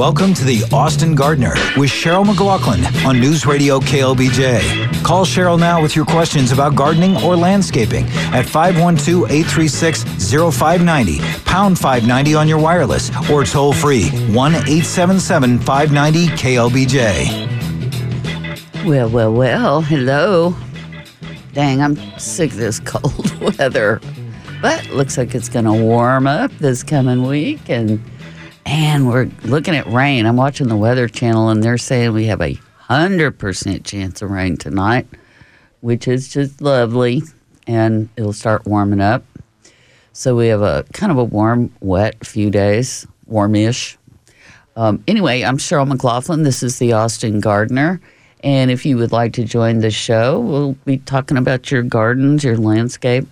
Welcome 0.00 0.32
to 0.32 0.44
the 0.46 0.64
Austin 0.72 1.14
Gardener 1.14 1.52
with 1.76 1.90
Cheryl 1.90 2.24
McLaughlin 2.24 2.82
on 3.04 3.20
News 3.20 3.44
Radio 3.44 3.80
KLBJ. 3.80 5.04
Call 5.04 5.26
Cheryl 5.26 5.60
now 5.60 5.82
with 5.82 5.94
your 5.94 6.06
questions 6.06 6.52
about 6.52 6.74
gardening 6.74 7.18
or 7.18 7.36
landscaping 7.36 8.06
at 8.32 8.46
512 8.46 9.30
836 9.30 10.04
0590, 10.56 11.18
pound 11.44 11.78
590 11.78 12.34
on 12.34 12.48
your 12.48 12.58
wireless, 12.58 13.10
or 13.30 13.44
toll 13.44 13.74
free 13.74 14.08
1 14.32 14.54
877 14.54 15.58
590 15.58 16.28
KLBJ. 16.28 18.86
Well, 18.86 19.10
well, 19.10 19.34
well, 19.34 19.82
hello. 19.82 20.56
Dang, 21.52 21.82
I'm 21.82 21.96
sick 22.18 22.52
of 22.52 22.56
this 22.56 22.80
cold 22.80 23.38
weather. 23.58 24.00
But 24.62 24.88
looks 24.88 25.18
like 25.18 25.34
it's 25.34 25.50
going 25.50 25.66
to 25.66 25.74
warm 25.74 26.26
up 26.26 26.50
this 26.52 26.82
coming 26.82 27.26
week 27.26 27.68
and 27.68 28.02
and 28.80 29.06
we're 29.06 29.28
looking 29.44 29.76
at 29.76 29.86
rain. 29.88 30.24
I'm 30.24 30.38
watching 30.38 30.68
the 30.68 30.76
Weather 30.76 31.06
Channel, 31.06 31.50
and 31.50 31.62
they're 31.62 31.76
saying 31.76 32.14
we 32.14 32.24
have 32.24 32.40
a 32.40 32.58
hundred 32.78 33.32
percent 33.38 33.84
chance 33.84 34.22
of 34.22 34.30
rain 34.30 34.56
tonight, 34.56 35.06
which 35.82 36.08
is 36.08 36.28
just 36.28 36.62
lovely, 36.62 37.22
and 37.66 38.08
it'll 38.16 38.32
start 38.32 38.66
warming 38.66 39.02
up. 39.02 39.22
So 40.14 40.34
we 40.34 40.46
have 40.46 40.62
a 40.62 40.86
kind 40.94 41.12
of 41.12 41.18
a 41.18 41.24
warm, 41.24 41.70
wet 41.80 42.26
few 42.26 42.50
days, 42.50 43.06
warmish. 43.26 43.98
Um, 44.76 45.04
anyway, 45.06 45.42
I'm 45.42 45.58
Cheryl 45.58 45.86
McLaughlin. 45.86 46.44
This 46.44 46.62
is 46.62 46.78
the 46.78 46.94
Austin 46.94 47.40
Gardener. 47.40 48.00
And 48.42 48.70
if 48.70 48.86
you 48.86 48.96
would 48.96 49.12
like 49.12 49.34
to 49.34 49.44
join 49.44 49.80
the 49.80 49.90
show, 49.90 50.40
we'll 50.40 50.72
be 50.86 50.96
talking 50.96 51.36
about 51.36 51.70
your 51.70 51.82
gardens, 51.82 52.42
your 52.42 52.56
landscape, 52.56 53.28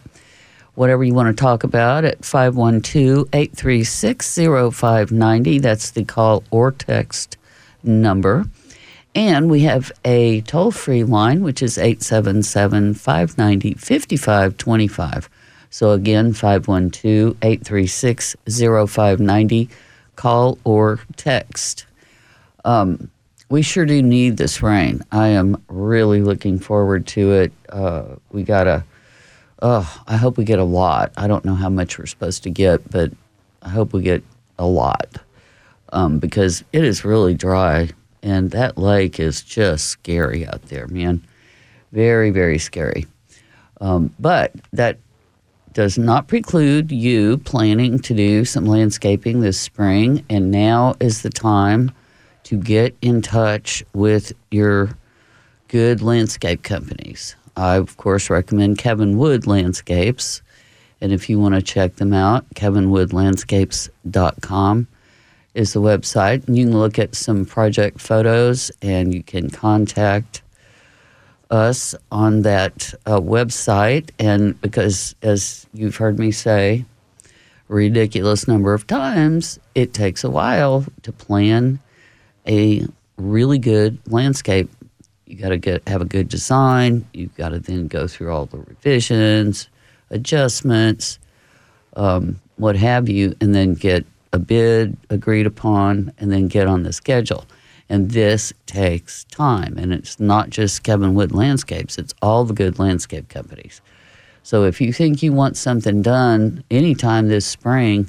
whatever 0.78 1.02
you 1.02 1.12
want 1.12 1.26
to 1.26 1.40
talk 1.40 1.64
about 1.64 2.04
at 2.04 2.24
512 2.24 3.28
836 3.32 4.36
0590. 4.36 5.58
That's 5.58 5.90
the 5.90 6.04
call 6.04 6.44
or 6.52 6.70
text 6.70 7.36
number. 7.82 8.44
And 9.12 9.50
we 9.50 9.62
have 9.62 9.90
a 10.04 10.42
toll 10.42 10.70
free 10.70 11.02
line, 11.02 11.42
which 11.42 11.62
is 11.62 11.78
877 11.78 12.94
590 12.94 13.74
5525. 13.74 15.28
So 15.70 15.90
again, 15.90 16.32
512 16.32 17.36
836 17.42 18.36
0590. 18.46 19.68
Call 20.14 20.58
or 20.62 21.00
text. 21.16 21.86
Um, 22.64 23.10
we 23.50 23.62
sure 23.62 23.84
do 23.84 24.00
need 24.00 24.36
this 24.36 24.62
rain. 24.62 25.02
I 25.10 25.28
am 25.28 25.60
really 25.68 26.22
looking 26.22 26.60
forward 26.60 27.08
to 27.08 27.32
it. 27.32 27.52
Uh, 27.68 28.04
we 28.30 28.44
got 28.44 28.68
a 28.68 28.84
Oh, 29.60 30.02
I 30.06 30.16
hope 30.16 30.36
we 30.36 30.44
get 30.44 30.58
a 30.58 30.64
lot. 30.64 31.12
I 31.16 31.26
don't 31.26 31.44
know 31.44 31.54
how 31.54 31.68
much 31.68 31.98
we're 31.98 32.06
supposed 32.06 32.42
to 32.44 32.50
get, 32.50 32.90
but 32.90 33.12
I 33.62 33.68
hope 33.70 33.92
we 33.92 34.02
get 34.02 34.22
a 34.58 34.66
lot 34.66 35.18
um, 35.92 36.18
because 36.18 36.62
it 36.72 36.84
is 36.84 37.04
really 37.04 37.34
dry 37.34 37.90
and 38.22 38.50
that 38.50 38.78
lake 38.78 39.20
is 39.20 39.42
just 39.42 39.86
scary 39.86 40.46
out 40.46 40.62
there, 40.62 40.86
man. 40.88 41.22
Very, 41.92 42.30
very 42.30 42.58
scary. 42.58 43.06
Um, 43.80 44.14
but 44.18 44.52
that 44.72 44.98
does 45.72 45.98
not 45.98 46.26
preclude 46.26 46.90
you 46.90 47.38
planning 47.38 47.98
to 48.00 48.14
do 48.14 48.44
some 48.44 48.66
landscaping 48.66 49.40
this 49.40 49.60
spring, 49.60 50.24
and 50.28 50.50
now 50.50 50.94
is 50.98 51.22
the 51.22 51.30
time 51.30 51.92
to 52.44 52.56
get 52.56 52.96
in 53.02 53.22
touch 53.22 53.84
with 53.94 54.32
your 54.50 54.90
good 55.68 56.02
landscape 56.02 56.62
companies. 56.62 57.36
I, 57.58 57.76
of 57.76 57.96
course, 57.96 58.30
recommend 58.30 58.78
Kevin 58.78 59.18
Wood 59.18 59.48
Landscapes. 59.48 60.42
And 61.00 61.12
if 61.12 61.28
you 61.28 61.40
want 61.40 61.56
to 61.56 61.62
check 61.62 61.96
them 61.96 62.12
out, 62.12 62.48
kevinwoodlandscapes.com 62.54 64.86
is 65.54 65.72
the 65.72 65.80
website. 65.80 66.46
And 66.46 66.56
you 66.56 66.66
can 66.66 66.78
look 66.78 67.00
at 67.00 67.16
some 67.16 67.44
project 67.44 68.00
photos 68.00 68.70
and 68.80 69.12
you 69.12 69.24
can 69.24 69.50
contact 69.50 70.42
us 71.50 71.96
on 72.12 72.42
that 72.42 72.94
uh, 73.06 73.18
website. 73.18 74.10
And 74.20 74.60
because, 74.60 75.16
as 75.22 75.66
you've 75.74 75.96
heard 75.96 76.20
me 76.20 76.30
say, 76.30 76.84
ridiculous 77.66 78.46
number 78.46 78.72
of 78.72 78.86
times, 78.86 79.58
it 79.74 79.92
takes 79.92 80.22
a 80.22 80.30
while 80.30 80.84
to 81.02 81.12
plan 81.12 81.80
a 82.46 82.86
really 83.16 83.58
good 83.58 83.98
landscape 84.06 84.70
you 85.28 85.36
got 85.36 85.50
to 85.50 85.58
get 85.58 85.86
have 85.86 86.00
a 86.00 86.06
good 86.06 86.28
design. 86.28 87.06
You've 87.12 87.36
got 87.36 87.50
to 87.50 87.58
then 87.58 87.86
go 87.86 88.08
through 88.08 88.32
all 88.32 88.46
the 88.46 88.58
revisions, 88.58 89.68
adjustments, 90.10 91.18
um, 91.96 92.40
what 92.56 92.76
have 92.76 93.08
you, 93.08 93.34
and 93.40 93.54
then 93.54 93.74
get 93.74 94.06
a 94.32 94.38
bid 94.38 94.96
agreed 95.10 95.46
upon, 95.46 96.12
and 96.18 96.32
then 96.32 96.48
get 96.48 96.66
on 96.66 96.82
the 96.82 96.92
schedule. 96.92 97.44
And 97.90 98.10
this 98.10 98.52
takes 98.66 99.24
time, 99.24 99.76
and 99.78 99.92
it's 99.92 100.18
not 100.18 100.50
just 100.50 100.82
Kevin 100.82 101.14
Wood 101.14 101.32
Landscapes; 101.32 101.98
it's 101.98 102.14
all 102.22 102.44
the 102.44 102.54
good 102.54 102.78
landscape 102.78 103.28
companies. 103.28 103.82
So 104.42 104.64
if 104.64 104.80
you 104.80 104.94
think 104.94 105.22
you 105.22 105.34
want 105.34 105.58
something 105.58 106.00
done 106.00 106.64
anytime 106.70 107.28
this 107.28 107.44
spring, 107.44 108.08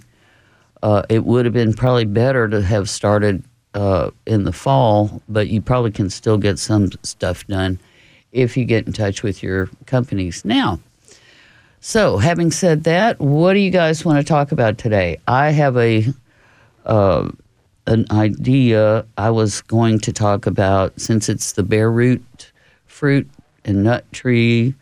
uh, 0.82 1.04
it 1.10 1.26
would 1.26 1.44
have 1.44 1.54
been 1.54 1.74
probably 1.74 2.06
better 2.06 2.48
to 2.48 2.62
have 2.62 2.90
started 2.90 3.44
uh, 3.74 4.12
in 4.26 4.44
the 4.44 4.54
fall, 4.54 5.22
but 5.30 5.48
you 5.48 5.62
probably 5.62 5.92
can 5.92 6.10
still 6.10 6.38
get 6.38 6.60
some 6.60 6.92
stuff 7.04 7.46
done 7.48 7.80
if 8.32 8.58
you 8.58 8.66
get 8.66 8.88
in 8.88 8.94
touch 8.94 9.24
with 9.24 9.42
your 9.42 9.70
companies 9.86 10.46
now. 10.46 10.80
So, 11.82 12.18
having 12.18 12.52
said 12.52 12.84
that, 12.84 13.20
what 13.20 13.54
do 13.54 13.60
you 13.60 13.72
guys 13.72 14.04
want 14.04 14.18
to 14.18 14.24
talk 14.24 14.52
about 14.52 14.78
today? 14.78 15.20
I 15.28 15.52
have 15.52 15.78
a 15.78 16.06
uh, 16.86 17.30
an 17.88 18.06
idea. 18.12 19.06
I 19.18 19.30
was 19.30 19.62
going 19.62 20.00
to 20.00 20.12
talk 20.12 20.46
about 20.46 21.00
since 21.00 21.30
it's 21.30 21.54
the 21.54 21.64
bare 21.64 21.92
root 21.92 22.52
fruit 22.86 23.30
and 23.64 23.84
nut 23.84 24.04
tree 24.12 24.74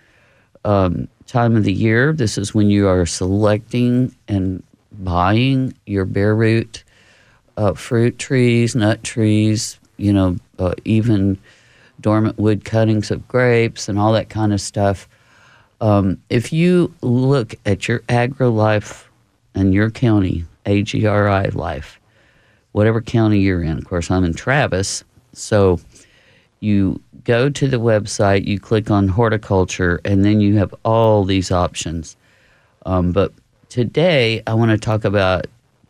um, 0.65 1.07
time 1.27 1.55
of 1.55 1.63
the 1.63 1.73
year. 1.73 2.13
This 2.13 2.37
is 2.37 2.55
when 2.55 2.69
you 2.69 2.87
are 2.87 3.05
selecting 3.05 4.15
and 4.27 4.63
buying 4.91 5.73
your 5.85 6.05
bare 6.05 6.35
root 6.35 6.83
uh, 7.57 7.73
fruit 7.73 8.17
trees, 8.19 8.75
nut 8.75 9.03
trees, 9.03 9.79
you 9.97 10.13
know, 10.13 10.37
uh, 10.59 10.73
even 10.85 11.37
dormant 11.99 12.37
wood 12.37 12.63
cuttings 12.63 13.09
of 13.11 13.27
grapes 13.27 13.89
and 13.89 13.97
all 13.99 14.13
that 14.13 14.29
kind 14.29 14.53
of 14.53 14.61
stuff. 14.61 15.09
Um, 15.81 16.21
if 16.29 16.53
you 16.53 16.93
look 17.01 17.55
at 17.65 17.87
your 17.87 17.99
AgriLife 18.01 19.05
and 19.55 19.73
your 19.73 19.89
county, 19.89 20.45
AgriLife, 20.65 21.97
whatever 22.71 23.01
county 23.01 23.39
you're 23.39 23.63
in, 23.63 23.77
of 23.77 23.85
course, 23.85 24.09
I'm 24.11 24.23
in 24.23 24.33
Travis, 24.33 25.03
so 25.33 25.79
you 26.59 27.01
go 27.23 27.49
to 27.49 27.67
the 27.67 27.77
website, 27.77 28.45
you 28.45 28.59
click 28.59 28.89
on 28.89 29.07
horticulture, 29.07 29.99
and 30.05 30.23
then 30.23 30.39
you 30.41 30.57
have 30.57 30.73
all 30.85 31.23
these 31.23 31.51
options. 31.51 32.15
Um, 32.85 33.11
but 33.11 33.33
today, 33.69 34.41
I 34.47 34.53
want 34.53 34.71
to 34.71 34.77
talk 34.77 35.05
about 35.05 35.47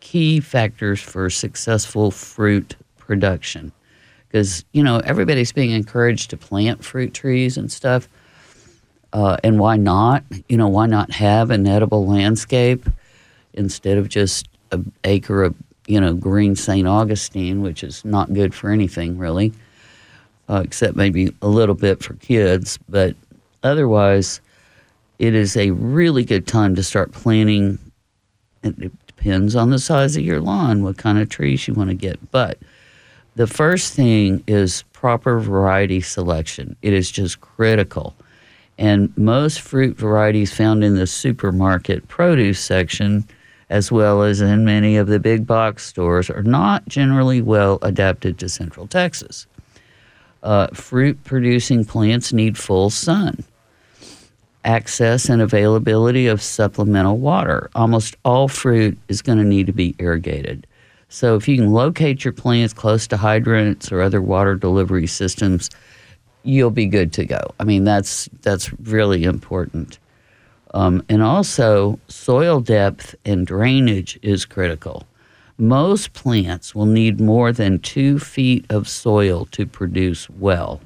key 0.07 0.39
factors 0.39 1.01
for 1.01 1.29
successful 1.29 2.11
fruit 2.11 2.77
production. 2.97 3.73
Because, 4.27 4.63
you 4.71 4.81
know, 4.81 4.99
everybody's 4.99 5.51
being 5.51 5.71
encouraged 5.71 6.29
to 6.29 6.37
plant 6.37 6.81
fruit 6.81 7.13
trees 7.13 7.57
and 7.57 7.69
stuff. 7.69 8.07
Uh, 9.11 9.35
and 9.43 9.59
why 9.59 9.75
not? 9.75 10.23
You 10.47 10.55
know, 10.55 10.69
why 10.69 10.85
not 10.85 11.11
have 11.11 11.51
an 11.51 11.67
edible 11.67 12.07
landscape 12.07 12.85
instead 13.53 13.97
of 13.97 14.07
just 14.07 14.47
an 14.71 14.89
acre 15.03 15.43
of, 15.43 15.55
you 15.87 15.99
know, 15.99 16.13
green 16.13 16.55
St. 16.55 16.87
Augustine, 16.87 17.61
which 17.61 17.83
is 17.83 18.05
not 18.05 18.33
good 18.33 18.53
for 18.55 18.69
anything 18.69 19.17
really, 19.17 19.51
uh, 20.47 20.61
except 20.63 20.95
maybe 20.95 21.35
a 21.41 21.49
little 21.49 21.75
bit 21.75 22.01
for 22.01 22.13
kids. 22.13 22.79
But 22.87 23.13
otherwise, 23.61 24.39
it 25.19 25.35
is 25.35 25.57
a 25.57 25.71
really 25.71 26.23
good 26.23 26.47
time 26.47 26.75
to 26.75 26.83
start 26.83 27.11
planting 27.11 27.77
depends 28.61 29.55
on 29.55 29.69
the 29.69 29.79
size 29.79 30.15
of 30.15 30.23
your 30.23 30.41
lawn, 30.41 30.83
what 30.83 30.97
kind 30.97 31.17
of 31.17 31.29
trees 31.29 31.67
you 31.67 31.73
want 31.73 31.89
to 31.89 31.95
get. 31.95 32.31
But 32.31 32.59
the 33.35 33.47
first 33.47 33.93
thing 33.93 34.43
is 34.47 34.83
proper 34.93 35.39
variety 35.39 36.01
selection. 36.01 36.75
It 36.81 36.93
is 36.93 37.11
just 37.11 37.41
critical. 37.41 38.15
And 38.77 39.15
most 39.17 39.61
fruit 39.61 39.97
varieties 39.97 40.53
found 40.53 40.83
in 40.83 40.95
the 40.95 41.07
supermarket 41.07 42.07
produce 42.07 42.59
section, 42.59 43.27
as 43.69 43.91
well 43.91 44.21
as 44.21 44.39
in 44.39 44.65
many 44.65 44.97
of 44.97 45.07
the 45.07 45.19
big 45.19 45.47
box 45.47 45.85
stores, 45.85 46.29
are 46.29 46.43
not 46.43 46.87
generally 46.87 47.41
well 47.41 47.79
adapted 47.81 48.37
to 48.39 48.49
Central 48.49 48.87
Texas. 48.87 49.47
Uh, 50.43 50.67
fruit 50.67 51.23
producing 51.23 51.83
plants 51.83 52.31
need 52.31 52.57
full 52.57 52.89
sun 52.89 53.43
access 54.67 55.29
and 55.29 55.41
availability 55.41 56.27
of 56.27 56.41
supplemental 56.41 57.17
water. 57.17 57.69
Almost 57.73 58.15
all 58.23 58.47
fruit 58.47 58.97
is 59.07 59.21
going 59.21 59.37
to 59.39 59.43
need 59.43 59.65
to 59.65 59.73
be 59.73 59.95
irrigated. 59.97 60.67
So 61.09 61.35
if 61.35 61.47
you 61.47 61.55
can 61.55 61.71
locate 61.71 62.25
your 62.25 62.33
plants 62.33 62.73
close 62.73 63.07
to 63.07 63.17
hydrants 63.17 63.91
or 63.91 64.01
other 64.01 64.21
water 64.21 64.55
delivery 64.55 65.07
systems, 65.07 65.69
you'll 66.43 66.69
be 66.69 66.85
good 66.85 67.13
to 67.13 67.25
go. 67.25 67.39
I 67.59 67.63
mean, 67.63 67.85
that's 67.85 68.29
that's 68.41 68.71
really 68.81 69.23
important. 69.23 69.99
Um, 70.73 71.01
and 71.07 71.23
also, 71.23 71.97
soil 72.09 72.59
depth 72.59 73.15
and 73.23 73.47
drainage 73.47 74.19
is 74.21 74.45
critical. 74.45 75.07
Most 75.57 76.11
plants 76.11 76.75
will 76.75 76.85
need 76.85 77.21
more 77.21 77.53
than 77.53 77.79
two 77.79 78.19
feet 78.19 78.65
of 78.69 78.87
soil 78.87 79.45
to 79.51 79.65
produce 79.65 80.29
well. 80.29 80.81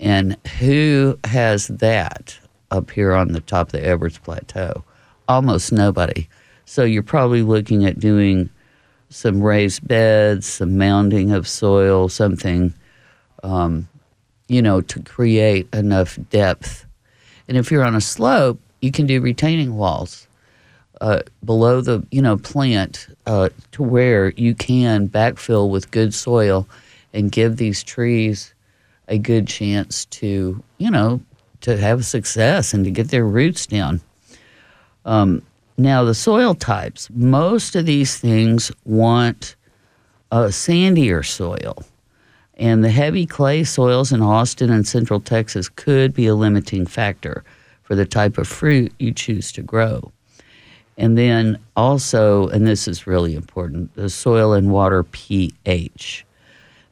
And 0.00 0.36
who 0.58 1.18
has 1.24 1.68
that 1.68 2.38
up 2.72 2.90
here 2.90 3.12
on 3.12 3.28
the 3.28 3.40
top 3.40 3.68
of 3.68 3.72
the 3.72 3.86
Edwards 3.86 4.18
Plateau? 4.18 4.84
Almost 5.28 5.72
nobody. 5.72 6.28
So 6.64 6.84
you're 6.84 7.02
probably 7.02 7.42
looking 7.42 7.84
at 7.84 8.00
doing 8.00 8.50
some 9.08 9.42
raised 9.42 9.86
beds, 9.86 10.46
some 10.46 10.72
mounding 10.72 11.34
of 11.34 11.46
soil, 11.46 12.08
something, 12.08 12.74
um, 13.42 13.88
you 14.48 14.62
know, 14.62 14.80
to 14.80 15.00
create 15.02 15.68
enough 15.72 16.18
depth. 16.30 16.86
And 17.46 17.56
if 17.56 17.70
you're 17.70 17.84
on 17.84 17.94
a 17.94 18.00
slope, 18.00 18.58
you 18.80 18.90
can 18.90 19.06
do 19.06 19.20
retaining 19.20 19.76
walls 19.76 20.26
uh, 21.02 21.20
below 21.44 21.80
the 21.80 22.06
you 22.12 22.22
know 22.22 22.36
plant 22.36 23.08
uh, 23.26 23.48
to 23.72 23.82
where 23.82 24.30
you 24.30 24.54
can 24.54 25.08
backfill 25.08 25.68
with 25.68 25.90
good 25.90 26.14
soil 26.14 26.66
and 27.12 27.32
give 27.32 27.56
these 27.56 27.82
trees 27.82 28.54
a 29.08 29.18
good 29.18 29.48
chance 29.48 30.04
to 30.06 30.62
you 30.78 30.90
know 30.90 31.20
to 31.62 31.76
have 31.76 32.04
success 32.04 32.74
and 32.74 32.84
to 32.84 32.90
get 32.90 33.08
their 33.08 33.24
roots 33.24 33.66
down. 33.66 34.00
Um, 35.04 35.42
now 35.76 36.04
the 36.04 36.14
soil 36.14 36.54
types, 36.54 37.08
most 37.14 37.74
of 37.74 37.86
these 37.86 38.18
things 38.18 38.70
want 38.84 39.56
a 40.30 40.48
sandier 40.48 41.24
soil. 41.24 41.82
And 42.54 42.84
the 42.84 42.90
heavy 42.90 43.26
clay 43.26 43.64
soils 43.64 44.12
in 44.12 44.22
Austin 44.22 44.70
and 44.70 44.86
central 44.86 45.20
Texas 45.20 45.68
could 45.68 46.14
be 46.14 46.26
a 46.26 46.34
limiting 46.34 46.86
factor 46.86 47.42
for 47.82 47.94
the 47.94 48.06
type 48.06 48.38
of 48.38 48.46
fruit 48.46 48.92
you 48.98 49.12
choose 49.12 49.50
to 49.52 49.62
grow. 49.62 50.12
And 50.98 51.16
then 51.16 51.58
also, 51.74 52.48
and 52.48 52.66
this 52.66 52.86
is 52.86 53.06
really 53.06 53.34
important, 53.34 53.94
the 53.94 54.10
soil 54.10 54.52
and 54.52 54.70
water 54.70 55.02
pH. 55.02 56.24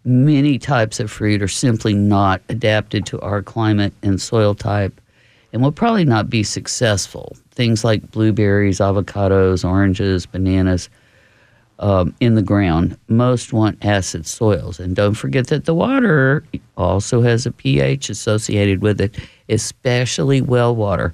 Many 0.05 0.59
types 0.59 0.99
of 0.99 1.11
fruit 1.11 1.43
are 1.43 1.49
simply 1.49 1.93
not 1.93 2.41
adapted 2.49 3.05
to 3.07 3.21
our 3.21 3.43
climate 3.43 3.93
and 4.03 4.21
soil 4.21 4.55
type 4.55 4.99
and 5.53 5.63
will 5.63 5.73
probably 5.73 6.05
not 6.05 6.31
be 6.31 6.43
successful. 6.43 7.37
Things 7.51 7.85
like 7.85 8.11
blueberries, 8.11 8.79
avocados, 8.79 9.69
oranges, 9.69 10.25
bananas 10.25 10.89
um, 11.81 12.15
in 12.21 12.35
the 12.35 12.43
ground. 12.43 12.97
Most 13.09 13.53
want 13.53 13.85
acid 13.85 14.27
soils. 14.27 14.81
And 14.81 14.95
don't 14.95 15.15
forget 15.15 15.49
that 15.49 15.65
the 15.65 15.75
water 15.75 16.45
also 16.77 17.21
has 17.23 17.47
a 17.47 17.53
pH 17.53 18.09
associated 18.09 18.81
with 18.81 19.01
it, 19.01 19.19
especially 19.49 20.41
well 20.41 20.75
water. 20.75 21.13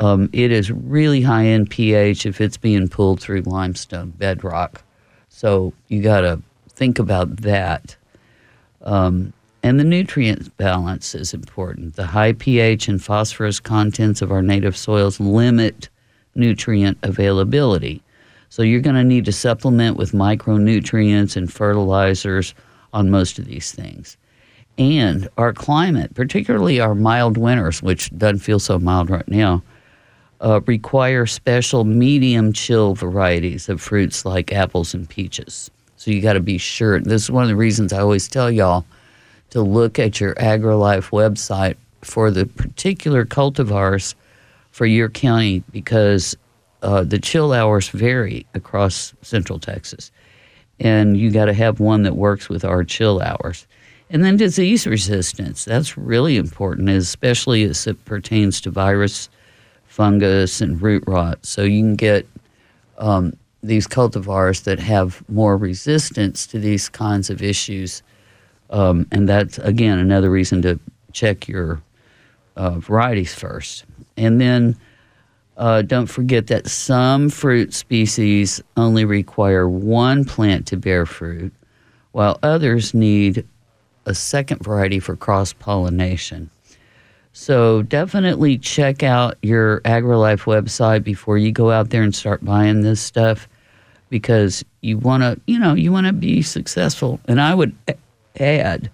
Um, 0.00 0.28
it 0.32 0.50
is 0.50 0.70
really 0.70 1.22
high 1.22 1.44
in 1.44 1.66
pH 1.66 2.26
if 2.26 2.40
it's 2.40 2.56
being 2.56 2.88
pulled 2.88 3.20
through 3.20 3.42
limestone 3.42 4.10
bedrock. 4.10 4.82
So 5.28 5.72
you 5.88 6.02
got 6.02 6.20
to 6.22 6.40
think 6.68 6.98
about 6.98 7.36
that. 7.38 7.96
Um, 8.84 9.32
and 9.62 9.80
the 9.80 9.84
nutrient 9.84 10.54
balance 10.58 11.14
is 11.14 11.32
important. 11.32 11.96
The 11.96 12.06
high 12.06 12.34
pH 12.34 12.86
and 12.86 13.02
phosphorus 13.02 13.60
contents 13.60 14.20
of 14.20 14.30
our 14.30 14.42
native 14.42 14.76
soils 14.76 15.18
limit 15.18 15.88
nutrient 16.34 16.98
availability. 17.02 18.02
So 18.50 18.62
you're 18.62 18.80
going 18.80 18.96
to 18.96 19.04
need 19.04 19.24
to 19.24 19.32
supplement 19.32 19.96
with 19.96 20.12
micronutrients 20.12 21.36
and 21.36 21.52
fertilizers 21.52 22.54
on 22.92 23.10
most 23.10 23.38
of 23.38 23.46
these 23.46 23.72
things. 23.72 24.16
And 24.76 25.28
our 25.38 25.52
climate, 25.52 26.14
particularly 26.14 26.78
our 26.80 26.94
mild 26.94 27.36
winters, 27.36 27.82
which 27.82 28.16
doesn't 28.18 28.40
feel 28.40 28.58
so 28.58 28.78
mild 28.78 29.08
right 29.08 29.26
now, 29.28 29.62
uh, 30.40 30.60
require 30.66 31.26
special 31.26 31.84
medium 31.84 32.52
chill 32.52 32.94
varieties 32.94 33.68
of 33.68 33.80
fruits 33.80 34.24
like 34.24 34.52
apples 34.52 34.92
and 34.92 35.08
peaches. 35.08 35.70
So 36.04 36.10
you 36.10 36.20
got 36.20 36.34
to 36.34 36.40
be 36.40 36.58
sure. 36.58 37.00
This 37.00 37.22
is 37.22 37.30
one 37.30 37.44
of 37.44 37.48
the 37.48 37.56
reasons 37.56 37.90
I 37.90 38.00
always 38.00 38.28
tell 38.28 38.50
y'all 38.50 38.84
to 39.48 39.62
look 39.62 39.98
at 39.98 40.20
your 40.20 40.34
AgriLife 40.34 41.08
website 41.08 41.76
for 42.02 42.30
the 42.30 42.44
particular 42.44 43.24
cultivars 43.24 44.14
for 44.70 44.84
your 44.84 45.08
county 45.08 45.64
because 45.72 46.36
uh, 46.82 47.04
the 47.04 47.18
chill 47.18 47.54
hours 47.54 47.88
vary 47.88 48.44
across 48.52 49.14
central 49.22 49.58
Texas. 49.58 50.12
And 50.78 51.16
you 51.16 51.30
got 51.30 51.46
to 51.46 51.54
have 51.54 51.80
one 51.80 52.02
that 52.02 52.16
works 52.16 52.50
with 52.50 52.66
our 52.66 52.84
chill 52.84 53.22
hours. 53.22 53.66
And 54.10 54.22
then 54.22 54.36
disease 54.36 54.86
resistance. 54.86 55.64
That's 55.64 55.96
really 55.96 56.36
important, 56.36 56.90
especially 56.90 57.62
as 57.62 57.86
it 57.86 58.04
pertains 58.04 58.60
to 58.60 58.70
virus 58.70 59.30
fungus 59.86 60.60
and 60.60 60.82
root 60.82 61.04
rot. 61.06 61.38
So 61.46 61.62
you 61.62 61.80
can 61.80 61.96
get 61.96 62.28
um, 62.98 63.32
these 63.66 63.88
cultivars 63.88 64.64
that 64.64 64.78
have 64.78 65.22
more 65.28 65.56
resistance 65.56 66.46
to 66.48 66.58
these 66.58 66.88
kinds 66.88 67.30
of 67.30 67.42
issues. 67.42 68.02
Um, 68.70 69.06
and 69.10 69.28
that's, 69.28 69.58
again, 69.58 69.98
another 69.98 70.30
reason 70.30 70.62
to 70.62 70.78
check 71.12 71.48
your 71.48 71.82
uh, 72.56 72.78
varieties 72.78 73.34
first. 73.34 73.84
And 74.16 74.40
then 74.40 74.76
uh, 75.56 75.82
don't 75.82 76.06
forget 76.06 76.48
that 76.48 76.66
some 76.66 77.30
fruit 77.30 77.72
species 77.72 78.62
only 78.76 79.04
require 79.04 79.68
one 79.68 80.24
plant 80.24 80.66
to 80.66 80.76
bear 80.76 81.06
fruit, 81.06 81.52
while 82.12 82.38
others 82.42 82.94
need 82.94 83.46
a 84.06 84.14
second 84.14 84.62
variety 84.62 85.00
for 85.00 85.16
cross 85.16 85.52
pollination. 85.52 86.50
So 87.32 87.82
definitely 87.82 88.58
check 88.58 89.02
out 89.02 89.36
your 89.42 89.80
AgriLife 89.80 90.44
website 90.44 91.02
before 91.02 91.38
you 91.38 91.50
go 91.50 91.70
out 91.70 91.90
there 91.90 92.02
and 92.02 92.14
start 92.14 92.44
buying 92.44 92.82
this 92.82 93.00
stuff 93.00 93.48
because 94.08 94.64
you 94.80 94.98
want 94.98 95.22
to, 95.22 95.40
you 95.46 95.58
know, 95.58 95.74
you 95.74 95.92
want 95.92 96.06
to 96.06 96.12
be 96.12 96.42
successful. 96.42 97.20
And 97.26 97.40
I 97.40 97.54
would 97.54 97.74
add 98.38 98.90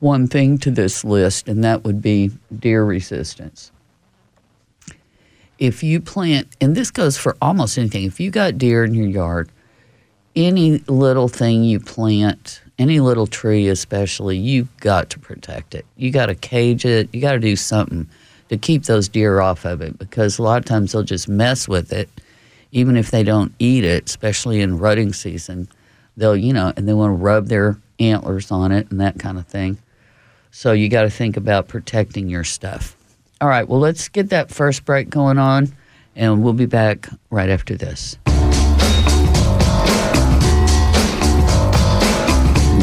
one 0.00 0.26
thing 0.26 0.58
to 0.58 0.70
this 0.70 1.04
list, 1.04 1.48
and 1.48 1.64
that 1.64 1.84
would 1.84 2.02
be 2.02 2.30
deer 2.58 2.84
resistance. 2.84 3.70
If 5.58 5.82
you 5.82 6.00
plant, 6.00 6.48
and 6.60 6.74
this 6.74 6.90
goes 6.90 7.16
for 7.16 7.36
almost 7.40 7.78
anything, 7.78 8.04
if 8.04 8.20
you 8.20 8.30
got 8.30 8.58
deer 8.58 8.84
in 8.84 8.94
your 8.94 9.06
yard, 9.06 9.50
any 10.36 10.78
little 10.86 11.28
thing 11.28 11.64
you 11.64 11.80
plant 11.80 12.60
any 12.78 13.00
little 13.00 13.26
tree 13.26 13.68
especially 13.68 14.36
you've 14.36 14.74
got 14.76 15.08
to 15.08 15.18
protect 15.18 15.74
it 15.74 15.86
you 15.96 16.10
got 16.10 16.26
to 16.26 16.34
cage 16.34 16.84
it 16.84 17.08
you 17.12 17.20
got 17.20 17.32
to 17.32 17.38
do 17.38 17.56
something 17.56 18.06
to 18.50 18.56
keep 18.56 18.84
those 18.84 19.08
deer 19.08 19.40
off 19.40 19.64
of 19.64 19.80
it 19.80 19.98
because 19.98 20.38
a 20.38 20.42
lot 20.42 20.58
of 20.58 20.64
times 20.64 20.92
they'll 20.92 21.02
just 21.02 21.28
mess 21.28 21.66
with 21.66 21.92
it 21.92 22.08
even 22.76 22.94
if 22.94 23.10
they 23.10 23.22
don't 23.22 23.54
eat 23.58 23.84
it 23.84 24.04
especially 24.04 24.60
in 24.60 24.78
rutting 24.78 25.10
season 25.10 25.66
they'll 26.14 26.36
you 26.36 26.52
know 26.52 26.72
and 26.76 26.86
they 26.86 26.92
want 26.92 27.10
to 27.10 27.16
rub 27.16 27.46
their 27.46 27.78
antlers 27.98 28.50
on 28.50 28.70
it 28.70 28.90
and 28.90 29.00
that 29.00 29.18
kind 29.18 29.38
of 29.38 29.46
thing. 29.46 29.78
So 30.50 30.72
you 30.72 30.88
got 30.88 31.02
to 31.02 31.10
think 31.10 31.36
about 31.36 31.68
protecting 31.68 32.28
your 32.28 32.44
stuff. 32.44 32.94
All 33.40 33.48
right 33.48 33.66
well 33.66 33.80
let's 33.80 34.08
get 34.08 34.28
that 34.30 34.50
first 34.50 34.84
break 34.84 35.08
going 35.08 35.38
on 35.38 35.74
and 36.14 36.44
we'll 36.44 36.52
be 36.52 36.66
back 36.66 37.08
right 37.30 37.48
after 37.48 37.76
this. 37.76 38.18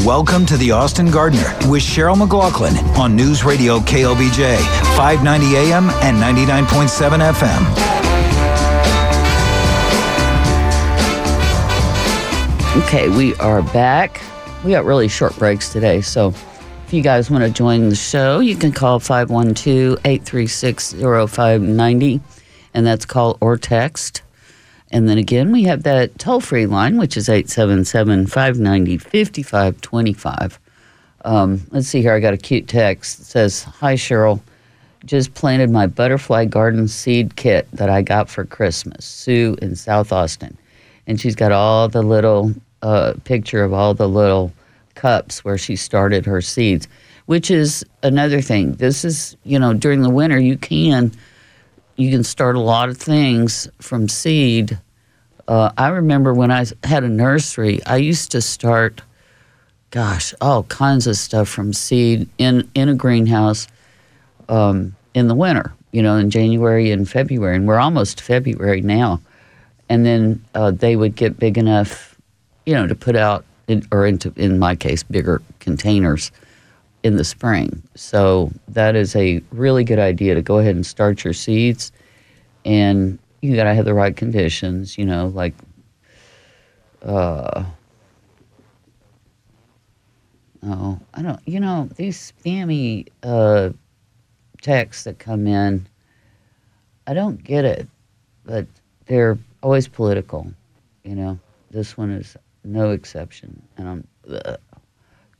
Welcome 0.04 0.44
to 0.46 0.56
the 0.56 0.72
Austin 0.72 1.10
Gardener 1.10 1.56
with 1.70 1.82
Cheryl 1.82 2.18
McLaughlin 2.18 2.76
on 2.98 3.14
News 3.14 3.44
Radio 3.44 3.78
KLBJ, 3.78 4.58
590 4.96 5.56
AM 5.56 5.88
and 6.02 6.18
99.7 6.18 7.32
FM. 7.32 8.03
Okay, 12.78 13.08
we 13.08 13.36
are 13.36 13.62
back. 13.62 14.20
We 14.64 14.72
got 14.72 14.84
really 14.84 15.06
short 15.06 15.38
breaks 15.38 15.72
today, 15.72 16.00
so 16.00 16.34
if 16.84 16.92
you 16.92 17.02
guys 17.02 17.30
want 17.30 17.44
to 17.44 17.50
join 17.50 17.88
the 17.88 17.94
show, 17.94 18.40
you 18.40 18.56
can 18.56 18.72
call 18.72 18.98
512 18.98 19.96
836 20.04 20.94
0590, 20.94 22.20
and 22.74 22.84
that's 22.84 23.06
call 23.06 23.38
or 23.40 23.56
text. 23.56 24.22
And 24.90 25.08
then 25.08 25.18
again, 25.18 25.52
we 25.52 25.62
have 25.62 25.84
that 25.84 26.18
toll 26.18 26.40
free 26.40 26.66
line, 26.66 26.96
which 26.96 27.16
is 27.16 27.28
877 27.28 28.26
590 28.26 28.98
5525. 28.98 30.58
Um, 31.24 31.60
let's 31.70 31.86
see 31.86 32.02
here. 32.02 32.12
I 32.12 32.18
got 32.18 32.34
a 32.34 32.38
cute 32.38 32.66
text. 32.66 33.20
It 33.20 33.24
says, 33.24 33.62
Hi, 33.62 33.94
Cheryl. 33.94 34.40
Just 35.04 35.34
planted 35.34 35.70
my 35.70 35.86
butterfly 35.86 36.46
garden 36.46 36.88
seed 36.88 37.36
kit 37.36 37.68
that 37.72 37.88
I 37.88 38.02
got 38.02 38.28
for 38.28 38.44
Christmas. 38.44 39.04
Sue 39.04 39.56
in 39.62 39.76
South 39.76 40.12
Austin. 40.12 40.58
And 41.06 41.20
she's 41.20 41.36
got 41.36 41.52
all 41.52 41.88
the 41.88 42.02
little 42.02 42.54
uh, 42.84 43.14
picture 43.24 43.64
of 43.64 43.72
all 43.72 43.94
the 43.94 44.08
little 44.08 44.52
cups 44.94 45.44
where 45.44 45.58
she 45.58 45.76
started 45.76 46.26
her 46.26 46.42
seeds, 46.42 46.88
which 47.26 47.50
is 47.50 47.84
another 48.02 48.42
thing. 48.42 48.74
This 48.76 49.04
is, 49.04 49.36
you 49.44 49.58
know, 49.58 49.74
during 49.74 50.02
the 50.02 50.10
winter, 50.10 50.38
you 50.38 50.56
can 50.58 51.12
you 51.96 52.10
can 52.10 52.24
start 52.24 52.56
a 52.56 52.60
lot 52.60 52.88
of 52.90 52.98
things 52.98 53.68
from 53.80 54.08
seed. 54.08 54.78
Uh, 55.48 55.70
I 55.78 55.88
remember 55.88 56.34
when 56.34 56.50
I 56.50 56.66
had 56.84 57.04
a 57.04 57.08
nursery, 57.08 57.80
I 57.86 57.96
used 57.98 58.32
to 58.32 58.40
start, 58.42 59.02
gosh, 59.90 60.34
all 60.40 60.64
kinds 60.64 61.06
of 61.06 61.16
stuff 61.16 61.48
from 61.48 61.72
seed 61.72 62.28
in, 62.38 62.68
in 62.74 62.88
a 62.88 62.94
greenhouse 62.96 63.68
um, 64.48 64.96
in 65.14 65.28
the 65.28 65.36
winter, 65.36 65.72
you 65.92 66.02
know, 66.02 66.16
in 66.16 66.30
January 66.30 66.90
and 66.92 67.08
February. 67.08 67.56
And 67.56 67.68
we're 67.68 67.78
almost 67.78 68.20
February 68.20 68.82
now. 68.82 69.20
and 69.88 70.04
then 70.04 70.44
uh, 70.54 70.70
they 70.70 70.96
would 70.96 71.16
get 71.16 71.38
big 71.38 71.58
enough, 71.58 72.13
you 72.66 72.74
know, 72.74 72.86
to 72.86 72.94
put 72.94 73.16
out, 73.16 73.44
in, 73.68 73.86
or 73.92 74.06
into 74.06 74.32
in 74.36 74.58
my 74.58 74.74
case, 74.74 75.02
bigger 75.02 75.42
containers 75.60 76.30
in 77.02 77.16
the 77.16 77.24
spring. 77.24 77.82
So 77.94 78.50
that 78.68 78.96
is 78.96 79.14
a 79.14 79.42
really 79.52 79.84
good 79.84 79.98
idea 79.98 80.34
to 80.34 80.42
go 80.42 80.58
ahead 80.58 80.74
and 80.74 80.84
start 80.84 81.24
your 81.24 81.34
seeds, 81.34 81.92
and 82.64 83.18
you 83.42 83.56
got 83.56 83.64
to 83.64 83.74
have 83.74 83.84
the 83.84 83.94
right 83.94 84.16
conditions. 84.16 84.98
You 84.98 85.06
know, 85.06 85.28
like. 85.28 85.54
Uh, 87.02 87.64
oh, 90.66 90.98
I 91.12 91.20
don't. 91.20 91.40
You 91.46 91.60
know 91.60 91.88
these 91.96 92.32
spammy 92.32 93.08
uh, 93.22 93.70
texts 94.62 95.04
that 95.04 95.18
come 95.18 95.46
in. 95.46 95.86
I 97.06 97.12
don't 97.12 97.44
get 97.44 97.66
it, 97.66 97.86
but 98.46 98.66
they're 99.04 99.38
always 99.62 99.86
political. 99.86 100.50
You 101.02 101.14
know, 101.14 101.38
this 101.70 101.98
one 101.98 102.10
is 102.10 102.38
no 102.64 102.90
exception, 102.90 103.62
and 103.76 103.88
I'm 103.88 104.06
ugh, 104.30 104.58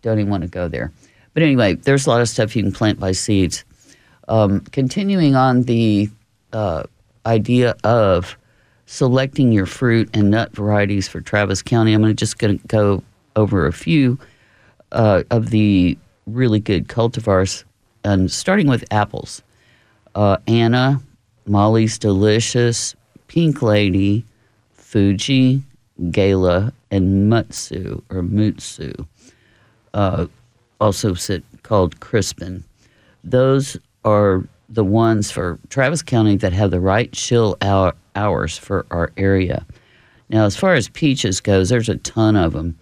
don't 0.03 0.19
even 0.19 0.31
want 0.31 0.43
to 0.43 0.49
go 0.49 0.69
there. 0.69 0.93
But 1.33 1.43
anyway, 1.43 1.75
there's 1.75 2.07
a 2.07 2.11
lot 2.11 2.21
of 2.21 2.29
stuff 2.29 2.55
you 2.55 2.63
can 2.63 2.73
plant 2.73 3.01
by 3.01 3.13
seeds. 3.13 3.65
Um, 4.29 4.61
continuing 4.61 5.35
on 5.35 5.63
the 5.63 6.09
uh, 6.53 6.85
idea 7.27 7.75
of 7.85 8.37
selecting 8.87 9.51
your 9.53 9.67
fruit 9.67 10.09
and 10.15 10.31
nut 10.31 10.55
varieties 10.55 11.09
for 11.09 11.21
Travis 11.21 11.63
County, 11.63 11.93
I'm 11.93 12.01
gonna 12.01 12.15
just 12.15 12.39
going 12.39 12.59
to 12.59 12.67
go 12.67 13.03
over 13.37 13.67
a 13.67 13.73
few 13.73 14.19
uh, 14.93 15.25
of 15.31 15.51
the 15.51 15.99
really 16.27 16.61
good 16.61 16.89
cultivars, 16.89 17.65
and 18.05 18.31
starting 18.31 18.69
with 18.69 18.85
apples. 18.91 19.43
Uh, 20.15 20.37
Anna, 20.47 21.03
Molly's 21.47 21.99
Delicious, 21.99 22.95
Pink 23.27 23.63
Lady, 23.63 24.25
Fuji, 24.73 25.63
Gala, 26.11 26.73
and 26.91 27.31
Mutsu 27.31 28.03
or 28.11 28.23
Mutsu, 28.23 29.07
uh, 29.93 30.27
also 30.81 31.15
sit, 31.15 31.45
called 31.63 32.01
Crispin. 32.01 32.65
Those 33.23 33.77
are 34.05 34.45
the 34.69 34.85
ones 34.85 35.31
for 35.31 35.59
Travis 35.71 36.03
County 36.03 36.37
that 36.37 36.53
have 36.53 36.71
the 36.71 36.81
right 36.81 37.13
chill 37.13 37.57
hour, 37.61 37.95
hours 38.17 38.59
for 38.59 38.87
our 38.91 39.13
area. 39.17 39.65
Now, 40.29 40.45
as 40.45 40.57
far 40.57 40.75
as 40.75 40.89
peaches 40.89 41.41
goes, 41.41 41.69
there's 41.69 41.89
a 41.89 41.97
ton 41.99 42.37
of 42.37 42.53
them, 42.55 42.77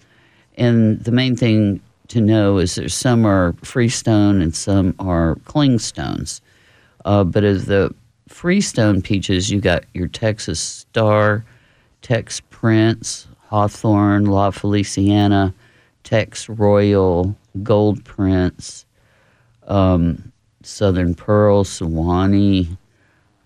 and 0.57 1.03
the 1.05 1.13
main 1.13 1.37
thing 1.37 1.81
to 2.09 2.21
know 2.21 2.59
is 2.59 2.75
there's 2.75 2.95
some 2.95 3.25
are 3.25 3.55
freestone 3.63 4.43
and 4.43 4.55
some 4.55 4.95
are 4.99 5.37
clingstones. 5.45 6.41
Uh, 7.05 7.25
but 7.25 7.43
as 7.45 7.67
the 7.67 7.95
freestone 8.29 9.03
peaches, 9.03 9.51
you 9.51 9.61
got 9.61 9.85
your 9.95 10.09
Texas 10.09 10.61
Star, 10.61 11.45
Tex 12.03 12.41
Prince, 12.63 13.27
Hawthorne, 13.49 14.27
La 14.27 14.53
Feliciana, 14.53 15.53
Tex 16.05 16.49
Royal, 16.49 17.35
Gold 17.65 18.05
Prince, 18.05 18.87
um, 19.67 20.33
Southern 20.63 21.13
Pearl, 21.17 21.65
Sewanee, 21.65 22.77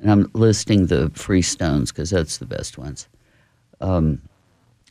and 0.01 0.11
I'm 0.11 0.31
listing 0.35 0.89
the 0.89 1.09
freestones 1.15 1.89
because 1.89 2.11
that's 2.11 2.37
the 2.37 2.45
best 2.45 2.77
ones. 2.77 3.09
Um, 3.81 4.21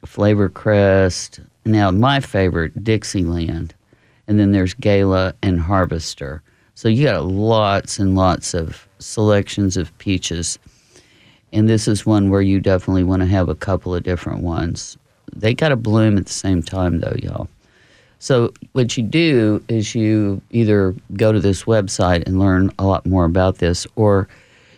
Flavor 0.03 0.50
Crest. 0.50 1.39
Now, 1.63 1.91
my 1.91 2.20
favorite, 2.20 2.84
Dixieland. 2.84 3.75
And 4.27 4.39
then 4.39 4.53
there's 4.53 4.74
Gala 4.74 5.36
and 5.44 5.60
Harvester. 5.60 6.41
So 6.74 6.88
you 6.88 7.05
got 7.05 7.25
lots 7.25 8.00
and 8.00 8.15
lots 8.15 8.55
of 8.55 8.88
selections 8.98 9.77
of 9.77 9.96
peaches. 10.00 10.58
And 11.55 11.67
this 11.67 11.88
is 11.88 12.05
one 12.05 12.29
where 12.29 12.41
you 12.41 12.59
definitely 12.59 13.03
want 13.03 13.21
to 13.21 13.27
have 13.27 13.50
a 13.50 13.55
couple 13.55 13.95
of 13.95 14.03
different 14.03 14.43
ones. 14.43 14.97
They 15.35 15.55
got 15.55 15.69
to 15.69 15.75
bloom 15.75 16.17
at 16.17 16.27
the 16.27 16.33
same 16.33 16.62
time, 16.62 17.00
though, 17.00 17.15
y'all. 17.17 17.47
So, 18.19 18.53
what 18.74 18.95
you 18.97 19.03
do 19.03 19.63
is 19.67 19.95
you 19.95 20.41
either 20.51 20.93
go 21.13 21.31
to 21.31 21.39
this 21.39 21.63
website 21.63 22.27
and 22.27 22.39
learn 22.39 22.71
a 22.77 22.85
lot 22.85 23.05
more 23.05 23.25
about 23.25 23.57
this, 23.57 23.88
or 23.95 24.27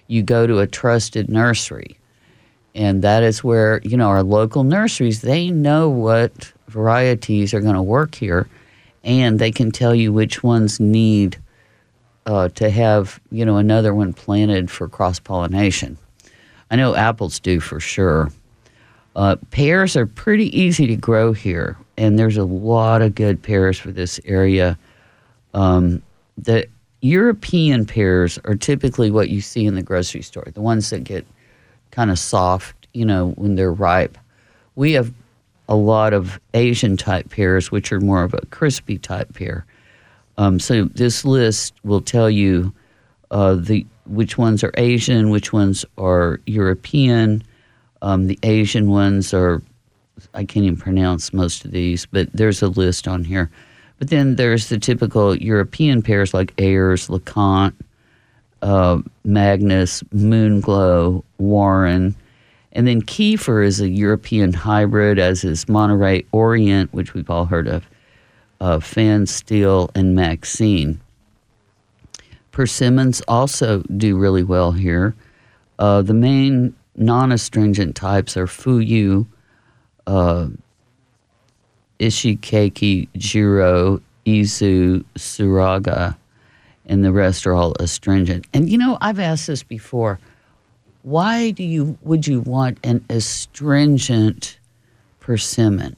you 0.08 0.24
go 0.24 0.48
to 0.48 0.60
a 0.60 0.68
trusted 0.68 1.30
nursery 1.30 1.98
and 2.78 3.02
that 3.02 3.24
is 3.24 3.44
where 3.44 3.82
you 3.84 3.98
know 3.98 4.08
our 4.08 4.24
local 4.24 4.64
nurseries 4.64 5.22
they 5.22 5.50
know 5.50 5.90
what 5.90 6.54
varieties 6.70 7.54
are 7.54 7.60
going 7.60 7.76
to 7.76 7.82
work 7.82 8.16
here 8.16 8.48
and 9.04 9.40
they 9.40 9.52
can 9.52 9.72
tell 9.72 9.96
you 9.96 10.14
which 10.14 10.44
ones 10.44 10.80
need 10.80 11.38
uh, 12.28 12.48
to 12.50 12.70
have 12.70 13.20
you 13.32 13.44
know 13.44 13.58
another 13.58 13.94
one 13.94 14.14
planted 14.14 14.70
for 14.70 14.88
cross 14.88 15.20
pollination 15.20 15.98
i 16.72 16.76
know 16.76 16.96
apples 16.96 17.40
do 17.40 17.60
for 17.60 17.80
sure 17.80 18.30
uh, 19.16 19.36
pears 19.50 19.98
are 19.98 20.06
pretty 20.06 20.56
easy 20.58 20.86
to 20.86 20.96
grow 20.96 21.34
here 21.34 21.76
and 21.98 22.20
there's 22.20 22.38
a 22.38 22.44
lot 22.44 23.02
of 23.02 23.16
good 23.16 23.42
pears 23.42 23.80
for 23.80 23.92
this 23.92 24.20
area 24.26 24.78
um, 25.54 26.02
the 26.38 26.68
european 27.02 27.86
pears 27.86 28.38
are 28.46 28.56
typically 28.56 29.10
what 29.10 29.30
you 29.30 29.42
see 29.42 29.66
in 29.66 29.76
the 29.76 29.84
grocery 29.84 30.22
store 30.22 30.48
the 30.54 30.62
ones 30.62 30.90
that 30.90 31.04
get 31.04 31.26
kind 31.98 32.12
of 32.12 32.20
soft, 32.20 32.88
you 32.94 33.04
know, 33.04 33.32
when 33.32 33.56
they're 33.56 33.74
ripe. 33.74 34.18
We 34.76 34.94
have 34.94 35.12
a 35.68 35.76
lot 35.76 36.14
of 36.14 36.40
Asian 36.54 36.96
type 36.96 37.30
pears, 37.30 37.72
which 37.72 37.92
are 37.92 38.00
more 38.00 38.24
of 38.24 38.36
a 38.36 38.46
crispy 38.52 39.00
type 39.00 39.34
pear. 39.34 39.66
Um, 40.38 40.60
so 40.60 40.86
this 40.86 41.26
list 41.26 41.74
will 41.84 42.02
tell 42.02 42.30
you 42.30 42.72
uh, 43.32 43.56
the 43.56 43.86
which 44.08 44.38
ones 44.38 44.64
are 44.64 44.74
Asian, 44.78 45.30
which 45.30 45.54
ones 45.54 45.86
are 45.98 46.40
European. 46.46 47.44
Um, 48.02 48.28
the 48.28 48.40
Asian 48.44 48.90
ones 48.90 49.34
are 49.34 49.62
I 50.34 50.46
can't 50.46 50.66
even 50.66 50.78
pronounce 50.78 51.34
most 51.34 51.66
of 51.66 51.72
these, 51.72 52.06
but 52.06 52.32
there's 52.34 52.62
a 52.62 52.68
list 52.68 53.08
on 53.08 53.24
here. 53.24 53.50
But 54.00 54.10
then 54.10 54.36
there's 54.36 54.70
the 54.70 54.78
typical 54.78 55.36
European 55.36 56.02
pears 56.02 56.34
like 56.34 56.54
Ayers, 56.60 57.08
LeConte, 57.08 57.74
uh, 58.62 58.98
Magness, 59.26 60.04
Moonglow, 60.14 61.24
Warren. 61.38 62.16
And 62.74 62.88
then 62.88 63.02
Kieffer 63.02 63.66
is 63.66 63.82
a 63.82 63.90
European 63.90 64.54
hybrid, 64.54 65.18
as 65.18 65.44
is 65.44 65.68
Monterey 65.68 66.26
Orient, 66.32 66.94
which 66.94 67.14
we've 67.14 67.30
all 67.30 67.46
heard 67.46 67.68
of, 67.68 67.88
uh, 68.62 68.80
Fan-Stil, 68.80 69.90
and 69.96 70.16
Maxine. 70.16 71.00
Persimmons 72.58 73.22
also 73.28 73.84
do 73.98 74.18
really 74.18 74.42
well 74.42 74.72
here. 74.72 75.14
Uh, 75.78 76.02
the 76.02 76.16
main 76.16 76.74
non 76.96 77.32
astringent 77.32 77.96
types 77.96 78.36
are 78.36 78.48
Fuyu, 78.48 79.28
uh, 80.08 80.48
Ichikikei, 82.00 83.10
Jiro, 83.16 84.02
Izu, 84.26 85.06
Suruga, 85.14 86.18
and 86.88 87.06
the 87.06 87.12
rest 87.12 87.46
are 87.46 87.54
all 87.54 87.76
astringent. 87.80 88.48
And 88.56 88.68
you 88.72 88.80
know, 88.80 88.98
I've 89.02 89.20
asked 89.20 89.46
this 89.46 89.62
before. 89.62 90.20
Why 91.04 91.52
do 91.52 91.64
you 91.64 91.96
would 92.02 92.26
you 92.26 92.42
want 92.42 92.80
an 92.84 93.06
astringent 93.08 94.58
persimmon? 95.20 95.96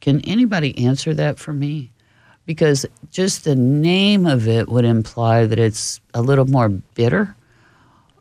Can 0.00 0.20
anybody 0.22 0.76
answer 0.76 1.14
that 1.14 1.38
for 1.38 1.52
me? 1.52 1.92
Because 2.46 2.86
just 3.10 3.44
the 3.44 3.54
name 3.54 4.26
of 4.26 4.48
it 4.48 4.68
would 4.68 4.84
imply 4.84 5.46
that 5.46 5.58
it's 5.58 6.00
a 6.14 6.22
little 6.22 6.46
more 6.46 6.68
bitter, 6.68 7.34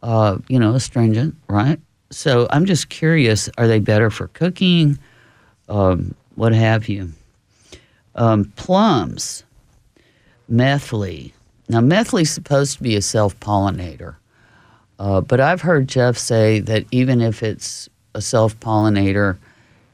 uh, 0.04 0.38
you 0.48 0.60
know, 0.60 0.76
astringent, 0.76 1.36
right? 1.48 1.80
So 2.12 2.48
I'm 2.52 2.66
just 2.66 2.90
curious: 2.90 3.50
Are 3.58 3.68
they 3.68 3.80
better 3.80 4.10
for 4.10 4.28
cooking? 4.30 5.00
Um, 5.68 6.14
what 6.36 6.54
have 6.54 6.88
you? 6.88 7.12
Um, 8.16 8.46
plums, 8.56 9.44
methley, 10.48 11.34
now, 11.70 11.82
is 11.82 12.32
supposed 12.32 12.78
to 12.78 12.84
be 12.84 12.96
a 12.96 13.02
self 13.02 13.40
pollinator, 13.40 14.16
uh, 14.98 15.22
but 15.22 15.40
I've 15.40 15.62
heard 15.62 15.88
Jeff 15.88 16.18
say 16.18 16.60
that 16.62 16.86
even 16.92 17.22
if 17.22 17.44
it's 17.44 17.88
a 18.16 18.22
self 18.22 18.60
pollinator, 18.60 19.38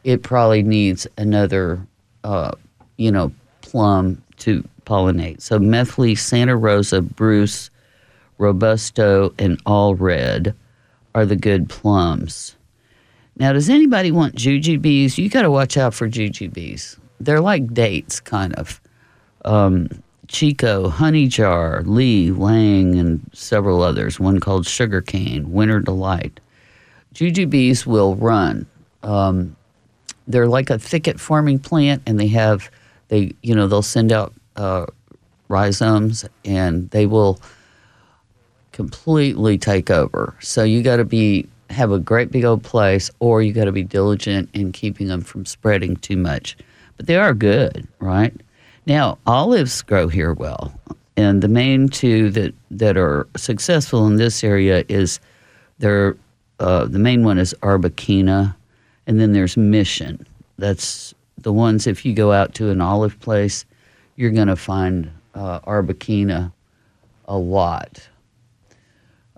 it 0.06 0.24
probably 0.24 0.64
needs 0.64 1.06
another, 1.18 1.86
uh, 2.24 2.52
you 2.96 3.12
know, 3.12 3.32
plum 3.76 4.24
to 4.38 4.66
pollinate. 4.86 5.42
So, 5.42 5.60
Methley, 5.60 6.16
Santa 6.16 6.56
Rosa, 6.56 7.02
Bruce, 7.02 7.70
Robusto, 8.38 9.34
and 9.38 9.60
All 9.66 9.96
Red 9.96 10.56
are 11.14 11.26
the 11.26 11.36
good 11.36 11.68
plums. 11.68 12.56
Now, 13.38 13.52
does 13.52 13.70
anybody 13.70 14.12
want 14.12 14.36
jujubes? 14.36 15.18
You 15.18 15.28
got 15.28 15.42
to 15.42 15.52
watch 15.52 15.76
out 15.76 15.94
for 15.94 16.08
jujubes. 16.08 16.98
They're 17.20 17.42
like 17.42 17.74
dates, 17.74 18.22
kind 18.22 18.54
of. 18.54 18.80
Um, 19.44 19.90
Chico, 20.30 20.88
Honey 20.88 21.28
Jar, 21.28 21.84
Li, 21.86 22.32
Lang, 22.32 22.98
and 22.98 23.30
several 23.34 23.84
others, 23.84 24.22
one 24.22 24.40
called 24.40 24.66
Sugar 24.66 25.02
Cane, 25.02 25.52
Winter 25.52 25.82
Delight. 25.82 26.40
Jujubes 27.14 27.86
will 27.86 28.16
run. 28.16 28.66
Um, 29.04 29.58
they're 30.30 30.48
like 30.48 30.70
a 30.70 30.80
thicket 30.80 31.20
forming 31.20 31.60
plant, 31.60 32.04
and 32.06 32.18
they 32.18 32.28
have, 32.28 32.72
they, 33.08 33.34
you 33.42 33.56
know, 33.56 33.68
they'll 33.68 33.82
send 33.82 34.12
out 34.12 34.34
uh, 34.56 34.86
rhizomes 35.48 36.26
and 36.44 36.90
they 36.90 37.06
will 37.06 37.40
completely 38.72 39.58
take 39.58 39.90
over. 39.90 40.36
So 40.42 40.64
you 40.64 40.84
got 40.84 40.98
to 40.98 41.06
be 41.06 41.48
have 41.70 41.92
a 41.92 42.00
great 42.00 42.32
big 42.32 42.46
old 42.46 42.64
place, 42.64 43.10
or 43.20 43.42
you 43.42 43.52
got 43.52 43.66
to 43.66 43.72
be 43.72 43.84
diligent 43.84 44.50
in 44.54 44.72
keeping 44.72 45.08
them 45.08 45.22
from 45.22 45.46
spreading 45.46 45.96
too 45.98 46.18
much. 46.18 46.56
But 46.98 47.08
they 47.08 47.16
are 47.16 47.34
good, 47.34 47.88
right? 48.00 48.34
Now, 48.86 49.18
olives 49.26 49.82
grow 49.82 50.08
here 50.08 50.34
well, 50.34 50.74
and 51.18 51.42
the 51.42 51.48
main 51.48 51.90
two 51.90 52.30
that 52.32 52.54
that 52.72 52.98
are 52.98 53.28
successful 53.36 54.06
in 54.08 54.18
this 54.18 54.44
area 54.44 54.86
is 54.88 55.20
they're 55.80 56.16
uh, 56.60 56.86
the 56.86 57.00
main 57.00 57.24
one 57.24 57.38
is 57.38 57.56
Arbequina, 57.62 58.56
and 59.08 59.20
then 59.20 59.34
there's 59.34 59.58
Mission. 59.58 60.26
That's 60.58 61.14
the 61.38 61.54
ones. 61.54 61.88
If 61.88 62.06
you 62.06 62.14
go 62.14 62.32
out 62.32 62.54
to 62.56 62.70
an 62.70 62.82
olive 62.82 63.20
place, 63.20 63.66
you're 64.16 64.32
going 64.32 64.48
to 64.48 64.56
find 64.56 65.12
uh, 65.34 65.60
Arbequina 65.62 66.52
a 67.26 67.38
lot. 67.38 68.08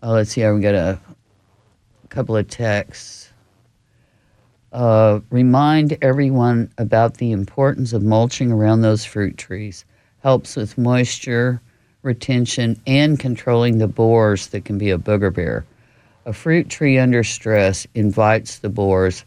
Uh, 0.03 0.11
let's 0.11 0.31
see, 0.31 0.47
we 0.49 0.61
got 0.61 0.75
a 0.75 0.99
couple 2.09 2.37
of 2.37 2.47
texts. 2.47 3.31
Uh, 4.71 5.21
remind 5.29 5.97
everyone 6.01 6.71
about 6.77 7.15
the 7.15 7.31
importance 7.31 7.93
of 7.93 8.03
mulching 8.03 8.51
around 8.51 8.81
those 8.81 9.05
fruit 9.05 9.37
trees. 9.37 9.85
Helps 10.19 10.55
with 10.55 10.77
moisture 10.77 11.61
retention 12.03 12.79
and 12.85 13.19
controlling 13.19 13.77
the 13.77 13.87
borers 13.87 14.47
that 14.47 14.65
can 14.65 14.77
be 14.77 14.91
a 14.91 14.97
booger 14.97 15.33
bear. 15.33 15.65
A 16.25 16.33
fruit 16.33 16.69
tree 16.69 16.97
under 16.97 17.23
stress 17.23 17.87
invites 17.95 18.59
the 18.59 18.69
borers 18.69 19.23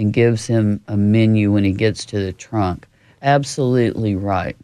and 0.00 0.14
gives 0.14 0.46
him 0.46 0.80
a 0.88 0.96
menu 0.96 1.52
when 1.52 1.62
he 1.62 1.72
gets 1.72 2.06
to 2.06 2.18
the 2.18 2.32
trunk. 2.32 2.86
Absolutely 3.20 4.16
right. 4.16 4.56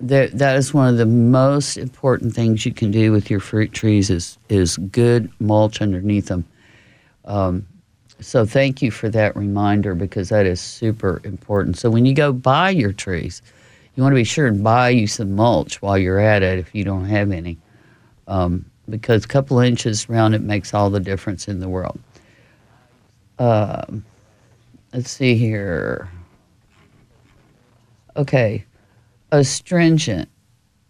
That, 0.00 0.36
that 0.36 0.56
is 0.56 0.74
one 0.74 0.88
of 0.88 0.98
the 0.98 1.06
most 1.06 1.78
important 1.78 2.34
things 2.34 2.66
you 2.66 2.72
can 2.72 2.90
do 2.90 3.10
with 3.10 3.30
your 3.30 3.40
fruit 3.40 3.72
trees 3.72 4.10
is, 4.10 4.36
is 4.50 4.76
good 4.76 5.30
mulch 5.40 5.80
underneath 5.80 6.26
them. 6.26 6.44
Um, 7.24 7.66
so 8.20 8.44
thank 8.44 8.82
you 8.82 8.90
for 8.90 9.08
that 9.08 9.34
reminder 9.34 9.94
because 9.94 10.28
that 10.28 10.44
is 10.44 10.60
super 10.60 11.22
important. 11.24 11.78
So 11.78 11.88
when 11.88 12.04
you 12.04 12.12
go 12.12 12.30
buy 12.30 12.68
your 12.68 12.92
trees, 12.92 13.40
you 13.94 14.02
want 14.02 14.12
to 14.12 14.16
be 14.16 14.24
sure 14.24 14.46
and 14.46 14.62
buy 14.62 14.90
you 14.90 15.06
some 15.06 15.34
mulch 15.34 15.80
while 15.80 15.96
you're 15.96 16.20
at 16.20 16.42
it 16.42 16.58
if 16.58 16.74
you 16.74 16.84
don't 16.84 17.06
have 17.06 17.30
any. 17.30 17.56
Um, 18.28 18.66
because 18.90 19.24
a 19.24 19.28
couple 19.28 19.58
inches 19.58 20.06
around 20.10 20.34
it 20.34 20.42
makes 20.42 20.74
all 20.74 20.90
the 20.90 21.00
difference 21.00 21.48
in 21.48 21.60
the 21.60 21.68
world. 21.68 21.98
Uh, 23.38 23.86
let's 24.92 25.10
see 25.10 25.34
here. 25.34 26.08
Okay, 28.16 28.64
astringent. 29.32 30.28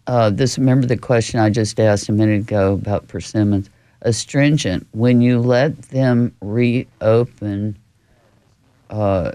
Uh, 0.06 0.30
this 0.30 0.58
remember 0.58 0.86
the 0.86 0.96
question 0.96 1.38
I 1.38 1.50
just 1.50 1.78
asked 1.78 2.08
a 2.08 2.12
minute 2.12 2.40
ago 2.40 2.72
about 2.72 3.08
persimmons. 3.08 3.70
Astringent. 4.02 4.86
When 4.92 5.20
you 5.20 5.38
let 5.38 5.82
them 5.82 6.34
reopen 6.40 7.78
uh, 8.88 9.32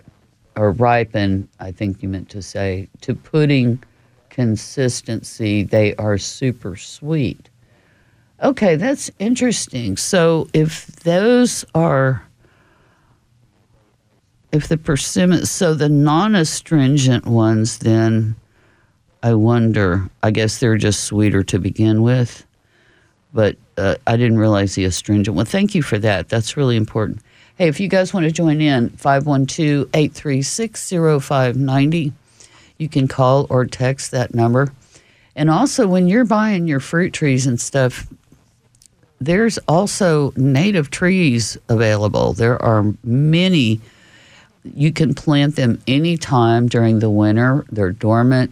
or 0.55 0.71
ripen, 0.71 1.47
I 1.59 1.71
think 1.71 2.01
you 2.01 2.09
meant 2.09 2.29
to 2.29 2.41
say, 2.41 2.89
to 3.01 3.13
pudding 3.13 3.81
consistency, 4.29 5.63
they 5.63 5.95
are 5.95 6.17
super 6.17 6.75
sweet. 6.75 7.49
Okay, 8.43 8.75
that's 8.75 9.09
interesting. 9.19 9.95
So 9.95 10.49
if 10.53 10.87
those 10.87 11.63
are, 11.73 12.24
if 14.51 14.67
the 14.67 14.77
persimmon, 14.77 15.45
so 15.45 15.73
the 15.73 15.89
non 15.89 16.35
astringent 16.35 17.25
ones, 17.25 17.79
then 17.79 18.35
I 19.23 19.33
wonder, 19.33 20.09
I 20.23 20.31
guess 20.31 20.59
they're 20.59 20.77
just 20.77 21.05
sweeter 21.05 21.43
to 21.43 21.59
begin 21.59 22.03
with. 22.03 22.45
But 23.33 23.57
uh, 23.77 23.95
I 24.07 24.17
didn't 24.17 24.37
realize 24.37 24.75
the 24.75 24.85
astringent 24.85 25.35
one. 25.35 25.45
Thank 25.45 25.75
you 25.75 25.81
for 25.81 25.97
that. 25.99 26.29
That's 26.29 26.55
really 26.55 26.77
important. 26.77 27.19
Hey, 27.57 27.67
if 27.67 27.79
you 27.79 27.87
guys 27.87 28.13
want 28.13 28.25
to 28.25 28.31
join 28.31 28.61
in, 28.61 28.89
512 28.89 29.89
836 29.93 30.89
0590, 30.89 32.13
you 32.77 32.89
can 32.89 33.07
call 33.07 33.47
or 33.49 33.65
text 33.65 34.11
that 34.11 34.33
number. 34.33 34.73
And 35.35 35.49
also, 35.49 35.87
when 35.87 36.07
you're 36.07 36.25
buying 36.25 36.67
your 36.67 36.79
fruit 36.79 37.11
trees 37.13 37.45
and 37.45 37.59
stuff, 37.59 38.07
there's 39.19 39.57
also 39.67 40.33
native 40.35 40.91
trees 40.91 41.57
available. 41.69 42.33
There 42.33 42.61
are 42.61 42.93
many. 43.03 43.81
You 44.73 44.91
can 44.91 45.13
plant 45.13 45.55
them 45.55 45.81
anytime 45.87 46.67
during 46.67 46.99
the 46.99 47.09
winter. 47.09 47.65
They're 47.71 47.91
dormant. 47.91 48.51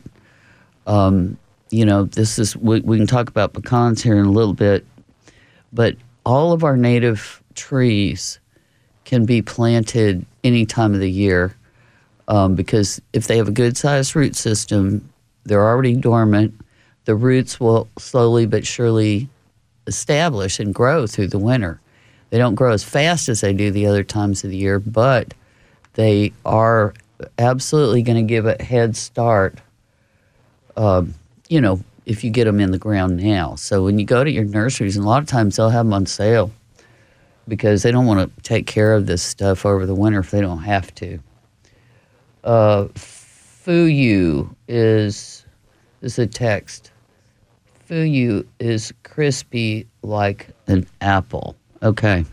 Um, 0.86 1.38
you 1.70 1.86
know, 1.86 2.06
this 2.06 2.38
is 2.38 2.56
we, 2.56 2.82
we 2.82 2.98
can 2.98 3.08
talk 3.08 3.30
about 3.30 3.54
pecans 3.54 4.04
here 4.04 4.18
in 4.20 4.26
a 4.26 4.32
little 4.32 4.54
bit, 4.54 4.86
but 5.72 5.96
all 6.26 6.52
of 6.52 6.64
our 6.64 6.78
native 6.78 7.42
trees 7.56 8.40
can 9.06 9.26
be 9.26 9.42
planted 9.42 10.26
any 10.44 10.66
time 10.66 10.94
of 10.94 11.00
the 11.00 11.10
year 11.10 11.56
um, 12.28 12.56
because 12.56 13.02
if 13.12 13.28
they 13.28 13.38
have 13.38 13.48
a 13.48 13.52
good 13.52 13.76
sized 13.76 14.16
root 14.16 14.36
system, 14.36 15.10
they're 15.46 15.66
already 15.66 15.96
dormant. 15.96 16.54
The 17.06 17.16
roots 17.16 17.60
will 17.60 17.88
slowly 17.98 18.46
but 18.46 18.66
surely 18.66 19.28
establish 19.88 20.60
and 20.60 20.74
grow 20.74 21.06
through 21.08 21.28
the 21.28 21.40
winter. 21.40 21.80
They 22.30 22.38
don't 22.38 22.56
grow 22.56 22.72
as 22.72 22.84
fast 22.84 23.30
as 23.30 23.42
they 23.42 23.54
do 23.54 23.72
the 23.72 23.86
other 23.86 24.04
times 24.04 24.44
of 24.44 24.50
the 24.50 24.58
year, 24.58 24.80
but 24.80 25.34
they 25.94 26.34
are 26.46 26.94
absolutely 27.38 28.02
going 28.02 28.18
to 28.18 28.28
give 28.28 28.46
a 28.46 28.62
head 28.62 28.96
start. 28.96 29.60
Um, 30.76 31.14
you 31.50 31.62
know, 31.62 31.82
if 32.06 32.24
you 32.24 32.30
get 32.30 32.46
them 32.46 32.60
in 32.60 32.72
the 32.72 32.78
ground 32.78 33.18
now. 33.18 33.56
So 33.56 33.84
when 33.84 34.00
you 34.00 34.06
go 34.06 34.24
to 34.24 34.32
your 34.32 34.44
nurseries, 34.44 34.98
and 34.98 35.06
a 35.06 35.10
lot 35.10 35.22
of 35.22 35.28
times 35.28 35.56
they'll 35.56 35.70
have 35.70 35.86
them 35.86 35.94
on 35.94 36.06
sale 36.06 36.52
because 37.48 37.84
they 37.84 37.92
don't 37.92 38.06
want 38.06 38.36
to 38.36 38.42
take 38.42 38.68
care 38.68 38.94
of 38.94 39.06
this 39.06 39.22
stuff 39.22 39.66
over 39.66 39.86
the 39.86 39.96
winter 39.96 40.20
if 40.20 40.32
they 40.32 40.42
don't 40.42 40.64
have 40.64 40.94
to. 40.96 41.20
Uh, 42.44 42.86
Fuyu 42.96 44.54
is 44.68 45.46
is 46.02 46.20
a 46.20 46.28
text. 46.28 46.92
Fuyu 47.90 48.46
is 48.60 48.94
crispy 49.04 49.88
like 50.02 50.50
an 50.68 50.86
apple. 51.00 51.56
Okay. 51.82 52.26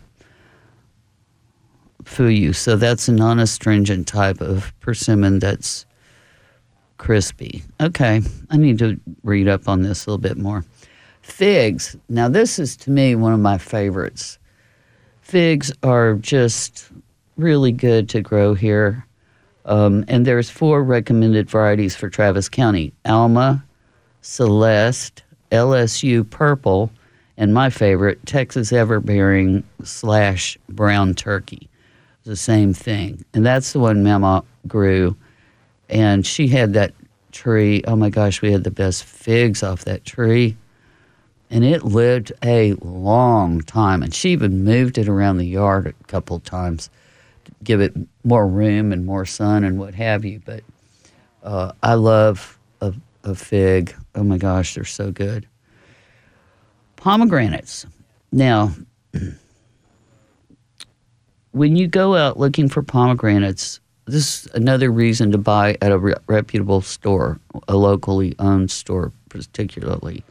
Fuyu. 2.10 2.54
So 2.54 2.76
that's 2.76 3.08
a 3.08 3.12
non 3.12 3.38
astringent 3.38 4.06
type 4.06 4.40
of 4.40 4.72
persimmon 4.80 5.38
that's 5.38 5.86
crispy. 6.98 7.62
Okay. 7.80 8.20
I 8.50 8.56
need 8.56 8.78
to 8.80 9.00
read 9.22 9.48
up 9.48 9.68
on 9.68 9.82
this 9.82 10.04
a 10.06 10.10
little 10.10 10.20
bit 10.20 10.36
more. 10.36 10.64
Figs. 11.22 11.96
Now, 12.08 12.28
this 12.28 12.58
is 12.58 12.76
to 12.78 12.90
me 12.90 13.14
one 13.14 13.32
of 13.32 13.40
my 13.40 13.58
favorites. 13.58 14.38
Figs 15.22 15.72
are 15.82 16.14
just 16.14 16.90
really 17.36 17.72
good 17.72 18.08
to 18.10 18.20
grow 18.20 18.54
here. 18.54 19.06
Um, 19.64 20.04
and 20.08 20.26
there's 20.26 20.50
four 20.50 20.82
recommended 20.82 21.48
varieties 21.48 21.94
for 21.94 22.08
Travis 22.10 22.48
County 22.48 22.92
Alma, 23.04 23.64
Celeste, 24.20 25.22
LSU 25.52 26.28
Purple, 26.28 26.90
and 27.36 27.54
my 27.54 27.70
favorite, 27.70 28.24
Texas 28.26 28.72
Everbearing 28.72 29.62
slash 29.84 30.58
Brown 30.68 31.14
Turkey. 31.14 31.69
The 32.24 32.36
same 32.36 32.74
thing. 32.74 33.24
And 33.34 33.44
that's 33.44 33.72
the 33.72 33.80
one 33.80 34.02
Mama 34.02 34.44
grew. 34.66 35.16
And 35.88 36.26
she 36.26 36.48
had 36.48 36.74
that 36.74 36.92
tree. 37.32 37.82
Oh 37.86 37.96
my 37.96 38.10
gosh, 38.10 38.42
we 38.42 38.52
had 38.52 38.64
the 38.64 38.70
best 38.70 39.04
figs 39.04 39.62
off 39.62 39.84
that 39.84 40.04
tree. 40.04 40.56
And 41.50 41.64
it 41.64 41.82
lived 41.82 42.32
a 42.44 42.74
long 42.74 43.62
time. 43.62 44.02
And 44.02 44.14
she 44.14 44.30
even 44.30 44.64
moved 44.64 44.98
it 44.98 45.08
around 45.08 45.38
the 45.38 45.46
yard 45.46 45.86
a 45.86 46.04
couple 46.04 46.38
times 46.40 46.90
to 47.44 47.52
give 47.64 47.80
it 47.80 47.94
more 48.22 48.46
room 48.46 48.92
and 48.92 49.04
more 49.04 49.24
sun 49.24 49.64
and 49.64 49.78
what 49.78 49.94
have 49.94 50.24
you. 50.24 50.40
But 50.44 50.62
uh, 51.42 51.72
I 51.82 51.94
love 51.94 52.58
a, 52.80 52.94
a 53.24 53.34
fig. 53.34 53.94
Oh 54.14 54.22
my 54.22 54.38
gosh, 54.38 54.74
they're 54.74 54.84
so 54.84 55.10
good. 55.10 55.48
Pomegranates. 56.96 57.86
Now, 58.30 58.72
when 61.52 61.76
you 61.76 61.86
go 61.86 62.16
out 62.16 62.38
looking 62.38 62.68
for 62.68 62.82
pomegranates, 62.82 63.80
this 64.06 64.46
is 64.46 64.52
another 64.54 64.90
reason 64.90 65.30
to 65.32 65.38
buy 65.38 65.76
at 65.80 65.92
a 65.92 65.98
re- 65.98 66.14
reputable 66.26 66.80
store, 66.80 67.38
a 67.68 67.76
locally 67.76 68.34
owned 68.38 68.70
store, 68.70 69.12
particularly. 69.28 70.24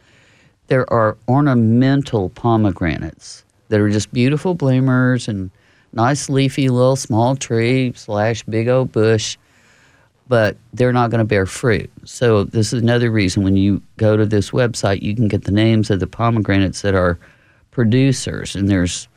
There 0.66 0.90
are 0.92 1.16
ornamental 1.28 2.30
pomegranates 2.30 3.44
that 3.68 3.80
are 3.80 3.90
just 3.90 4.12
beautiful 4.12 4.54
bloomers 4.54 5.28
and 5.28 5.50
nice 5.92 6.28
leafy 6.28 6.68
little 6.68 6.96
small 6.96 7.36
tree 7.36 7.92
slash 7.94 8.42
big 8.44 8.68
old 8.68 8.92
bush 8.92 9.36
but 10.30 10.56
they're 10.72 10.92
not 10.92 11.10
going 11.10 11.18
to 11.18 11.24
bear 11.24 11.44
fruit. 11.44 11.90
So 12.04 12.44
this 12.44 12.72
is 12.72 12.80
another 12.80 13.10
reason 13.10 13.42
when 13.42 13.56
you 13.56 13.82
go 13.96 14.16
to 14.16 14.24
this 14.24 14.52
website, 14.52 15.02
you 15.02 15.12
can 15.16 15.26
get 15.26 15.42
the 15.42 15.50
names 15.50 15.90
of 15.90 15.98
the 15.98 16.06
pomegranates 16.06 16.82
that 16.82 16.94
are 16.94 17.18
producers, 17.72 18.54
and 18.54 18.68
there's 18.68 19.08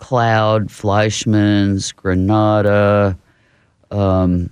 Cloud, 0.00 0.68
Fleischmann's, 0.68 1.92
Granada. 1.92 3.16
Um, 3.90 4.50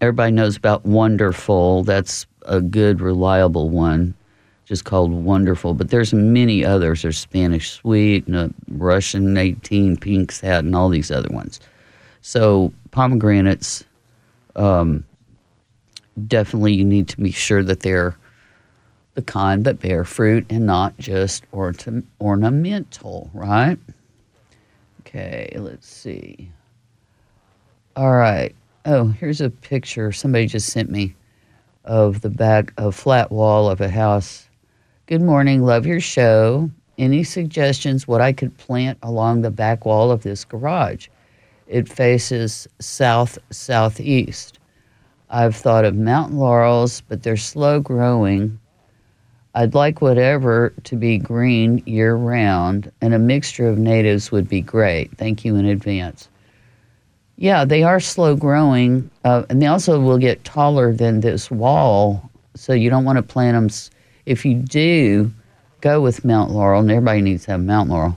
everybody 0.00 0.32
knows 0.32 0.56
about 0.56 0.84
Wonderful. 0.84 1.84
That's 1.84 2.26
a 2.46 2.60
good, 2.60 3.00
reliable 3.00 3.70
one. 3.70 4.12
just 4.64 4.84
called 4.84 5.12
Wonderful. 5.12 5.74
But 5.74 5.90
there's 5.90 6.12
many 6.12 6.64
others. 6.64 7.02
There's 7.02 7.16
Spanish 7.16 7.70
Sweet 7.70 8.26
and 8.26 8.34
a 8.36 8.50
Russian 8.70 9.36
18 9.36 9.96
Pink 9.98 10.32
Satin 10.32 10.66
and 10.66 10.76
all 10.76 10.88
these 10.88 11.12
other 11.12 11.32
ones. 11.32 11.60
So 12.20 12.72
pomegranates, 12.90 13.84
um, 14.56 15.04
definitely 16.26 16.74
you 16.74 16.84
need 16.84 17.08
to 17.08 17.16
be 17.18 17.30
sure 17.30 17.62
that 17.62 17.80
they're 17.80 18.16
the 19.14 19.22
kind 19.22 19.64
that 19.64 19.78
bear 19.78 20.04
fruit 20.04 20.44
and 20.50 20.66
not 20.66 20.98
just 20.98 21.44
orna- 21.52 22.02
ornamental, 22.20 23.30
right? 23.32 23.78
Okay, 25.04 25.50
let's 25.56 25.88
see. 25.88 26.52
All 27.96 28.12
right. 28.12 28.54
Oh, 28.84 29.08
here's 29.08 29.40
a 29.40 29.50
picture 29.50 30.12
somebody 30.12 30.46
just 30.46 30.68
sent 30.70 30.90
me 30.90 31.16
of 31.84 32.20
the 32.20 32.30
back 32.30 32.72
of 32.76 32.94
flat 32.94 33.32
wall 33.32 33.68
of 33.68 33.80
a 33.80 33.88
house. 33.88 34.48
Good 35.06 35.20
morning, 35.20 35.64
love 35.64 35.86
your 35.86 35.98
show. 35.98 36.70
Any 36.98 37.24
suggestions 37.24 38.06
what 38.06 38.20
I 38.20 38.32
could 38.32 38.56
plant 38.58 38.96
along 39.02 39.42
the 39.42 39.50
back 39.50 39.84
wall 39.84 40.12
of 40.12 40.22
this 40.22 40.44
garage? 40.44 41.08
It 41.66 41.88
faces 41.88 42.68
south 42.78 43.38
southeast. 43.50 44.60
I've 45.30 45.56
thought 45.56 45.84
of 45.84 45.96
mountain 45.96 46.38
laurels, 46.38 47.02
but 47.08 47.24
they're 47.24 47.36
slow 47.36 47.80
growing. 47.80 48.60
I'd 49.54 49.74
like 49.74 50.00
whatever 50.00 50.72
to 50.84 50.96
be 50.96 51.18
green 51.18 51.82
year 51.84 52.14
round, 52.14 52.90
and 53.02 53.12
a 53.12 53.18
mixture 53.18 53.68
of 53.68 53.76
natives 53.78 54.32
would 54.32 54.48
be 54.48 54.62
great. 54.62 55.16
Thank 55.18 55.44
you 55.44 55.56
in 55.56 55.66
advance. 55.66 56.28
Yeah, 57.36 57.64
they 57.64 57.82
are 57.82 58.00
slow 58.00 58.34
growing, 58.34 59.10
uh, 59.24 59.44
and 59.50 59.60
they 59.60 59.66
also 59.66 60.00
will 60.00 60.18
get 60.18 60.44
taller 60.44 60.92
than 60.92 61.20
this 61.20 61.50
wall. 61.50 62.30
So 62.54 62.72
you 62.72 62.88
don't 62.88 63.04
want 63.04 63.16
to 63.16 63.22
plant 63.22 63.54
them. 63.54 63.90
If 64.24 64.44
you 64.44 64.54
do, 64.54 65.30
go 65.80 66.00
with 66.00 66.24
Mount 66.24 66.50
Laurel, 66.50 66.80
and 66.80 66.90
everybody 66.90 67.20
needs 67.20 67.44
to 67.44 67.52
have 67.52 67.60
Mount 67.60 67.90
Laurel, 67.90 68.16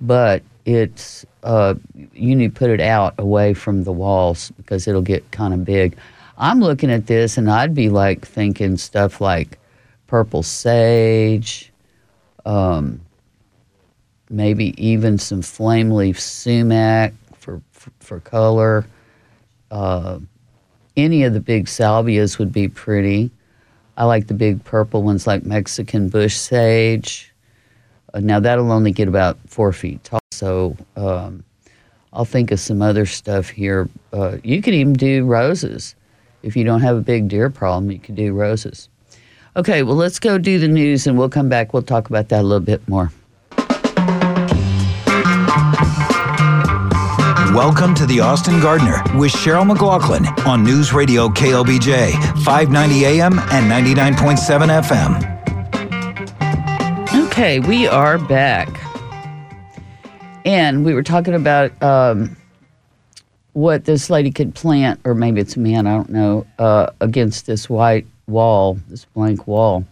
but 0.00 0.42
it's 0.64 1.24
uh, 1.42 1.74
you 2.12 2.36
need 2.36 2.54
to 2.54 2.58
put 2.58 2.70
it 2.70 2.80
out 2.80 3.14
away 3.18 3.54
from 3.54 3.84
the 3.84 3.92
walls 3.92 4.52
because 4.58 4.86
it'll 4.86 5.02
get 5.02 5.28
kind 5.32 5.54
of 5.54 5.64
big. 5.64 5.96
I'm 6.36 6.60
looking 6.60 6.90
at 6.90 7.06
this, 7.06 7.36
and 7.36 7.50
I'd 7.50 7.74
be 7.74 7.88
like 7.88 8.24
thinking 8.26 8.76
stuff 8.76 9.20
like 9.20 9.58
purple 10.08 10.42
sage, 10.42 11.70
um, 12.44 13.00
maybe 14.28 14.74
even 14.84 15.18
some 15.18 15.42
flame 15.42 15.92
leaf 15.92 16.18
sumac 16.18 17.12
for, 17.34 17.62
for, 18.00 18.18
color. 18.20 18.84
Uh, 19.70 20.18
any 20.96 21.22
of 21.22 21.34
the 21.34 21.40
big 21.40 21.66
salvias 21.66 22.38
would 22.38 22.52
be 22.52 22.66
pretty. 22.66 23.30
I 23.96 24.04
like 24.04 24.26
the 24.26 24.34
big 24.34 24.64
purple 24.64 25.02
ones 25.02 25.26
like 25.26 25.44
Mexican 25.44 26.08
bush 26.08 26.36
sage. 26.36 27.32
Uh, 28.12 28.20
now 28.20 28.40
that'll 28.40 28.72
only 28.72 28.90
get 28.90 29.06
about 29.06 29.38
four 29.46 29.72
feet 29.72 30.02
tall, 30.02 30.20
so 30.32 30.76
um, 30.96 31.44
I'll 32.12 32.24
think 32.24 32.50
of 32.50 32.58
some 32.58 32.80
other 32.80 33.06
stuff 33.06 33.50
here. 33.50 33.88
Uh, 34.12 34.38
you 34.42 34.62
could 34.62 34.74
even 34.74 34.94
do 34.94 35.24
roses. 35.24 35.94
If 36.42 36.56
you 36.56 36.64
don't 36.64 36.80
have 36.80 36.96
a 36.96 37.02
big 37.02 37.28
deer 37.28 37.50
problem, 37.50 37.90
you 37.90 37.98
could 37.98 38.14
do 38.14 38.32
roses. 38.32 38.88
Okay, 39.58 39.82
well, 39.82 39.96
let's 39.96 40.20
go 40.20 40.38
do 40.38 40.60
the 40.60 40.68
news 40.68 41.08
and 41.08 41.18
we'll 41.18 41.28
come 41.28 41.48
back. 41.48 41.72
We'll 41.74 41.82
talk 41.82 42.08
about 42.08 42.28
that 42.28 42.42
a 42.42 42.46
little 42.46 42.64
bit 42.64 42.86
more. 42.88 43.10
Welcome 47.52 47.96
to 47.96 48.06
the 48.06 48.20
Austin 48.20 48.60
Gardener 48.60 49.02
with 49.18 49.32
Cheryl 49.32 49.66
McLaughlin 49.66 50.26
on 50.46 50.62
News 50.62 50.92
Radio 50.92 51.26
KLBJ, 51.26 52.12
590 52.44 53.04
AM 53.04 53.40
and 53.50 53.68
99.7 53.68 55.18
FM. 57.10 57.26
Okay, 57.26 57.58
we 57.58 57.88
are 57.88 58.16
back. 58.16 58.68
And 60.44 60.84
we 60.84 60.94
were 60.94 61.02
talking 61.02 61.34
about 61.34 61.72
um, 61.82 62.36
what 63.54 63.86
this 63.86 64.08
lady 64.08 64.30
could 64.30 64.54
plant, 64.54 65.00
or 65.02 65.16
maybe 65.16 65.40
it's 65.40 65.56
a 65.56 65.58
man, 65.58 65.88
I 65.88 65.96
don't 65.96 66.10
know, 66.10 66.46
uh, 66.60 66.90
against 67.00 67.46
this 67.46 67.68
white 67.68 68.06
wall, 68.28 68.78
this 68.88 69.04
blank 69.06 69.46
wall. 69.46 69.84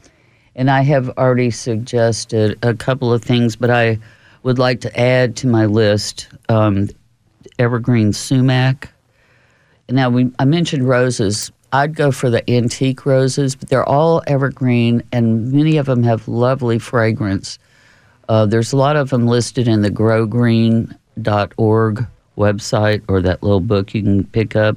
And 0.55 0.71
I 0.71 0.83
have 0.83 1.11
already 1.19 1.51
suggested 1.51 2.59
a 2.63 2.75
couple 2.75 3.13
of 3.13 3.23
things, 3.23 3.57
but 3.57 3.71
I 3.71 3.99
would 4.43 4.59
like 4.59 4.81
to 4.83 4.99
add 4.99 5.37
to 5.37 5.47
my 5.47 5.67
list 5.67 6.29
um, 6.49 6.89
evergreen 7.59 8.13
sumac. 8.13 8.91
Now, 9.89 10.11
we, 10.11 10.31
I 10.39 10.45
mentioned 10.45 10.89
roses. 10.89 11.53
I'd 11.73 11.95
go 11.95 12.11
for 12.11 12.31
the 12.31 12.49
antique 12.51 13.05
roses, 13.05 13.55
but 13.55 13.69
they're 13.69 13.89
all 13.89 14.23
evergreen, 14.27 15.03
and 15.13 15.53
many 15.53 15.77
of 15.77 15.87
them 15.87 16.03
have 16.05 16.27
lovely 16.29 16.79
fragrance. 16.79 17.59
Uh, 18.29 18.47
there's 18.47 18.73
a 18.73 18.77
lot 18.77 18.97
of 18.97 19.11
them 19.11 19.27
listed 19.27 19.69
in 19.69 19.83
the 19.83 19.91
growgreen.org 19.91 22.07
website 22.37 23.03
or 23.09 23.23
that 23.23 23.43
little 23.43 23.61
book 23.61 23.95
you 23.95 24.03
can 24.03 24.25
pick 24.25 24.57
up 24.57 24.77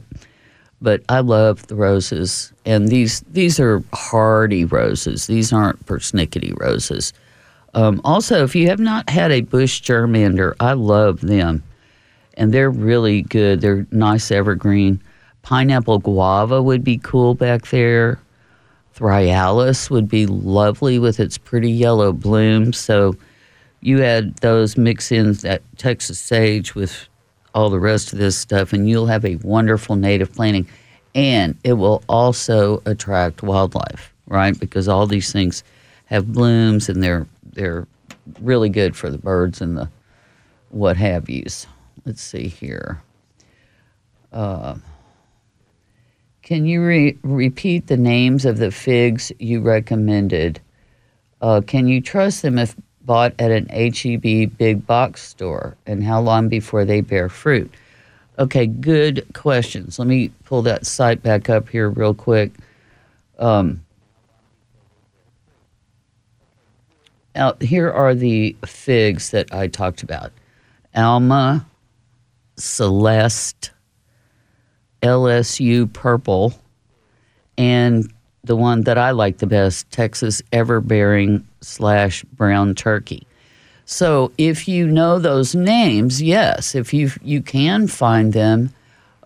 but 0.81 1.01
I 1.09 1.19
love 1.19 1.67
the 1.67 1.75
roses, 1.75 2.53
and 2.65 2.87
these 2.87 3.21
these 3.31 3.59
are 3.59 3.83
hardy 3.93 4.65
roses. 4.65 5.27
These 5.27 5.51
aren't 5.51 5.85
persnickety 5.85 6.57
roses. 6.59 7.13
Um, 7.73 8.01
also, 8.03 8.43
if 8.43 8.55
you 8.55 8.67
have 8.67 8.79
not 8.79 9.09
had 9.09 9.31
a 9.31 9.41
bush 9.41 9.81
germander, 9.81 10.55
I 10.59 10.73
love 10.73 11.21
them, 11.21 11.63
and 12.35 12.53
they're 12.53 12.71
really 12.71 13.23
good. 13.23 13.61
They're 13.61 13.85
nice 13.91 14.31
evergreen. 14.31 15.01
Pineapple 15.41 15.99
guava 15.99 16.61
would 16.61 16.83
be 16.83 16.97
cool 16.97 17.35
back 17.35 17.67
there. 17.67 18.19
Thryallis 18.95 19.89
would 19.89 20.09
be 20.09 20.25
lovely 20.25 20.99
with 20.99 21.19
its 21.19 21.37
pretty 21.37 21.71
yellow 21.71 22.11
blooms. 22.11 22.77
So 22.77 23.15
you 23.81 24.03
add 24.03 24.35
those, 24.37 24.77
mix 24.77 25.11
in 25.11 25.33
that 25.33 25.61
Texas 25.77 26.19
sage 26.19 26.75
with 26.75 27.08
all 27.53 27.69
the 27.69 27.79
rest 27.79 28.13
of 28.13 28.19
this 28.19 28.37
stuff, 28.37 28.73
and 28.73 28.89
you'll 28.89 29.07
have 29.07 29.25
a 29.25 29.35
wonderful 29.37 29.95
native 29.95 30.33
planting. 30.33 30.67
And 31.15 31.57
it 31.63 31.73
will 31.73 32.03
also 32.07 32.81
attract 32.85 33.41
wildlife, 33.41 34.13
right? 34.27 34.57
Because 34.57 34.87
all 34.87 35.07
these 35.07 35.31
things 35.31 35.63
have 36.05 36.31
blooms 36.31 36.89
and 36.89 37.01
they're 37.03 37.27
they're 37.53 37.87
really 38.41 38.69
good 38.69 38.95
for 38.95 39.09
the 39.09 39.17
birds 39.17 39.61
and 39.61 39.77
the 39.77 39.89
what 40.69 40.97
have 40.97 41.29
yous. 41.29 41.65
Let's 42.05 42.21
see 42.21 42.47
here. 42.47 43.01
Uh, 44.31 44.75
can 46.43 46.65
you 46.65 46.83
re- 46.83 47.17
repeat 47.23 47.87
the 47.87 47.97
names 47.97 48.45
of 48.45 48.57
the 48.57 48.71
figs 48.71 49.31
you 49.39 49.61
recommended? 49.61 50.59
Uh, 51.41 51.61
can 51.65 51.87
you 51.87 52.01
trust 52.01 52.41
them 52.41 52.57
if 52.57 52.75
bought 53.09 53.33
at 53.39 53.49
an 53.49 53.65
HEB 53.69 54.55
big 54.55 54.85
box 54.85 55.27
store? 55.27 55.75
And 55.87 56.03
how 56.03 56.21
long 56.21 56.47
before 56.47 56.85
they 56.85 57.01
bear 57.01 57.27
fruit? 57.27 57.73
Okay, 58.37 58.67
good 58.67 59.25
questions. 59.33 59.97
Let 59.97 60.07
me 60.07 60.29
pull 60.45 60.61
that 60.61 60.85
site 60.85 61.23
back 61.23 61.49
up 61.49 61.69
here 61.69 61.89
real 61.89 62.13
quick. 62.13 62.51
Um, 63.39 63.83
now, 67.33 67.55
here 67.59 67.89
are 67.89 68.13
the 68.13 68.55
figs 68.63 69.31
that 69.31 69.51
I 69.51 69.65
talked 69.65 70.03
about 70.03 70.31
Alma, 70.93 71.65
Celeste, 72.57 73.71
LSU 75.01 75.91
Purple, 75.91 76.53
and 77.57 78.13
the 78.43 78.55
one 78.55 78.81
that 78.81 78.97
I 78.97 79.11
like 79.11 79.37
the 79.37 79.47
best, 79.47 79.89
Texas 79.91 80.41
Everbearing 80.51 81.43
slash 81.61 82.23
Brown 82.23 82.75
Turkey. 82.75 83.25
So 83.85 84.31
if 84.37 84.67
you 84.67 84.87
know 84.87 85.19
those 85.19 85.55
names, 85.55 86.21
yes, 86.21 86.75
if 86.75 86.93
you 86.93 87.11
you 87.23 87.41
can 87.41 87.87
find 87.87 88.33
them 88.33 88.71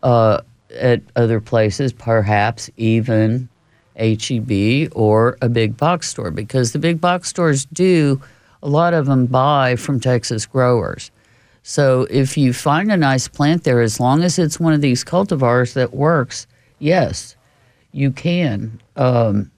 uh, 0.02 0.42
at 0.74 1.02
other 1.16 1.42
places, 1.42 1.92
perhaps 1.92 2.70
even 2.78 3.50
HEB 3.98 4.90
or 4.94 5.38
a 5.42 5.50
big 5.50 5.78
box 5.78 6.10
store, 6.10 6.32
because 6.32 6.72
the 6.72 6.80
big 6.80 7.02
box 7.02 7.28
stores 7.30 7.66
do 7.66 8.22
a 8.62 8.70
lot 8.70 8.94
of 8.94 9.06
them 9.06 9.26
buy 9.26 9.76
from 9.76 10.00
Texas 10.00 10.46
growers. 10.46 11.12
So 11.64 12.08
if 12.10 12.38
you 12.38 12.54
find 12.54 12.92
a 12.92 12.98
nice 12.98 13.28
plant 13.28 13.64
there, 13.64 13.82
as 13.82 14.00
long 14.00 14.24
as 14.24 14.40
it's 14.40 14.60
one 14.60 14.74
of 14.74 14.82
these 14.82 15.04
cultivars 15.04 15.74
that 15.74 15.94
works, 15.94 16.48
yes, 16.80 17.36
you 17.92 18.12
can. 18.12 18.82
Um, 18.96 19.52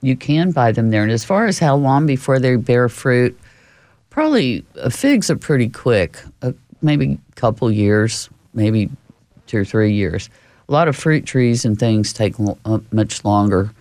you 0.00 0.16
can 0.16 0.52
buy 0.52 0.72
them 0.72 0.90
there. 0.90 1.02
And 1.02 1.12
as 1.12 1.24
far 1.24 1.46
as 1.46 1.58
how 1.58 1.76
long 1.76 2.06
before 2.06 2.38
they 2.38 2.56
bear 2.56 2.88
fruit, 2.88 3.38
probably 4.10 4.64
uh, 4.80 4.90
figs 4.90 5.30
are 5.30 5.36
pretty 5.36 5.68
quick, 5.68 6.18
uh, 6.42 6.52
maybe 6.82 7.18
a 7.30 7.34
couple 7.34 7.70
years, 7.70 8.28
maybe 8.54 8.90
two 9.46 9.58
or 9.58 9.64
three 9.64 9.92
years. 9.92 10.30
A 10.68 10.72
lot 10.72 10.88
of 10.88 10.96
fruit 10.96 11.24
trees 11.24 11.64
and 11.64 11.78
things 11.78 12.12
take 12.12 12.34
uh, 12.38 12.78
much 12.92 13.24
longer 13.24 13.72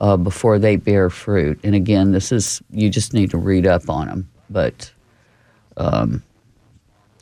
uh, 0.00 0.16
before 0.16 0.58
they 0.58 0.76
bear 0.76 1.10
fruit. 1.10 1.60
And 1.62 1.74
again, 1.74 2.12
this 2.12 2.32
is 2.32 2.62
you 2.70 2.88
just 2.88 3.12
need 3.12 3.30
to 3.30 3.38
read 3.38 3.66
up 3.66 3.88
on 3.90 4.06
them. 4.06 4.30
But 4.48 4.90
um, 5.76 6.22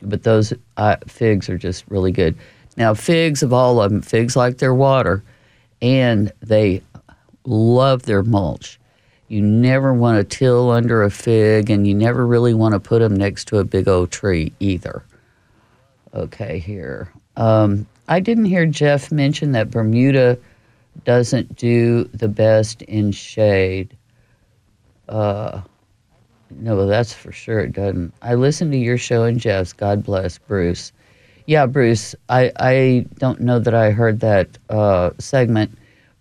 but 0.02 0.22
those 0.22 0.52
uh, 0.76 0.96
figs 1.06 1.48
are 1.48 1.58
just 1.58 1.84
really 1.88 2.12
good. 2.12 2.36
Now, 2.76 2.94
figs 2.94 3.42
of 3.42 3.52
all 3.52 3.80
of 3.80 3.90
them, 3.90 4.02
figs 4.02 4.36
like 4.36 4.58
their 4.58 4.74
water, 4.74 5.24
and 5.82 6.32
they 6.40 6.82
love 7.48 8.02
their 8.02 8.22
mulch. 8.22 8.78
You 9.28 9.42
never 9.42 9.92
want 9.92 10.18
to 10.18 10.36
till 10.36 10.70
under 10.70 11.02
a 11.02 11.10
fig, 11.10 11.70
and 11.70 11.86
you 11.86 11.94
never 11.94 12.26
really 12.26 12.54
want 12.54 12.72
to 12.72 12.80
put 12.80 13.00
them 13.00 13.14
next 13.14 13.46
to 13.48 13.58
a 13.58 13.64
big 13.64 13.88
old 13.88 14.10
tree 14.10 14.52
either. 14.60 15.02
Okay, 16.14 16.58
here. 16.58 17.12
Um, 17.36 17.86
I 18.08 18.20
didn't 18.20 18.46
hear 18.46 18.64
Jeff 18.64 19.12
mention 19.12 19.52
that 19.52 19.70
Bermuda 19.70 20.38
doesn't 21.04 21.56
do 21.56 22.04
the 22.04 22.28
best 22.28 22.82
in 22.82 23.12
shade. 23.12 23.96
Uh, 25.08 25.60
no, 26.50 26.86
that's 26.86 27.12
for 27.12 27.32
sure 27.32 27.60
it 27.60 27.72
doesn't. 27.72 28.14
I 28.22 28.34
listened 28.34 28.72
to 28.72 28.78
your 28.78 28.98
show 28.98 29.24
and 29.24 29.38
Jeff's. 29.38 29.72
God 29.72 30.02
bless 30.02 30.38
Bruce. 30.38 30.92
Yeah, 31.46 31.66
Bruce. 31.66 32.14
I 32.28 32.52
I 32.58 33.06
don't 33.18 33.40
know 33.40 33.58
that 33.58 33.74
I 33.74 33.90
heard 33.90 34.20
that 34.20 34.48
uh, 34.70 35.10
segment, 35.18 35.76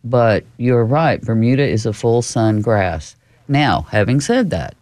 but 0.09 0.43
you're 0.57 0.85
right. 0.85 1.21
Bermuda 1.21 1.67
is 1.67 1.85
a 1.85 1.93
full 1.93 2.21
sun 2.21 2.61
grass. 2.61 3.15
Now, 3.47 3.81
having 3.91 4.19
said 4.19 4.49
that, 4.49 4.75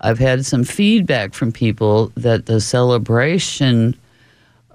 I've 0.00 0.18
had 0.18 0.44
some 0.44 0.64
feedback 0.64 1.34
from 1.34 1.52
people 1.52 2.12
that 2.16 2.46
the 2.46 2.60
celebration 2.60 3.96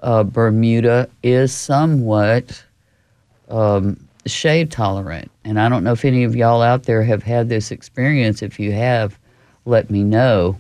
uh, 0.01 0.23
Bermuda 0.23 1.09
is 1.23 1.53
somewhat 1.53 2.63
um, 3.49 4.07
shade 4.25 4.71
tolerant. 4.71 5.29
And 5.43 5.59
I 5.59 5.69
don't 5.69 5.83
know 5.83 5.93
if 5.93 6.05
any 6.05 6.23
of 6.23 6.35
y'all 6.35 6.61
out 6.61 6.83
there 6.83 7.03
have 7.03 7.23
had 7.23 7.49
this 7.49 7.71
experience. 7.71 8.41
If 8.41 8.59
you 8.59 8.71
have, 8.71 9.17
let 9.65 9.89
me 9.89 10.03
know. 10.03 10.59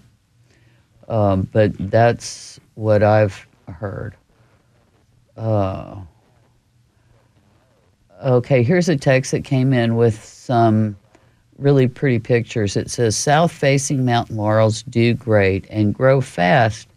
Um, 1.07 1.47
but 1.51 1.71
that's 1.89 2.59
what 2.75 3.01
I've 3.01 3.47
heard. 3.67 4.15
Uh, 5.35 6.01
okay, 8.23 8.63
here's 8.63 8.89
a 8.89 8.97
text 8.97 9.31
that 9.31 9.43
came 9.43 9.73
in 9.73 9.95
with 9.95 10.23
some 10.23 10.95
really 11.57 11.87
pretty 11.87 12.19
pictures. 12.19 12.75
It 12.75 12.89
says 12.89 13.15
South 13.15 13.51
facing 13.51 14.05
mountain 14.05 14.37
laurels 14.37 14.83
do 14.83 15.13
great 15.13 15.65
and 15.69 15.93
grow 15.93 16.21
fast 16.21 16.87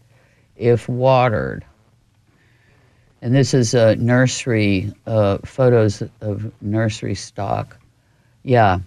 if 0.56 0.88
watered. 0.88 1.64
And 3.20 3.34
this 3.34 3.54
is 3.54 3.74
a 3.74 3.96
nursery 3.96 4.92
uh, 5.06 5.38
photos 5.44 6.02
of 6.20 6.52
nursery 6.60 7.14
stock. 7.14 7.76
Yeah, 8.42 8.80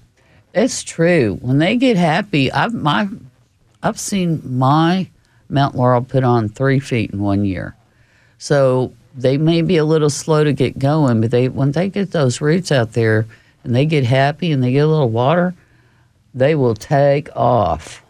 it's 0.53 0.83
true. 0.83 1.37
When 1.41 1.59
they 1.59 1.77
get 1.77 1.95
happy, 1.95 2.51
I've 2.51 2.73
my 2.73 3.07
I've 3.81 3.99
seen 3.99 4.41
my 4.43 5.09
Mount 5.47 5.75
Laurel 5.75 6.01
put 6.01 6.23
on 6.23 6.49
three 6.49 6.79
feet 6.79 7.11
in 7.11 7.21
one 7.21 7.45
year. 7.45 7.75
So 8.37 8.93
they 9.17 9.37
may 9.37 9.61
be 9.61 9.77
a 9.77 9.85
little 9.85 10.09
slow 10.09 10.43
to 10.43 10.53
get 10.53 10.77
going, 10.77 11.21
but 11.21 11.31
they 11.31 11.47
when 11.47 11.71
they 11.71 11.89
get 11.89 12.11
those 12.11 12.41
roots 12.41 12.71
out 12.71 12.93
there 12.93 13.25
and 13.63 13.73
they 13.75 13.85
get 13.85 14.03
happy 14.03 14.51
and 14.51 14.61
they 14.61 14.71
get 14.71 14.79
a 14.79 14.87
little 14.87 15.09
water, 15.09 15.55
they 16.33 16.55
will 16.55 16.75
take 16.75 17.33
off. 17.35 18.03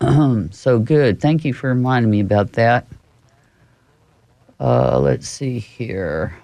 so 0.50 0.78
good. 0.78 1.20
Thank 1.20 1.44
you 1.44 1.54
for 1.54 1.68
reminding 1.68 2.10
me 2.10 2.20
about 2.20 2.52
that. 2.52 2.86
Uh, 4.58 4.98
let's 4.98 5.28
see 5.28 5.58
here. 5.58 6.36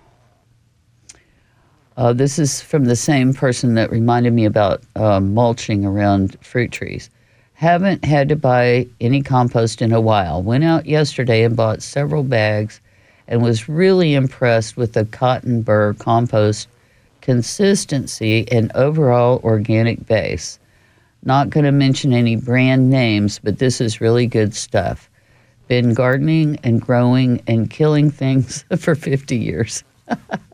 Uh, 1.96 2.12
this 2.12 2.38
is 2.38 2.60
from 2.60 2.84
the 2.84 2.96
same 2.96 3.34
person 3.34 3.74
that 3.74 3.90
reminded 3.90 4.32
me 4.32 4.44
about 4.44 4.82
uh, 4.96 5.20
mulching 5.20 5.84
around 5.84 6.36
fruit 6.40 6.72
trees. 6.72 7.10
Haven't 7.54 8.04
had 8.04 8.28
to 8.28 8.36
buy 8.36 8.86
any 9.00 9.22
compost 9.22 9.82
in 9.82 9.92
a 9.92 10.00
while. 10.00 10.42
Went 10.42 10.64
out 10.64 10.86
yesterday 10.86 11.44
and 11.44 11.56
bought 11.56 11.82
several 11.82 12.22
bags 12.22 12.80
and 13.32 13.42
was 13.42 13.68
really 13.68 14.14
impressed 14.14 14.76
with 14.76 14.92
the 14.92 15.06
cotton 15.06 15.62
burr 15.62 15.94
compost 15.94 16.68
consistency 17.22 18.46
and 18.52 18.70
overall 18.76 19.40
organic 19.42 20.06
base. 20.06 20.60
Not 21.24 21.50
going 21.50 21.64
to 21.64 21.72
mention 21.72 22.12
any 22.12 22.36
brand 22.36 22.90
names, 22.90 23.40
but 23.40 23.58
this 23.58 23.80
is 23.80 24.00
really 24.00 24.26
good 24.26 24.54
stuff 24.54 25.08
been 25.72 25.94
gardening 25.94 26.58
and 26.64 26.82
growing 26.82 27.42
and 27.46 27.70
killing 27.70 28.10
things 28.10 28.62
for 28.76 28.94
50 28.94 29.36
years. 29.36 29.82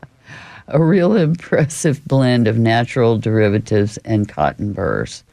a 0.69 0.81
real 0.81 1.17
impressive 1.17 2.05
blend 2.07 2.47
of 2.47 2.57
natural 2.57 3.19
derivatives 3.19 3.97
and 4.05 4.29
cotton 4.29 4.73
burrs. 4.73 5.25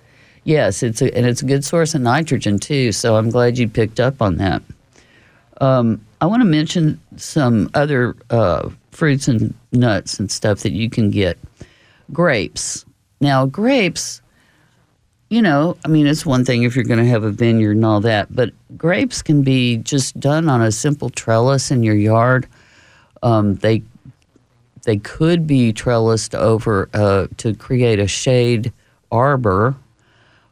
Yes, 0.43 0.81
it's 0.81 1.03
a, 1.03 1.15
and 1.15 1.27
it's 1.27 1.43
a 1.43 1.45
good 1.45 1.63
source 1.63 1.93
of 1.93 2.01
nitrogen 2.01 2.57
too. 2.57 2.91
So 2.91 3.15
I'm 3.15 3.29
glad 3.29 3.59
you 3.59 3.67
picked 3.67 3.99
up 3.99 4.23
on 4.23 4.37
that. 4.37 4.63
Um, 5.61 6.03
I 6.25 6.27
want 6.27 6.41
to 6.41 6.45
mention 6.45 6.99
some 7.17 7.69
other 7.75 8.15
uh, 8.31 8.69
fruits 8.89 9.27
and 9.27 9.53
nuts 9.71 10.19
and 10.19 10.31
stuff 10.31 10.61
that 10.61 10.71
you 10.71 10.89
can 10.89 11.11
get. 11.11 11.37
Grapes. 12.11 12.83
Now, 13.21 13.45
grapes 13.45 14.23
you 15.29 15.41
know, 15.41 15.77
I 15.85 15.87
mean, 15.87 16.07
it's 16.07 16.25
one 16.25 16.45
thing 16.45 16.63
if 16.63 16.75
you're 16.75 16.85
going 16.85 17.03
to 17.03 17.09
have 17.09 17.23
a 17.23 17.29
vineyard 17.29 17.75
and 17.75 17.85
all 17.85 17.99
that, 18.01 18.33
but 18.35 18.51
grapes 18.75 19.21
can 19.21 19.43
be 19.43 19.77
just 19.77 20.19
done 20.19 20.49
on 20.49 20.61
a 20.61 20.71
simple 20.71 21.11
trellis 21.11 21.69
in 21.69 21.83
your 21.83 21.95
yard. 21.95 22.47
Um, 23.21 23.55
they 23.55 23.83
they 24.83 24.97
could 24.97 25.45
be 25.45 25.73
trellised 25.73 26.33
over 26.33 26.89
uh, 26.93 27.27
to 27.37 27.53
create 27.53 27.99
a 27.99 28.07
shade 28.07 28.71
arbor, 29.11 29.75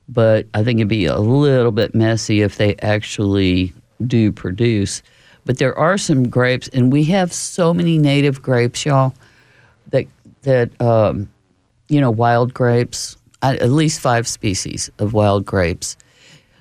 but 0.07 0.45
I 0.53 0.63
think 0.63 0.79
it'd 0.79 0.87
be 0.87 1.05
a 1.05 1.19
little 1.19 1.71
bit 1.71 1.95
messy 1.95 2.41
if 2.41 2.57
they 2.57 2.75
actually 2.77 3.73
do 4.05 4.31
produce. 4.31 5.01
But 5.45 5.57
there 5.57 5.77
are 5.77 5.97
some 5.97 6.29
grapes, 6.29 6.69
and 6.69 6.91
we 6.91 7.03
have 7.05 7.33
so 7.33 7.73
many 7.73 7.97
native 7.97 8.41
grapes, 8.41 8.85
y'all, 8.85 9.13
that 9.89 10.05
that 10.43 10.79
um, 10.81 11.29
you 11.89 11.99
know, 11.99 12.11
wild 12.11 12.53
grapes 12.53 13.17
at 13.43 13.69
least 13.69 13.99
five 13.99 14.27
species 14.27 14.89
of 14.99 15.13
wild 15.13 15.45
grapes. 15.45 15.97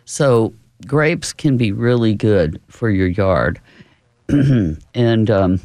So 0.05 0.53
grapes 0.87 1.33
can 1.33 1.57
be 1.57 1.71
really 1.71 2.15
good 2.15 2.61
for 2.69 2.91
your 2.91 3.07
yard. 3.07 3.61
and 4.29 5.31
um, 5.31 5.61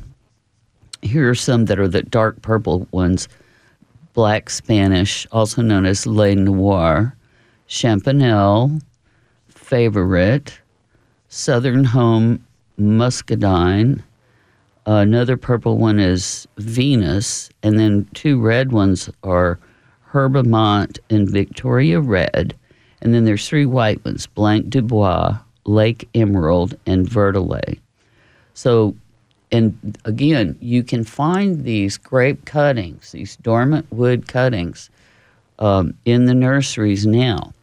here 1.01 1.29
are 1.29 1.35
some 1.35 1.65
that 1.65 1.79
are 1.79 1.87
the 1.87 2.03
dark 2.03 2.41
purple 2.41 2.87
ones 2.91 3.27
black 4.13 4.49
Spanish, 4.49 5.27
also 5.31 5.61
known 5.61 5.85
as 5.85 6.07
Lenoir, 6.07 7.15
Champanelle, 7.69 8.81
Favorite, 9.47 10.59
Southern 11.29 11.83
Home 11.83 12.43
Muscadine. 12.77 14.03
Another 14.85 15.35
purple 15.35 15.77
one 15.77 15.99
is 15.99 16.47
Venus, 16.57 17.49
and 17.61 17.77
then 17.77 18.07
two 18.13 18.39
red 18.39 18.71
ones 18.71 19.09
are 19.23 19.59
Herbemont, 20.11 20.99
and 21.09 21.29
Victoria 21.29 21.99
Red. 21.99 22.55
And 23.01 23.13
then 23.13 23.25
there's 23.25 23.47
three 23.47 23.65
white 23.65 24.03
ones 24.05 24.25
Blanc 24.27 24.69
du 24.69 24.81
Bois, 24.81 25.37
Lake 25.65 26.07
Emerald, 26.15 26.75
and 26.85 27.07
Verdelet. 27.07 27.79
So, 28.53 28.95
and 29.51 29.97
again, 30.05 30.57
you 30.61 30.83
can 30.83 31.03
find 31.03 31.63
these 31.63 31.97
grape 31.97 32.45
cuttings, 32.45 33.11
these 33.11 33.35
dormant 33.37 33.85
wood 33.91 34.27
cuttings, 34.27 34.89
um, 35.59 35.93
in 36.05 36.25
the 36.25 36.33
nurseries 36.33 37.05
now. 37.05 37.53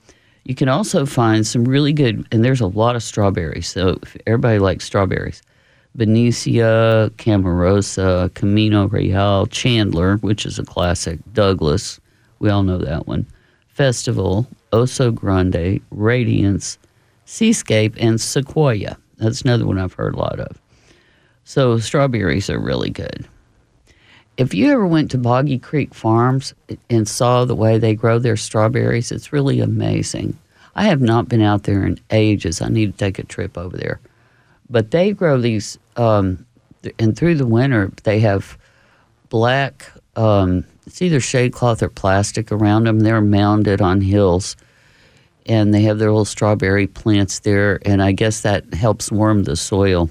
You 0.44 0.54
can 0.54 0.68
also 0.68 1.06
find 1.06 1.46
some 1.46 1.64
really 1.64 1.92
good, 1.92 2.26
and 2.30 2.44
there's 2.44 2.60
a 2.60 2.66
lot 2.66 2.96
of 2.96 3.02
strawberries. 3.02 3.66
So, 3.68 3.98
if 4.02 4.16
everybody 4.26 4.58
likes 4.58 4.84
strawberries, 4.84 5.42
Benicia, 5.96 7.10
Camarosa, 7.16 8.32
Camino 8.34 8.86
Real, 8.88 9.46
Chandler, 9.46 10.18
which 10.18 10.44
is 10.44 10.58
a 10.58 10.64
classic, 10.64 11.18
Douglas, 11.32 11.98
we 12.40 12.50
all 12.50 12.62
know 12.62 12.78
that 12.78 13.06
one. 13.06 13.26
Festival, 13.68 14.46
Oso 14.72 15.14
Grande, 15.14 15.80
Radiance, 15.90 16.78
Seascape, 17.24 17.94
and 17.98 18.20
Sequoia. 18.20 18.98
That's 19.16 19.42
another 19.42 19.66
one 19.66 19.78
I've 19.78 19.94
heard 19.94 20.14
a 20.14 20.18
lot 20.18 20.40
of. 20.40 20.60
So 21.44 21.78
strawberries 21.78 22.50
are 22.50 22.58
really 22.58 22.90
good. 22.90 23.26
If 24.36 24.52
you 24.52 24.72
ever 24.72 24.86
went 24.86 25.10
to 25.12 25.18
Boggy 25.18 25.58
Creek 25.58 25.94
Farms 25.94 26.54
and 26.90 27.06
saw 27.06 27.44
the 27.44 27.54
way 27.54 27.78
they 27.78 27.94
grow 27.94 28.18
their 28.18 28.36
strawberries, 28.36 29.12
it's 29.12 29.32
really 29.32 29.60
amazing. 29.60 30.36
I 30.74 30.84
have 30.84 31.00
not 31.00 31.28
been 31.28 31.42
out 31.42 31.62
there 31.62 31.86
in 31.86 32.00
ages. 32.10 32.60
I 32.60 32.68
need 32.68 32.92
to 32.92 32.98
take 32.98 33.20
a 33.20 33.24
trip 33.24 33.56
over 33.56 33.76
there. 33.76 34.00
But 34.68 34.90
they 34.90 35.12
grow 35.12 35.40
these, 35.40 35.78
um, 35.96 36.44
and 36.98 37.16
through 37.16 37.36
the 37.36 37.46
winter, 37.46 37.92
they 38.02 38.18
have 38.20 38.58
black 39.28 39.92
um, 40.16 40.64
it's 40.86 41.00
either 41.00 41.20
shade 41.20 41.52
cloth 41.52 41.82
or 41.82 41.88
plastic 41.88 42.52
around 42.52 42.84
them. 42.84 43.00
They're 43.00 43.20
mounded 43.20 43.80
on 43.80 44.00
hills, 44.00 44.56
and 45.46 45.72
they 45.72 45.82
have 45.82 45.98
their 45.98 46.10
little 46.10 46.24
strawberry 46.24 46.86
plants 46.86 47.40
there, 47.40 47.80
and 47.86 48.02
I 48.02 48.12
guess 48.12 48.42
that 48.42 48.72
helps 48.74 49.10
warm 49.10 49.44
the 49.44 49.56
soil. 49.56 50.10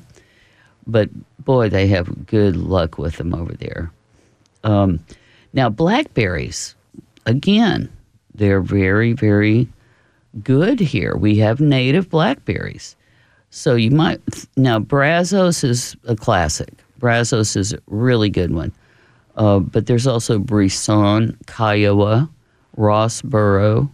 But 0.87 1.09
boy, 1.43 1.69
they 1.69 1.87
have 1.87 2.25
good 2.25 2.55
luck 2.55 2.97
with 2.97 3.17
them 3.17 3.33
over 3.33 3.53
there. 3.53 3.91
Um, 4.63 4.99
now, 5.53 5.69
blackberries, 5.69 6.75
again, 7.25 7.91
they're 8.33 8.61
very, 8.61 9.13
very 9.13 9.67
good 10.43 10.79
here. 10.79 11.15
We 11.15 11.37
have 11.37 11.59
native 11.59 12.09
blackberries. 12.09 12.95
So 13.49 13.75
you 13.75 13.91
might, 13.91 14.19
now, 14.57 14.79
Brazos 14.79 15.63
is 15.63 15.95
a 16.07 16.15
classic. 16.15 16.73
Brazos 16.97 17.55
is 17.55 17.73
a 17.73 17.79
really 17.87 18.29
good 18.29 18.51
one. 18.53 18.71
Uh, 19.35 19.59
but 19.59 19.85
there's 19.85 20.07
also 20.07 20.39
Brison, 20.39 21.35
Kiowa, 21.45 22.29
Rosborough, 22.77 23.89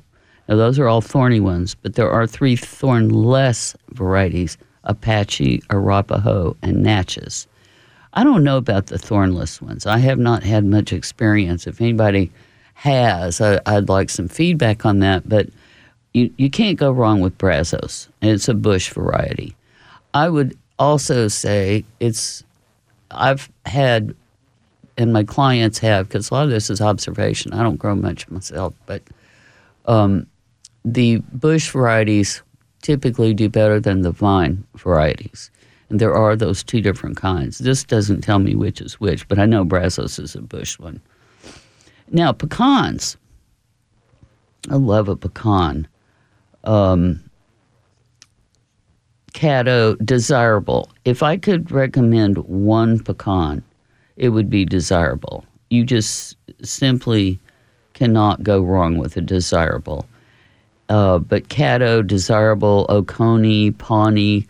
Now, 0.48 0.56
those 0.56 0.80
are 0.80 0.88
all 0.88 1.02
thorny 1.02 1.40
ones, 1.40 1.76
but 1.76 1.96
there 1.96 2.10
are 2.10 2.26
three 2.26 2.56
thornless 2.56 3.76
varieties 3.92 4.58
Apache, 4.86 5.62
Arapaho, 5.70 6.56
and 6.62 6.82
Natchez. 6.82 7.48
I 8.14 8.24
don't 8.24 8.44
know 8.44 8.58
about 8.58 8.88
the 8.88 8.98
thornless 8.98 9.62
ones. 9.62 9.86
I 9.86 10.00
have 10.00 10.20
not 10.20 10.44
had 10.44 10.66
much 10.66 10.92
experience. 10.92 11.68
If 11.68 11.80
anybody 11.80 12.32
has, 12.74 13.40
I, 13.42 13.60
would 13.68 13.90
like 13.90 14.10
some 14.10 14.28
feedback 14.28 14.86
on 14.86 15.00
that. 15.00 15.28
But 15.28 15.50
you, 16.14 16.34
you 16.38 16.50
can't 16.50 16.78
go 16.78 16.92
wrong 16.92 17.22
with 17.22 17.38
Brazos. 17.38 18.10
It's 18.22 18.48
a 18.48 18.54
bush 18.54 18.90
variety. 18.92 19.56
I 20.14 20.30
would 20.30 20.58
also 20.80 21.28
say 21.28 21.86
it's, 22.00 22.44
I've 23.12 23.50
had, 23.66 24.16
and 24.98 25.14
my 25.14 25.24
clients 25.24 25.78
have, 25.80 26.08
because 26.08 26.32
a 26.32 26.34
lot 26.34 26.46
of 26.46 26.50
this 26.50 26.70
is 26.70 26.82
observation. 26.82 27.54
I 27.54 27.62
don't 27.62 27.78
grow 27.78 27.96
much 27.96 28.28
myself, 28.30 28.74
but 28.86 29.04
um, 29.86 30.26
the 30.84 31.18
bush 31.34 31.70
varieties 31.70 32.42
typically 32.82 33.34
do 33.34 33.50
better 33.50 33.80
than 33.80 34.02
the 34.02 34.12
vine 34.12 34.64
varieties. 34.76 35.52
And 35.90 36.00
there 36.00 36.14
are 36.14 36.36
those 36.36 36.64
two 36.64 36.82
different 36.82 37.18
kinds. 37.18 37.58
This 37.58 37.84
doesn't 37.84 38.22
tell 38.22 38.40
me 38.40 38.56
which 38.56 38.80
is 38.82 39.00
which, 39.00 39.28
but 39.28 39.40
I 39.40 39.46
know 39.46 39.64
Brazos 39.64 40.20
is 40.20 40.36
a 40.36 40.42
bush 40.42 40.78
one. 40.78 41.02
Now, 42.12 42.32
pecans. 42.32 43.18
I 44.70 44.76
love 44.76 45.08
a 45.08 45.16
pecan. 45.16 45.88
Um, 46.64 47.24
Caddo, 49.34 49.96
desirable. 50.06 50.90
If 51.06 51.24
I 51.24 51.38
could 51.38 51.72
recommend 51.72 52.38
one 52.40 53.00
pecan, 53.00 53.64
it 54.18 54.30
would 54.30 54.50
be 54.50 54.66
desirable. 54.66 55.46
You 55.70 55.86
just 55.86 56.36
simply 56.62 57.40
cannot 57.94 58.44
go 58.44 58.62
wrong 58.62 58.98
with 58.98 59.16
a 59.18 59.22
desirable. 59.22 60.06
Uh, 60.90 61.20
but 61.20 61.50
Caddo, 61.50 62.06
Desirable, 62.06 62.88
Oconee, 62.90 63.72
Pawnee, 63.72 64.48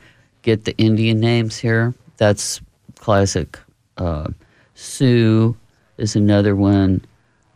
get 0.50 0.66
the 0.66 0.78
Indian 0.78 1.20
names 1.20 1.58
here. 1.58 1.94
That's 2.18 2.62
classic. 2.98 3.60
Uh, 3.98 4.30
Sioux 4.74 5.56
is 5.98 6.16
another 6.16 6.56
one. 6.56 7.06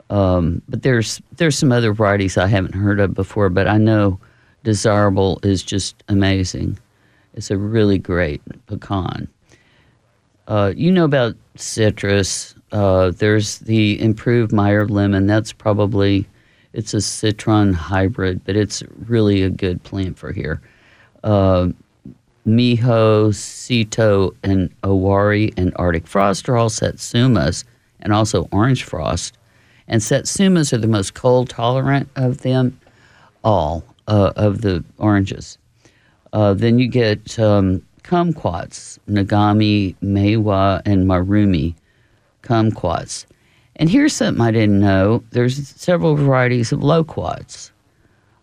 Um, 0.09 0.61
but 0.69 0.83
there's 0.83 1.21
there's 1.37 1.57
some 1.57 1.71
other 1.71 1.93
varieties 1.93 2.37
I 2.37 2.47
haven't 2.47 2.75
heard 2.75 2.99
of 2.99 3.13
before, 3.13 3.49
but 3.49 3.67
I 3.67 3.77
know 3.77 4.19
Desirable 4.63 5.39
is 5.43 5.63
just 5.63 6.03
amazing. 6.07 6.77
It's 7.33 7.49
a 7.49 7.57
really 7.57 7.97
great 7.97 8.41
pecan. 8.67 9.27
Uh, 10.47 10.73
you 10.75 10.91
know 10.91 11.05
about 11.05 11.35
citrus. 11.55 12.53
Uh, 12.71 13.11
there's 13.11 13.59
the 13.59 13.99
improved 13.99 14.51
Meyer 14.51 14.87
lemon. 14.87 15.25
That's 15.25 15.51
probably 15.51 16.27
it's 16.73 16.93
a 16.93 17.01
citron 17.01 17.73
hybrid, 17.73 18.43
but 18.45 18.55
it's 18.55 18.83
really 19.07 19.41
a 19.41 19.49
good 19.49 19.81
plant 19.83 20.17
for 20.17 20.31
here. 20.31 20.61
Uh, 21.23 21.69
Miho, 22.45 23.29
Seto, 23.29 24.35
and 24.43 24.69
Owari 24.81 25.53
and 25.57 25.71
Arctic 25.77 26.07
Frost 26.07 26.49
are 26.49 26.57
all 26.57 26.69
Satsumas 26.69 27.63
and 28.01 28.13
also 28.13 28.47
Orange 28.51 28.83
Frost. 28.83 29.37
And 29.87 30.01
Satsumas 30.01 30.73
are 30.73 30.77
the 30.77 30.87
most 30.87 31.13
cold 31.13 31.49
tolerant 31.49 32.09
of 32.15 32.39
them 32.41 32.79
all, 33.43 33.83
uh, 34.07 34.33
of 34.35 34.61
the 34.61 34.83
oranges. 34.97 35.57
Uh, 36.33 36.53
then 36.53 36.79
you 36.79 36.87
get 36.87 37.37
um, 37.39 37.81
kumquats, 38.03 38.99
Nagami, 39.09 39.95
Meiwa, 40.03 40.81
and 40.85 41.07
Marumi 41.07 41.75
kumquats. 42.41 43.25
And 43.77 43.89
here's 43.89 44.13
something 44.13 44.41
I 44.41 44.51
didn't 44.51 44.79
know 44.79 45.23
there's 45.31 45.67
several 45.69 46.15
varieties 46.15 46.71
of 46.71 46.83
loquats. 46.83 47.71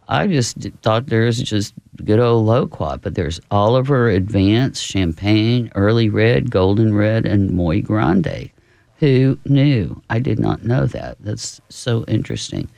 I 0.09 0.27
just 0.27 0.57
thought 0.83 1.07
there's 1.07 1.41
just 1.41 1.73
good 2.05 2.19
old 2.19 2.47
loquat, 2.47 3.03
but 3.03 3.15
there's 3.15 3.41
Oliver, 3.51 4.09
Advance, 4.09 4.81
Champagne, 4.81 5.71
Early 5.75 6.09
Red, 6.09 6.51
Golden 6.51 6.95
Red, 6.95 7.27
and 7.27 7.51
Muy 7.51 7.81
Grande. 7.81 8.51
Who 8.99 9.39
knew? 9.47 10.01
I 10.11 10.19
did 10.19 10.39
not 10.39 10.65
know 10.65 10.87
that. 10.87 11.17
That's 11.21 11.61
so 11.69 12.05
interesting. 12.05 12.69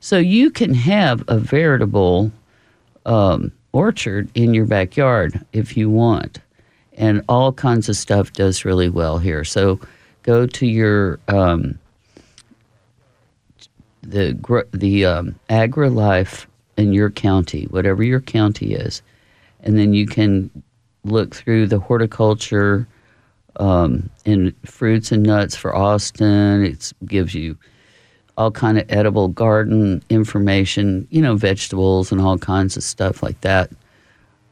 So 0.00 0.18
you 0.18 0.50
can 0.50 0.74
have 0.74 1.22
a 1.28 1.38
veritable 1.38 2.32
um, 3.06 3.52
orchard 3.72 4.28
in 4.34 4.54
your 4.54 4.66
backyard 4.66 5.44
if 5.52 5.76
you 5.76 5.88
want, 5.88 6.40
and 6.94 7.22
all 7.28 7.52
kinds 7.52 7.88
of 7.88 7.96
stuff 7.96 8.32
does 8.32 8.64
really 8.64 8.88
well 8.88 9.18
here. 9.18 9.44
So 9.44 9.78
go 10.22 10.46
to 10.46 10.66
your 10.66 11.20
um, 11.28 11.78
the 14.02 14.66
the 14.72 15.04
um, 15.04 15.38
AgriLife 15.48 16.46
in 16.80 16.92
your 16.92 17.10
county, 17.10 17.66
whatever 17.70 18.02
your 18.02 18.20
county 18.20 18.72
is, 18.74 19.02
and 19.60 19.78
then 19.78 19.94
you 19.94 20.06
can 20.06 20.50
look 21.04 21.34
through 21.34 21.66
the 21.66 21.78
horticulture 21.78 22.86
um, 23.56 24.08
and 24.26 24.54
fruits 24.64 25.12
and 25.12 25.22
nuts 25.22 25.54
for 25.54 25.74
Austin. 25.76 26.64
It 26.64 26.92
gives 27.06 27.34
you 27.34 27.56
all 28.36 28.50
kind 28.50 28.78
of 28.78 28.90
edible 28.90 29.28
garden 29.28 30.02
information, 30.08 31.06
you 31.10 31.20
know, 31.20 31.36
vegetables 31.36 32.10
and 32.10 32.20
all 32.20 32.38
kinds 32.38 32.76
of 32.76 32.82
stuff 32.82 33.22
like 33.22 33.40
that. 33.42 33.70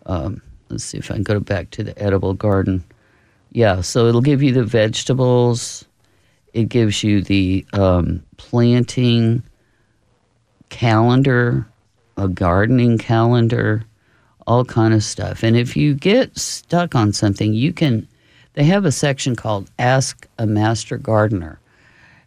Um, 0.07 0.43
let's 0.69 0.85
see 0.85 0.99
if 0.99 1.11
I 1.11 1.15
can 1.15 1.23
go 1.23 1.41
back 1.41 1.71
to 1.71 1.83
the 1.83 1.99
edible 2.01 2.35
garden. 2.35 2.85
Yeah, 3.53 3.81
so 3.81 4.07
it'll 4.07 4.21
give 4.21 4.43
you 4.43 4.53
the 4.53 4.65
vegetables. 4.65 5.87
It 6.53 6.69
gives 6.69 7.03
you 7.03 7.23
the 7.23 7.65
um, 7.73 8.23
planting 8.37 9.43
calendar, 10.69 11.67
a 12.19 12.29
gardening 12.29 12.99
calendar, 12.99 13.85
all 14.47 14.65
kind 14.65 14.93
of 14.93 15.03
stuff. 15.03 15.43
And 15.43 15.57
if 15.57 15.77
you 15.77 15.95
get 15.95 16.37
stuck 16.37 16.95
on 16.95 17.13
something, 17.13 17.55
you 17.55 17.73
can. 17.73 18.07
They 18.55 18.65
have 18.65 18.85
a 18.85 18.93
section 18.93 19.37
called 19.37 19.71
"Ask 19.79 20.27
a 20.39 20.47
Master 20.47 20.99
Gardener," 20.99 21.61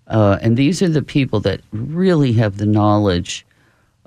uh, 0.08 0.38
and 0.42 0.56
these 0.56 0.82
are 0.82 0.90
the 0.90 1.02
people 1.02 1.40
that 1.42 1.62
really 1.72 2.34
have 2.34 2.58
the 2.58 2.66
knowledge, 2.66 3.46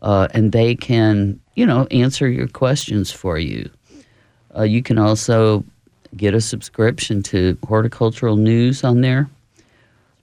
uh, 0.02 0.28
and 0.32 0.50
they 0.50 0.74
can, 0.74 1.38
you 1.54 1.66
know, 1.66 1.86
answer 1.90 2.28
your 2.28 2.48
questions 2.48 3.12
for 3.12 3.38
you. 3.38 3.68
Uh, 4.56 4.62
you 4.62 4.82
can 4.82 4.98
also 4.98 5.64
get 6.16 6.34
a 6.34 6.40
subscription 6.40 7.22
to 7.24 7.58
horticultural 7.66 8.36
news 8.36 8.84
on 8.84 9.00
there. 9.00 9.28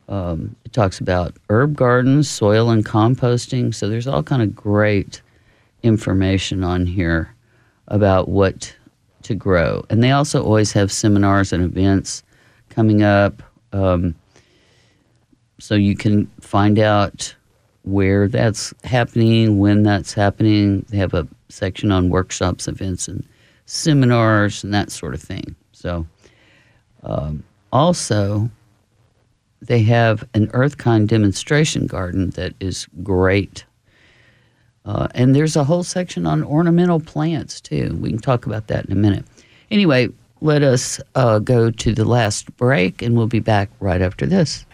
Um, 0.08 0.56
it 0.66 0.74
talks 0.74 1.00
about 1.00 1.36
herb 1.50 1.76
gardens, 1.76 2.30
soil 2.30 2.70
and 2.70 2.86
composting. 2.86 3.74
So 3.74 3.88
there's 3.88 4.08
all 4.08 4.24
kind 4.24 4.42
of 4.42 4.56
great 4.56 5.22
information 5.84 6.64
on 6.64 6.86
here 6.86 7.34
about 7.88 8.30
what 8.30 8.76
to 9.24 9.36
grow. 9.36 9.84
And 9.90 10.04
they 10.04 10.12
also 10.12 10.44
always 10.44 10.72
have 10.74 10.92
seminars 10.92 11.54
and 11.54 11.64
events 11.64 12.24
coming 12.70 13.04
up. 13.04 13.44
Um, 13.74 14.16
so 15.60 15.76
you 15.76 15.96
can 15.96 16.28
find 16.40 16.80
out 16.80 17.36
where 17.84 18.28
that's 18.28 18.74
happening, 18.84 19.60
when 19.60 19.84
that's 19.84 20.14
happening. 20.14 20.86
They 20.90 20.98
have 20.98 21.14
a 21.14 21.28
section 21.50 21.92
on 21.92 22.10
workshops, 22.10 22.68
events, 22.68 23.08
and 23.08 23.26
seminars, 23.66 24.64
and 24.64 24.74
that 24.74 24.92
sort 24.92 25.14
of 25.14 25.22
thing. 25.22 25.56
So, 25.72 26.06
um, 27.04 27.44
also, 27.72 28.50
they 29.62 29.82
have 29.84 30.28
an 30.34 30.48
Earthkind 30.48 31.08
demonstration 31.08 31.88
garden 31.88 32.32
that 32.32 32.54
is 32.60 32.88
great. 33.04 33.66
Uh, 34.86 35.08
and 35.14 35.36
there's 35.36 35.56
a 35.56 35.64
whole 35.64 35.84
section 35.84 36.26
on 36.26 36.44
ornamental 36.44 37.00
plants, 37.00 37.62
too. 37.62 37.98
We 38.02 38.10
can 38.10 38.20
talk 38.20 38.46
about 38.46 38.68
that 38.68 38.86
in 38.86 38.92
a 38.92 38.96
minute. 38.96 39.26
Anyway, 39.70 40.10
let 40.42 40.64
us 40.64 41.00
uh, 41.16 41.40
go 41.40 41.70
to 41.70 41.94
the 41.94 42.06
last 42.06 42.56
break, 42.58 43.02
and 43.02 43.16
we'll 43.16 43.28
be 43.28 43.40
back 43.40 43.70
right 43.80 44.02
after 44.02 44.26
this. 44.26 44.66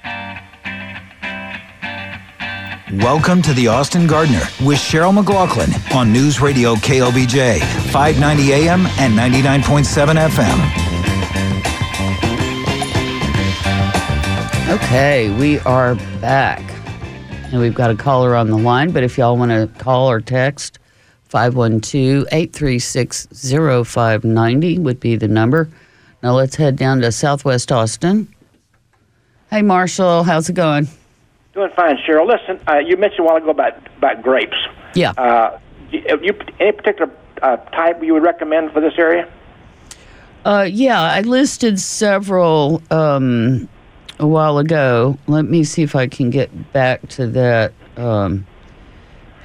Welcome 3.03 3.41
to 3.41 3.53
the 3.53 3.67
Austin 3.67 4.07
Gardener 4.07 4.43
with 4.61 4.77
Cheryl 4.77 5.13
McLaughlin 5.13 5.69
on 5.93 6.13
News 6.13 6.39
Radio 6.39 6.75
KLBJ, 6.75 7.59
590 7.91 8.53
AM 8.53 8.85
and 8.97 9.13
99.7 9.13 10.29
FM. 10.29 10.87
Okay, 14.69 15.29
we 15.37 15.59
are 15.59 15.95
back. 16.21 16.76
And 17.51 17.61
we've 17.61 17.73
got 17.73 17.89
a 17.89 17.95
caller 17.95 18.35
on 18.35 18.49
the 18.49 18.57
line, 18.57 18.91
but 18.91 19.03
if 19.03 19.17
y'all 19.17 19.37
want 19.37 19.51
to 19.51 19.69
call 19.81 20.11
or 20.11 20.19
text, 20.19 20.79
512 21.29 22.25
836 22.31 23.27
0590 23.87 24.79
would 24.79 24.99
be 24.99 25.15
the 25.15 25.29
number. 25.29 25.69
Now 26.21 26.33
let's 26.33 26.55
head 26.55 26.75
down 26.75 26.99
to 27.01 27.11
Southwest 27.11 27.71
Austin. 27.71 28.27
Hey, 29.49 29.61
Marshall, 29.61 30.23
how's 30.23 30.49
it 30.49 30.53
going? 30.53 30.89
Doing 31.53 31.71
fine, 31.73 31.97
Cheryl. 31.97 32.27
Listen, 32.27 32.59
uh, 32.67 32.79
you 32.79 32.97
mentioned 32.97 33.21
a 33.21 33.23
while 33.23 33.37
ago 33.37 33.49
about, 33.49 33.77
about 33.97 34.21
grapes. 34.21 34.57
Yeah. 34.93 35.11
Uh, 35.11 35.57
you, 35.89 36.37
any 36.59 36.73
particular 36.73 37.09
uh, 37.41 37.55
type 37.55 38.03
you 38.03 38.13
would 38.13 38.23
recommend 38.23 38.73
for 38.73 38.81
this 38.81 38.93
area? 38.97 39.31
Uh, 40.43 40.67
yeah, 40.69 41.01
I 41.01 41.21
listed 41.21 41.79
several 41.79 42.81
um, 42.91 43.69
a 44.19 44.27
while 44.27 44.57
ago. 44.57 45.17
Let 45.27 45.45
me 45.45 45.63
see 45.63 45.83
if 45.83 45.95
I 45.95 46.07
can 46.07 46.29
get 46.29 46.73
back 46.73 47.07
to 47.09 47.27
that 47.27 47.73
um, 47.97 48.45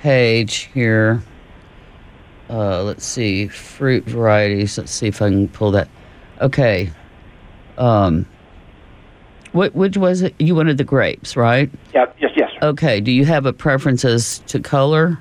page 0.00 0.70
here. 0.74 1.22
uh, 2.50 2.82
let's 2.82 3.04
see, 3.04 3.48
fruit 3.48 4.04
varieties. 4.04 4.76
Let's 4.76 4.92
see 4.92 5.06
if 5.06 5.22
I 5.22 5.30
can 5.30 5.48
pull 5.48 5.70
that. 5.72 5.88
Okay. 6.40 6.90
Um, 7.78 8.26
what 9.52 9.74
which 9.74 9.96
was 9.96 10.22
it? 10.22 10.34
You 10.38 10.54
wanted 10.54 10.76
the 10.78 10.84
grapes, 10.84 11.36
right? 11.36 11.70
Yeah, 11.94 12.06
yes, 12.18 12.32
yes. 12.36 12.50
Okay. 12.62 13.00
Do 13.00 13.10
you 13.10 13.24
have 13.24 13.46
a 13.46 13.52
preference 13.52 14.04
as 14.04 14.40
to 14.40 14.60
color? 14.60 15.18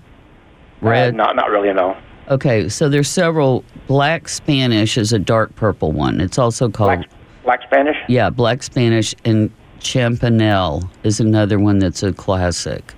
Red. 0.82 1.14
Uh, 1.14 1.18
not, 1.18 1.36
not 1.36 1.50
really, 1.50 1.72
no. 1.74 1.96
Okay. 2.30 2.68
So 2.70 2.90
there's 2.90 3.10
several. 3.10 3.64
Black 3.88 4.30
Spanish 4.30 4.98
is 4.98 5.12
a 5.12 5.20
dark 5.20 5.56
purple 5.56 5.92
one. 5.92 6.22
It's 6.22 6.38
also 6.38 6.70
called 6.70 7.00
Black, 7.00 7.10
black 7.52 7.68
Spanish? 7.68 7.98
yeah, 8.08 8.30
Black 8.30 8.64
Spanish, 8.64 9.14
and 9.26 9.52
Champanel 9.80 10.90
is 11.04 11.20
another 11.20 11.60
one 11.60 11.80
that's 11.80 12.02
a 12.02 12.14
classic. 12.14 12.94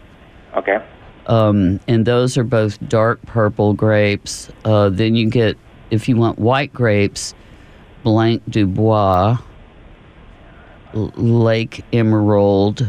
Okay. 0.56 0.78
Um, 1.26 1.80
and 1.88 2.06
those 2.06 2.38
are 2.38 2.44
both 2.44 2.78
dark 2.88 3.20
purple 3.26 3.74
grapes. 3.74 4.52
Uh, 4.64 4.90
then 4.90 5.16
you 5.16 5.28
get, 5.28 5.58
if 5.90 6.08
you 6.08 6.18
want 6.18 6.38
white 6.38 6.72
grapes, 6.72 7.34
Blanc 8.04 8.44
du 8.50 8.68
Bois, 8.68 9.38
Lake 10.94 11.84
Emerald, 11.92 12.88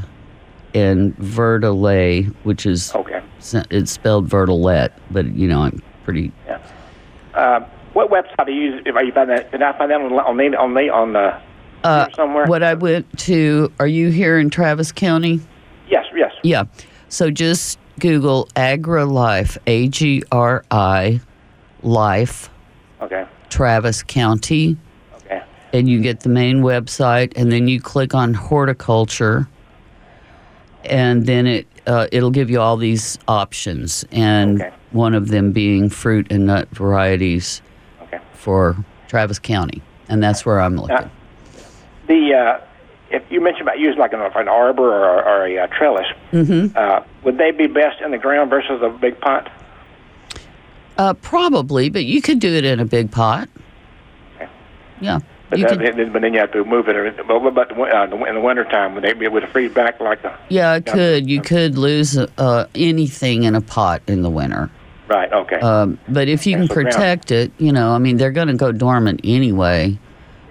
and 0.75 1.17
Verdelet, 1.17 2.27
which 2.43 2.67
is 2.67 2.95
Okay. 2.95 3.23
it's 3.71 3.93
spelled 3.93 4.29
Verdelet, 4.29 4.91
but 5.13 5.27
you 5.35 5.49
know 5.49 5.63
I'm 5.63 5.81
pretty. 6.03 6.31
Yeah. 6.47 6.59
Uh, 7.33 7.61
what 7.95 8.11
website 8.11 8.47
do 8.47 8.53
you 8.53 8.61
use? 8.73 8.83
If 8.85 8.95
you 8.97 9.13
find 9.13 9.31
that, 9.31 9.51
did 9.53 9.63
I 9.63 9.79
find 9.79 9.91
that 9.91 10.01
on 10.01 10.13
on 10.13 10.55
on 10.57 10.75
the 10.75 10.91
on 10.91 11.13
the 11.13 11.41
Uh, 11.85 12.09
somewhere? 12.17 12.47
What 12.47 12.63
I 12.63 12.75
went 12.75 13.19
to, 13.21 13.71
are 13.79 13.87
you 13.87 14.09
here 14.11 14.39
in 14.39 14.49
Travis 14.51 14.91
County? 14.91 15.41
Yes, 15.89 16.07
yes. 16.17 16.33
Yeah. 16.43 16.65
So 17.11 17.31
just 17.31 17.79
Google 18.01 18.49
AgriLife, 18.57 19.59
A 19.67 19.89
G 19.89 20.23
R 20.33 20.65
I 20.71 21.21
Life, 21.83 22.49
Okay. 23.03 23.27
Travis 23.51 24.03
County, 24.03 24.79
Okay. 25.17 25.43
and 25.75 25.87
you 25.89 26.01
get 26.01 26.21
the 26.21 26.31
main 26.31 26.63
website, 26.63 27.35
and 27.37 27.53
then 27.53 27.69
you 27.69 27.81
click 27.81 28.15
on 28.15 28.33
horticulture, 28.33 29.47
and 30.87 31.27
then 31.27 31.47
it 31.47 31.67
uh, 31.87 32.07
it'll 32.11 32.31
give 32.31 32.49
you 32.49 32.59
all 32.59 32.79
these 32.79 33.19
options, 33.29 34.07
and 34.11 34.63
Okay. 34.63 34.73
one 34.93 35.13
of 35.15 35.29
them 35.29 35.53
being 35.53 35.91
fruit 35.91 36.27
and 36.33 36.47
nut 36.47 36.67
varieties 36.73 37.61
Okay. 38.05 38.19
for 38.33 38.75
Travis 39.07 39.39
County, 39.39 39.83
and 40.09 40.23
that's 40.23 40.47
where 40.47 40.61
I'm 40.63 40.77
looking. 40.77 41.11
The 42.07 42.35
uh, 42.35 42.61
if 43.11 43.23
you 43.31 43.41
mentioned 43.41 43.63
about 43.63 43.79
using 43.79 43.99
like 43.99 44.13
an, 44.13 44.21
an 44.21 44.49
arbor 44.49 44.83
or, 44.93 45.23
or 45.25 45.47
a 45.47 45.59
uh, 45.59 45.67
trellis, 45.69 46.07
Mm-hmm. 46.33 46.77
uh, 46.77 47.01
would 47.23 47.39
they 47.39 47.51
be 47.51 47.67
best 47.67 48.01
in 48.01 48.11
the 48.11 48.19
ground 48.19 48.51
versus 48.51 48.81
a 48.83 48.89
big 48.91 49.21
pot? 49.21 49.51
Uh, 50.97 51.15
probably, 51.15 51.91
but 51.91 52.05
you 52.05 52.23
could 52.23 52.39
do 52.39 52.53
it 52.53 52.65
in 52.65 52.79
a 52.81 52.85
big 52.85 53.11
pot. 53.11 53.49
Okay. 54.37 54.49
Yeah. 55.01 55.19
But, 55.51 55.59
You 55.59 55.67
that, 55.69 55.79
could, 55.97 56.13
but 56.13 56.23
then 56.23 56.33
you 56.33 56.41
have 56.41 56.53
to 56.53 56.65
move 56.65 56.89
it. 56.89 57.17
But 57.29 57.41
what 57.43 57.49
about 57.49 57.69
the, 57.69 57.75
uh, 57.81 58.05
in 58.27 58.35
the 58.35 58.41
wintertime? 58.41 58.95
Would 58.95 59.05
they 59.05 59.13
be 59.13 59.29
would 59.29 59.43
it 59.45 59.51
freeze 59.51 59.73
back 59.73 60.01
like 60.01 60.23
a? 60.25 60.37
yeah, 60.49 60.75
it 60.77 60.87
could. 60.87 61.29
You 61.29 61.41
could 61.41 61.77
lose 61.77 62.17
uh, 62.17 62.67
anything 62.75 63.43
in 63.45 63.55
a 63.55 63.61
pot 63.61 64.03
in 64.07 64.23
the 64.23 64.31
winter. 64.31 64.71
Right. 65.09 65.31
Okay. 65.33 65.57
Um, 65.61 65.99
but 66.09 66.29
if 66.29 66.47
you 66.47 66.55
can 66.55 66.63
Yes, 66.63 66.69
so 66.71 66.75
ground- 66.75 66.93
protect 66.95 67.31
it, 67.31 67.53
you 67.59 67.73
know, 67.73 67.91
I 67.93 67.99
mean, 67.99 68.17
they're 68.17 68.33
going 68.33 68.49
to 68.49 68.55
go 68.55 68.73
dormant 68.73 69.21
anyway. 69.23 69.99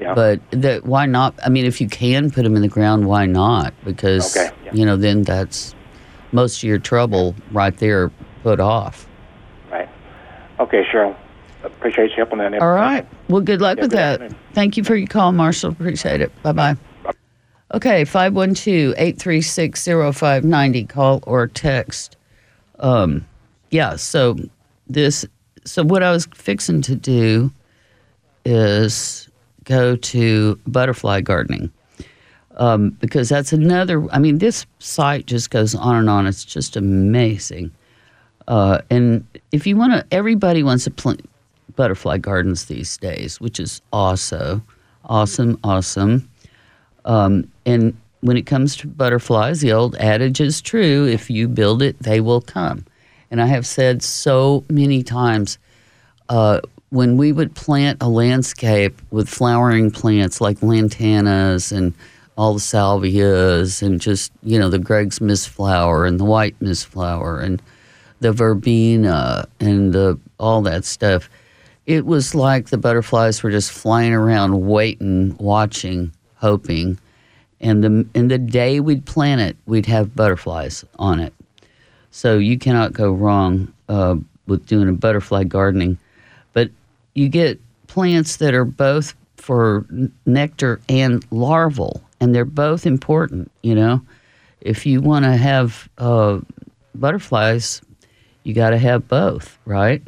Yeah. 0.04 0.14
But 0.14 0.40
that 0.52 0.86
why 0.86 1.06
not? 1.06 1.34
I 1.46 1.50
mean, 1.50 1.66
if 1.66 1.80
you 1.82 1.88
can 1.88 2.30
put 2.32 2.44
them 2.44 2.56
in 2.56 2.62
the 2.62 2.68
ground, 2.68 3.06
why 3.08 3.26
not? 3.26 3.74
Because 3.84 4.36
Okay, 4.38 4.54
yeah. 4.66 4.74
you 4.74 4.86
know, 4.86 4.98
then 4.98 5.24
that's 5.24 5.74
most 6.32 6.58
of 6.58 6.64
your 6.64 6.80
trouble 6.80 7.36
right 7.52 7.76
there 7.78 8.12
put 8.44 8.60
off. 8.60 9.08
right. 9.72 9.90
Okay, 10.60 10.84
Cheryl. 10.92 11.16
Appreciate 11.64 12.10
you 12.12 12.18
helping 12.18 12.40
that. 12.40 12.54
All 12.62 12.74
right. 12.74 13.06
Well, 13.30 13.42
good 13.42 13.62
luck 13.62 13.78
Yeah, 13.78 13.84
with 13.84 13.92
good 13.92 13.98
that. 13.98 14.22
afternoon. 14.22 14.36
Thank 14.54 14.76
you 14.78 14.84
for 14.84 14.96
your 14.96 15.08
call, 15.08 15.32
Marshall. 15.32 15.72
Appreciate 15.72 16.20
it. 16.22 16.32
Bye 16.44 16.52
bye. 16.52 16.76
Okay, 17.74 18.04
512 18.06 18.94
836 18.98 19.86
0590. 19.86 20.84
Call 20.86 21.24
or 21.26 21.48
text. 21.48 22.18
Um, 22.80 23.26
yeah, 23.72 23.96
so 23.96 24.36
this, 24.88 25.26
so 25.66 25.84
what 25.84 26.04
I 26.04 26.12
was 26.12 26.28
fixing 26.36 26.82
to 26.84 26.96
do 26.96 27.50
is 28.46 29.30
go 29.64 29.96
to 29.96 30.60
butterfly 30.68 31.22
gardening. 31.22 31.72
Um, 32.58 32.92
because 32.92 33.30
that's 33.30 33.52
another, 33.52 34.08
I 34.12 34.20
mean, 34.20 34.38
this 34.38 34.66
site 34.80 35.26
just 35.26 35.50
goes 35.50 35.74
on 35.74 35.96
and 35.96 36.10
on. 36.10 36.28
It's 36.28 36.46
just 36.46 36.76
amazing. 36.76 37.72
Uh, 38.48 38.80
and 38.92 39.26
if 39.52 39.66
you 39.66 39.76
want 39.76 39.94
to, 39.94 40.06
everybody 40.12 40.62
wants 40.62 40.84
to 40.84 40.92
plant 40.92 41.28
butterfly 41.76 42.18
gardens 42.18 42.66
these 42.66 42.98
days, 42.98 43.42
which 43.42 43.60
is 43.60 43.82
also 43.92 44.62
awesome, 45.06 45.60
awesome. 45.64 46.30
Um, 47.06 47.50
and 47.66 47.98
when 48.22 48.38
it 48.38 48.46
comes 48.46 48.76
to 48.78 48.88
butterflies, 48.88 49.62
the 49.62 49.74
old 49.74 49.96
adage 49.96 50.40
is 50.40 50.62
true 50.62 51.08
if 51.08 51.30
you 51.30 51.48
build 51.48 51.82
it, 51.82 51.98
they 52.00 52.22
will 52.22 52.42
come. 52.42 52.86
And 53.32 53.42
I 53.42 53.48
have 53.48 53.66
said 53.66 54.04
so 54.04 54.64
many 54.70 55.02
times 55.02 55.58
uh, 56.30 56.62
when 56.94 57.18
we 57.18 57.32
would 57.32 57.56
plant 57.56 57.98
a 58.04 58.08
landscape 58.08 59.02
with 59.10 59.28
flowering 59.28 59.90
plants 59.90 60.40
like 60.40 60.60
lantanas 60.60 61.76
and 61.76 61.92
all 62.38 62.54
the 62.54 62.60
salvias 62.60 63.82
and 63.82 64.00
just, 64.00 64.32
you 64.44 64.60
know, 64.60 64.70
the 64.70 64.78
Gregg's 64.78 65.20
mist 65.20 65.50
flower 65.50 66.06
and 66.06 66.20
the 66.20 66.24
white 66.24 66.56
mist 66.62 66.86
flower 66.86 67.40
and 67.40 67.60
the 68.20 68.32
verbena 68.32 69.48
and 69.60 69.92
the, 69.92 70.20
all 70.40 70.62
that 70.62 70.86
stuff. 70.86 71.32
It 71.88 72.06
was 72.06 72.36
like 72.36 72.70
the 72.70 72.78
butterflies 72.78 73.42
were 73.42 73.50
just 73.50 73.72
flying 73.72 74.14
around, 74.14 74.68
waiting, 74.68 75.36
watching, 75.40 76.12
hoping. 76.36 77.00
And 77.60 77.84
the 77.84 78.08
and 78.14 78.30
the 78.30 78.38
day 78.38 78.80
we'd 78.80 79.08
plant 79.08 79.42
it, 79.42 79.58
we'd 79.66 79.88
have 79.88 80.16
butterflies 80.16 80.86
on 81.00 81.20
it. 81.20 81.34
So 82.12 82.38
you 82.38 82.60
cannot 82.60 82.94
go 82.94 83.12
wrong 83.12 83.74
uh, 83.90 84.18
with 84.46 84.68
doing 84.68 84.90
a 84.90 84.94
butterfly 84.94 85.46
gardening. 85.46 85.98
You 87.14 87.30
get 87.30 87.60
plants 87.88 88.38
that 88.38 88.54
are 88.54 88.66
both 88.66 89.14
for 89.38 89.86
nectar 90.26 90.80
and 90.90 91.26
larval, 91.32 92.02
and 92.20 92.34
they're 92.34 92.46
both 92.46 92.86
important. 92.86 93.52
You 93.62 93.76
know, 93.76 94.02
if 94.62 94.86
you 94.86 95.02
want 95.02 95.26
to 95.26 95.36
have 95.36 95.90
uh, 95.98 96.40
butterflies, 96.96 97.82
you 98.44 98.54
got 98.54 98.72
to 98.72 98.78
have 98.78 99.08
both, 99.08 99.58
right? 99.66 100.02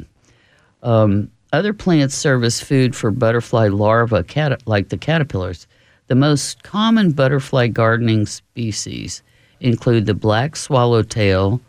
Um, 0.82 1.30
other 1.52 1.72
plants 1.72 2.14
serve 2.14 2.44
as 2.44 2.60
food 2.60 2.94
for 2.96 3.10
butterfly 3.10 3.68
larvae, 3.68 4.22
cat- 4.24 4.66
like 4.66 4.88
the 4.88 4.98
caterpillars. 4.98 5.66
The 6.08 6.14
most 6.14 6.62
common 6.62 7.12
butterfly 7.12 7.68
gardening 7.68 8.26
species 8.26 9.22
include 9.60 10.06
the 10.06 10.14
black 10.14 10.56
swallowtail, 10.56 11.60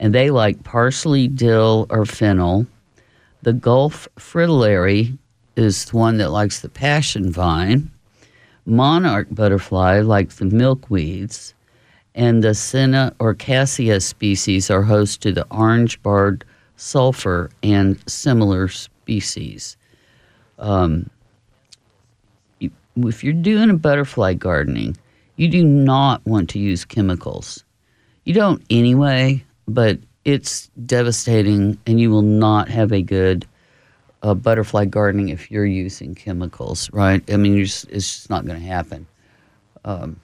and 0.00 0.14
they 0.14 0.30
like 0.30 0.62
parsley, 0.64 1.28
dill, 1.28 1.86
or 1.90 2.06
fennel. 2.06 2.66
The 3.44 3.52
Gulf 3.52 4.08
fritillary 4.16 5.18
is 5.54 5.84
the 5.84 5.98
one 5.98 6.16
that 6.16 6.30
likes 6.30 6.60
the 6.60 6.70
passion 6.70 7.30
vine. 7.30 7.90
Monarch 8.64 9.26
butterfly 9.30 10.00
likes 10.00 10.36
the 10.36 10.46
milkweeds. 10.46 11.52
And 12.14 12.42
the 12.42 12.54
Senna 12.54 13.14
or 13.18 13.34
cassia 13.34 14.00
species 14.00 14.70
are 14.70 14.80
host 14.80 15.20
to 15.22 15.32
the 15.32 15.46
orange 15.50 16.00
barred 16.02 16.42
sulfur 16.76 17.50
and 17.62 18.02
similar 18.08 18.66
species. 18.68 19.76
Um, 20.58 21.10
if 22.96 23.22
you're 23.22 23.34
doing 23.34 23.68
a 23.68 23.74
butterfly 23.74 24.32
gardening, 24.32 24.96
you 25.36 25.48
do 25.48 25.62
not 25.62 26.24
want 26.24 26.48
to 26.50 26.58
use 26.58 26.86
chemicals. 26.86 27.62
You 28.24 28.32
don't 28.32 28.62
anyway, 28.70 29.44
but 29.68 29.98
it's 30.24 30.68
devastating, 30.86 31.78
and 31.86 32.00
you 32.00 32.10
will 32.10 32.22
not 32.22 32.68
have 32.68 32.92
a 32.92 33.02
good 33.02 33.46
uh, 34.22 34.34
butterfly 34.34 34.86
gardening 34.86 35.28
if 35.28 35.50
you're 35.50 35.66
using 35.66 36.14
chemicals, 36.14 36.90
right? 36.92 37.22
I 37.30 37.36
mean, 37.36 37.62
just, 37.62 37.84
it's 37.90 38.14
just 38.14 38.30
not 38.30 38.46
going 38.46 38.58
to 38.58 38.66
happen. 38.66 39.06
Um, 39.84 40.20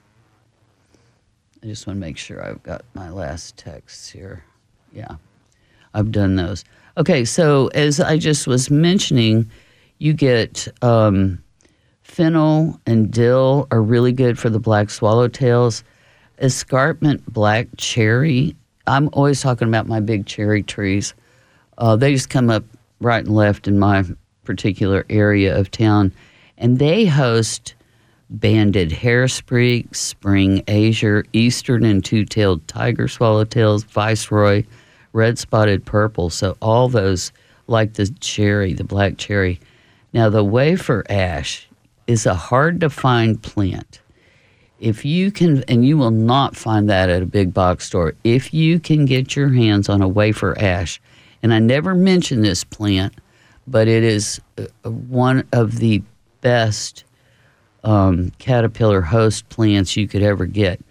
I 1.63 1.67
just 1.67 1.85
want 1.85 1.97
to 1.97 2.01
make 2.01 2.17
sure 2.17 2.43
I've 2.43 2.63
got 2.63 2.83
my 2.95 3.09
last 3.11 3.57
texts 3.57 4.09
here. 4.09 4.43
Yeah, 4.91 5.15
I've 5.93 6.11
done 6.11 6.35
those. 6.35 6.65
Okay, 6.97 7.23
so 7.23 7.67
as 7.67 7.99
I 7.99 8.17
just 8.17 8.47
was 8.47 8.71
mentioning, 8.71 9.49
you 9.99 10.13
get 10.13 10.67
um, 10.81 11.41
fennel 12.01 12.79
and 12.87 13.11
dill 13.11 13.67
are 13.71 13.81
really 13.81 14.11
good 14.11 14.39
for 14.39 14.49
the 14.49 14.59
black 14.59 14.87
swallowtails. 14.87 15.83
Escarpment 16.39 17.31
black 17.31 17.67
cherry. 17.77 18.55
I'm 18.87 19.09
always 19.13 19.41
talking 19.41 19.67
about 19.67 19.87
my 19.87 19.99
big 19.99 20.25
cherry 20.25 20.63
trees. 20.63 21.13
Uh, 21.77 21.95
they 21.95 22.13
just 22.13 22.29
come 22.29 22.49
up 22.49 22.63
right 22.99 23.23
and 23.23 23.35
left 23.35 23.67
in 23.67 23.79
my 23.79 24.03
particular 24.43 25.05
area 25.09 25.57
of 25.57 25.71
town, 25.71 26.13
and 26.57 26.79
they 26.79 27.05
host 27.05 27.75
banded 28.29 28.89
hairstreak, 28.89 29.93
spring 29.95 30.63
azure, 30.67 31.25
eastern 31.33 31.83
and 31.83 32.03
two-tailed 32.03 32.65
tiger 32.67 33.07
swallowtails, 33.07 33.83
viceroy, 33.85 34.63
red 35.13 35.37
spotted 35.37 35.85
purple. 35.85 36.29
So 36.29 36.55
all 36.61 36.87
those 36.87 37.31
like 37.67 37.93
the 37.93 38.07
cherry, 38.19 38.73
the 38.73 38.83
black 38.83 39.17
cherry. 39.17 39.59
Now, 40.13 40.29
the 40.29 40.43
wafer 40.43 41.03
ash 41.09 41.67
is 42.07 42.25
a 42.25 42.33
hard 42.33 42.79
to 42.81 42.89
find 42.89 43.41
plant. 43.41 44.01
If 44.81 45.05
you 45.05 45.31
can, 45.31 45.63
and 45.67 45.85
you 45.85 45.95
will 45.95 46.09
not 46.11 46.55
find 46.55 46.89
that 46.89 47.07
at 47.07 47.21
a 47.21 47.27
big 47.27 47.53
box 47.53 47.85
store, 47.85 48.15
if 48.23 48.51
you 48.51 48.79
can 48.79 49.05
get 49.05 49.35
your 49.35 49.49
hands 49.49 49.87
on 49.89 50.01
a 50.01 50.07
wafer 50.07 50.57
ash, 50.59 50.99
and 51.43 51.53
I 51.53 51.59
never 51.59 51.93
mention 51.93 52.41
this 52.41 52.63
plant, 52.63 53.13
but 53.67 53.87
it 53.87 54.03
is 54.03 54.41
uh, 54.57 54.89
one 54.89 55.47
of 55.53 55.77
the 55.77 56.01
best 56.41 57.03
um, 57.83 58.31
caterpillar 58.39 59.01
host 59.01 59.47
plants 59.49 59.95
you 59.95 60.07
could 60.07 60.23
ever 60.23 60.47
get. 60.47 60.81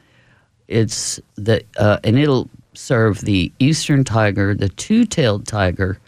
It's 0.68 1.18
the 1.34 1.64
uh, 1.76 1.98
and 2.04 2.16
it'll 2.16 2.48
serve 2.74 3.22
the 3.22 3.50
eastern 3.58 4.04
tiger, 4.04 4.54
the 4.54 4.68
two-tailed 4.68 5.48
tiger, 5.48 5.98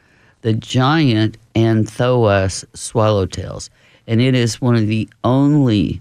the 0.42 0.52
giant 0.52 1.36
and 1.56 1.88
Thoas 1.88 2.64
swallowtails, 2.74 3.70
and 4.06 4.20
it 4.20 4.36
is 4.36 4.60
one 4.60 4.76
of 4.76 4.86
the 4.86 5.08
only 5.24 6.00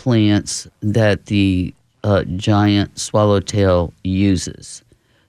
plants 0.00 0.66
that 0.80 1.26
the 1.26 1.74
uh, 2.04 2.24
giant 2.36 2.98
swallowtail 2.98 3.92
uses. 4.02 4.82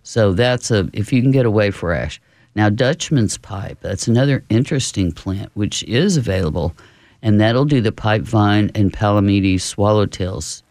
So 0.03 0.31
that's 0.31 0.71
a 0.71 0.89
if 0.93 1.11
you 1.11 1.21
can 1.21 1.31
get 1.31 1.45
a 1.45 1.51
wafer 1.51 1.91
ash. 1.91 2.21
Now 2.55 2.69
Dutchman's 2.69 3.37
pipe, 3.37 3.79
that's 3.81 4.07
another 4.07 4.45
interesting 4.47 5.11
plant 5.11 5.51
which 5.55 5.83
is 5.83 6.15
available, 6.15 6.73
and 7.21 7.41
that'll 7.41 7.65
do 7.65 7.81
the 7.81 7.91
pipe 7.91 8.21
vine 8.21 8.71
and 8.73 8.93
palamedes 8.93 9.59
swallowtails. 9.59 10.63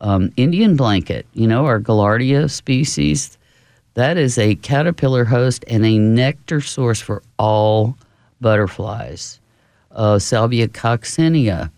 Um, 0.00 0.32
Indian 0.36 0.76
blanket, 0.76 1.26
you 1.32 1.48
know, 1.48 1.66
our 1.66 1.80
Gaillardia 1.80 2.48
species, 2.48 3.38
that 3.94 4.16
is 4.16 4.38
a 4.38 4.54
caterpillar 4.54 5.24
host 5.24 5.64
and 5.66 5.84
a 5.84 5.98
nectar 5.98 6.60
source 6.60 7.00
for 7.00 7.24
all 7.40 7.98
butterflies. 8.40 9.40
Uh, 9.90 10.20
Salvia 10.20 10.68
coccinea, 10.68 11.72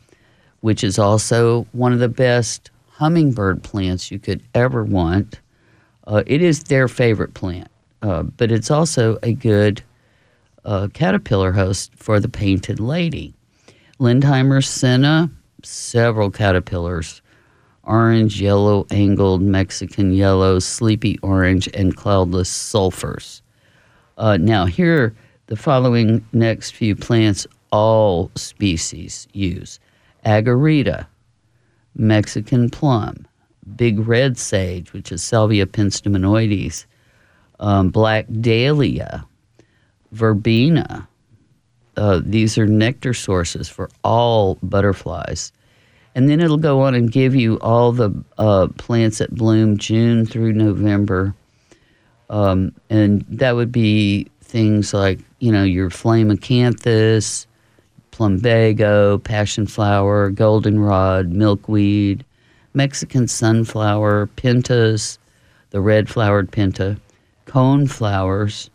which 0.64 0.82
is 0.82 0.98
also 0.98 1.66
one 1.72 1.92
of 1.92 1.98
the 1.98 2.08
best 2.08 2.70
hummingbird 2.92 3.62
plants 3.62 4.10
you 4.10 4.18
could 4.18 4.42
ever 4.54 4.82
want. 4.82 5.38
Uh, 6.06 6.22
it 6.26 6.40
is 6.40 6.62
their 6.62 6.88
favorite 6.88 7.34
plant, 7.34 7.68
uh, 8.00 8.22
but 8.22 8.50
it's 8.50 8.70
also 8.70 9.18
a 9.22 9.34
good 9.34 9.82
uh, 10.64 10.88
caterpillar 10.94 11.52
host 11.52 11.92
for 11.96 12.18
the 12.18 12.30
painted 12.30 12.80
lady. 12.80 13.34
Lindheimer 14.00 14.64
senna, 14.64 15.30
several 15.62 16.30
caterpillars 16.30 17.20
orange, 17.82 18.40
yellow, 18.40 18.86
angled, 18.90 19.42
Mexican 19.42 20.14
yellow, 20.14 20.58
sleepy 20.58 21.18
orange, 21.18 21.68
and 21.74 21.94
cloudless 21.94 22.48
sulfurs. 22.48 23.42
Uh, 24.16 24.38
now, 24.38 24.64
here, 24.64 25.14
the 25.48 25.56
following 25.56 26.26
next 26.32 26.70
few 26.70 26.96
plants 26.96 27.46
all 27.70 28.30
species 28.34 29.28
use 29.34 29.78
agarita, 30.24 31.06
Mexican 31.96 32.70
plum, 32.70 33.26
big 33.76 34.06
red 34.06 34.36
sage, 34.38 34.92
which 34.92 35.12
is 35.12 35.22
Salvia 35.22 35.66
penstemonoides, 35.66 36.86
um, 37.60 37.90
black 37.90 38.26
dalea, 38.28 39.24
verbena. 40.12 41.08
Uh, 41.96 42.20
these 42.24 42.58
are 42.58 42.66
nectar 42.66 43.14
sources 43.14 43.68
for 43.68 43.88
all 44.02 44.58
butterflies. 44.62 45.52
And 46.16 46.28
then 46.28 46.40
it'll 46.40 46.56
go 46.58 46.80
on 46.80 46.94
and 46.94 47.10
give 47.10 47.34
you 47.34 47.58
all 47.60 47.92
the 47.92 48.12
uh, 48.38 48.68
plants 48.78 49.18
that 49.18 49.34
bloom 49.34 49.78
June 49.78 50.26
through 50.26 50.52
November. 50.52 51.34
Um, 52.30 52.72
and 52.88 53.24
that 53.28 53.56
would 53.56 53.72
be 53.72 54.28
things 54.40 54.94
like, 54.94 55.18
you 55.40 55.50
know, 55.50 55.64
your 55.64 55.90
flame 55.90 56.30
acanthus, 56.30 57.46
plumbago, 58.14 59.22
passion 59.22 59.66
flower, 59.66 60.30
goldenrod, 60.30 61.30
milkweed, 61.30 62.24
Mexican 62.72 63.26
sunflower, 63.26 64.28
pentas, 64.36 65.18
the 65.70 65.80
red 65.80 66.08
flowered 66.08 66.50
penta, 66.50 66.98
cone 67.46 67.86
flowers, 67.86 68.70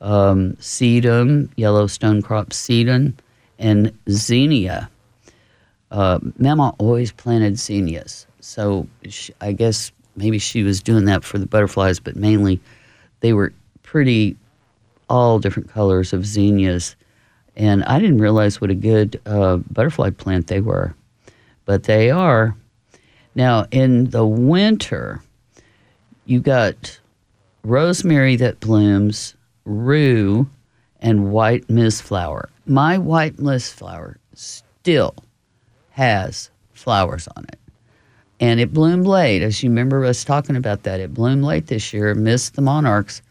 um, 0.00 0.54
sedum, 0.54 1.48
yellow 1.56 1.86
stonecrop 1.86 2.48
sedum, 2.50 3.14
and 3.58 3.92
zinnia 4.10 4.90
uh, 5.92 6.18
Mama 6.38 6.74
always 6.78 7.12
planted 7.12 7.58
zinnias. 7.58 8.26
So 8.40 8.88
she, 9.08 9.32
I 9.40 9.52
guess 9.52 9.92
maybe 10.16 10.38
she 10.38 10.62
was 10.62 10.82
doing 10.82 11.04
that 11.04 11.22
for 11.22 11.38
the 11.38 11.46
butterflies, 11.46 12.00
but 12.00 12.16
mainly 12.16 12.60
they 13.20 13.32
were 13.32 13.52
pretty, 13.82 14.36
all 15.08 15.38
different 15.38 15.68
colors 15.68 16.12
of 16.12 16.26
zinnias. 16.26 16.96
And 17.56 17.84
I 17.84 17.98
didn't 17.98 18.18
realize 18.18 18.60
what 18.60 18.70
a 18.70 18.74
good 18.74 19.20
uh, 19.26 19.58
butterfly 19.70 20.10
plant 20.10 20.46
they 20.46 20.60
were, 20.60 20.94
but 21.64 21.84
they 21.84 22.10
are. 22.10 22.56
Now, 23.34 23.66
in 23.70 24.10
the 24.10 24.26
winter, 24.26 25.22
you 26.24 26.40
got 26.40 27.00
rosemary 27.62 28.36
that 28.36 28.60
blooms, 28.60 29.34
rue, 29.64 30.48
and 31.00 31.32
white 31.32 31.68
mist 31.68 32.02
flower. 32.02 32.48
My 32.66 32.98
white 32.98 33.38
mist 33.38 33.74
flower 33.74 34.18
still 34.34 35.14
has 35.90 36.50
flowers 36.72 37.28
on 37.36 37.44
it. 37.44 37.58
And 38.40 38.58
it 38.58 38.72
bloomed 38.72 39.06
late. 39.06 39.42
As 39.42 39.62
you 39.62 39.70
remember 39.70 40.04
us 40.04 40.24
talking 40.24 40.56
about 40.56 40.82
that, 40.82 41.00
it 41.00 41.14
bloomed 41.14 41.44
late 41.44 41.68
this 41.68 41.92
year, 41.92 42.14
missed 42.14 42.54
the 42.54 42.62
monarchs, 42.62 43.22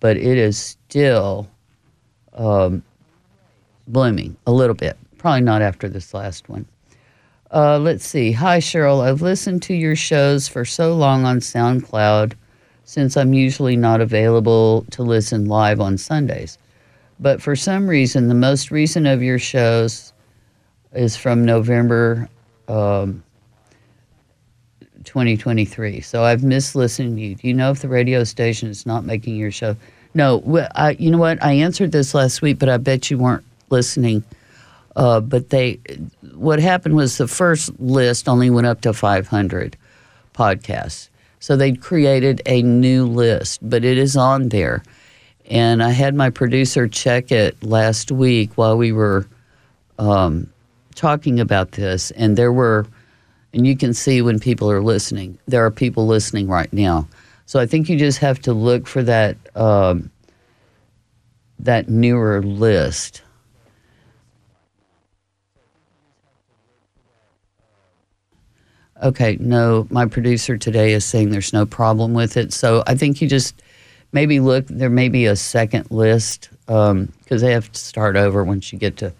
but 0.00 0.16
it 0.16 0.38
is 0.38 0.58
still 0.58 1.48
um, 2.34 2.82
blooming 3.86 4.36
a 4.46 4.52
little 4.52 4.74
bit. 4.74 4.96
Probably 5.18 5.40
not 5.40 5.62
after 5.62 5.88
this 5.88 6.14
last 6.14 6.48
one. 6.48 6.66
Uh, 7.52 7.78
let's 7.78 8.04
see. 8.04 8.32
Hi, 8.32 8.58
Cheryl. 8.58 9.06
I've 9.06 9.22
listened 9.22 9.62
to 9.64 9.74
your 9.74 9.96
shows 9.96 10.48
for 10.48 10.64
so 10.64 10.94
long 10.94 11.24
on 11.24 11.38
SoundCloud 11.38 12.34
since 12.84 13.16
I'm 13.16 13.32
usually 13.32 13.76
not 13.76 14.00
available 14.00 14.84
to 14.90 15.02
listen 15.02 15.46
live 15.46 15.80
on 15.80 15.98
Sundays. 15.98 16.58
But 17.18 17.40
for 17.40 17.56
some 17.56 17.88
reason, 17.88 18.28
the 18.28 18.34
most 18.34 18.70
recent 18.70 19.06
of 19.06 19.22
your 19.22 19.38
shows 19.38 20.12
is 20.92 21.16
from 21.16 21.44
November 21.44 22.28
um, 22.68 23.22
2023. 25.04 26.00
So 26.00 26.24
I've 26.24 26.44
missed 26.44 26.74
listening 26.74 27.16
to 27.16 27.22
you. 27.22 27.34
Do 27.36 27.48
you 27.48 27.54
know 27.54 27.70
if 27.70 27.80
the 27.80 27.88
radio 27.88 28.24
station 28.24 28.68
is 28.68 28.86
not 28.86 29.04
making 29.04 29.36
your 29.36 29.50
show? 29.50 29.76
No, 30.14 30.42
I, 30.74 30.90
you 30.98 31.10
know 31.10 31.18
what? 31.18 31.42
I 31.42 31.52
answered 31.52 31.92
this 31.92 32.14
last 32.14 32.42
week, 32.42 32.58
but 32.58 32.68
I 32.68 32.76
bet 32.76 33.10
you 33.10 33.18
weren't 33.18 33.44
listening. 33.70 34.24
Uh, 34.94 35.20
but 35.20 35.50
they, 35.50 35.78
what 36.34 36.58
happened 36.58 36.96
was 36.96 37.18
the 37.18 37.28
first 37.28 37.78
list 37.78 38.28
only 38.28 38.48
went 38.48 38.66
up 38.66 38.80
to 38.80 38.92
500 38.92 39.76
podcasts. 40.34 41.10
So 41.38 41.56
they 41.56 41.72
created 41.72 42.40
a 42.46 42.62
new 42.62 43.06
list, 43.06 43.60
but 43.62 43.84
it 43.84 43.98
is 43.98 44.16
on 44.16 44.48
there. 44.48 44.82
And 45.48 45.82
I 45.82 45.90
had 45.90 46.14
my 46.14 46.30
producer 46.30 46.88
check 46.88 47.30
it 47.30 47.62
last 47.62 48.10
week 48.10 48.50
while 48.56 48.76
we 48.76 48.90
were 48.90 49.26
um, 49.98 50.50
talking 50.94 51.38
about 51.38 51.72
this, 51.72 52.10
and 52.12 52.36
there 52.36 52.52
were, 52.52 52.86
and 53.52 53.66
you 53.66 53.76
can 53.76 53.94
see 53.94 54.22
when 54.22 54.40
people 54.40 54.70
are 54.70 54.82
listening, 54.82 55.38
there 55.46 55.64
are 55.64 55.70
people 55.70 56.06
listening 56.06 56.48
right 56.48 56.72
now. 56.72 57.06
So 57.44 57.60
I 57.60 57.66
think 57.66 57.88
you 57.88 57.96
just 57.96 58.18
have 58.18 58.40
to 58.40 58.52
look 58.52 58.88
for 58.88 59.04
that 59.04 59.36
um, 59.54 60.10
that 61.60 61.88
newer 61.88 62.42
list. 62.42 63.22
Okay, 69.02 69.36
no, 69.40 69.86
my 69.90 70.06
producer 70.06 70.56
today 70.56 70.92
is 70.92 71.04
saying 71.04 71.30
there's 71.30 71.52
no 71.52 71.66
problem 71.66 72.14
with 72.14 72.36
it. 72.36 72.52
So 72.52 72.82
I 72.86 72.94
think 72.94 73.20
you 73.20 73.28
just 73.28 73.62
maybe 74.12 74.40
look, 74.40 74.66
there 74.68 74.90
may 74.90 75.08
be 75.08 75.26
a 75.26 75.36
second 75.36 75.90
list 75.90 76.48
because 76.66 76.92
um, 76.92 77.12
they 77.28 77.52
have 77.52 77.70
to 77.70 77.78
start 77.78 78.16
over 78.16 78.42
once 78.42 78.72
you 78.72 78.78
get 78.78 78.96
to 78.98 79.12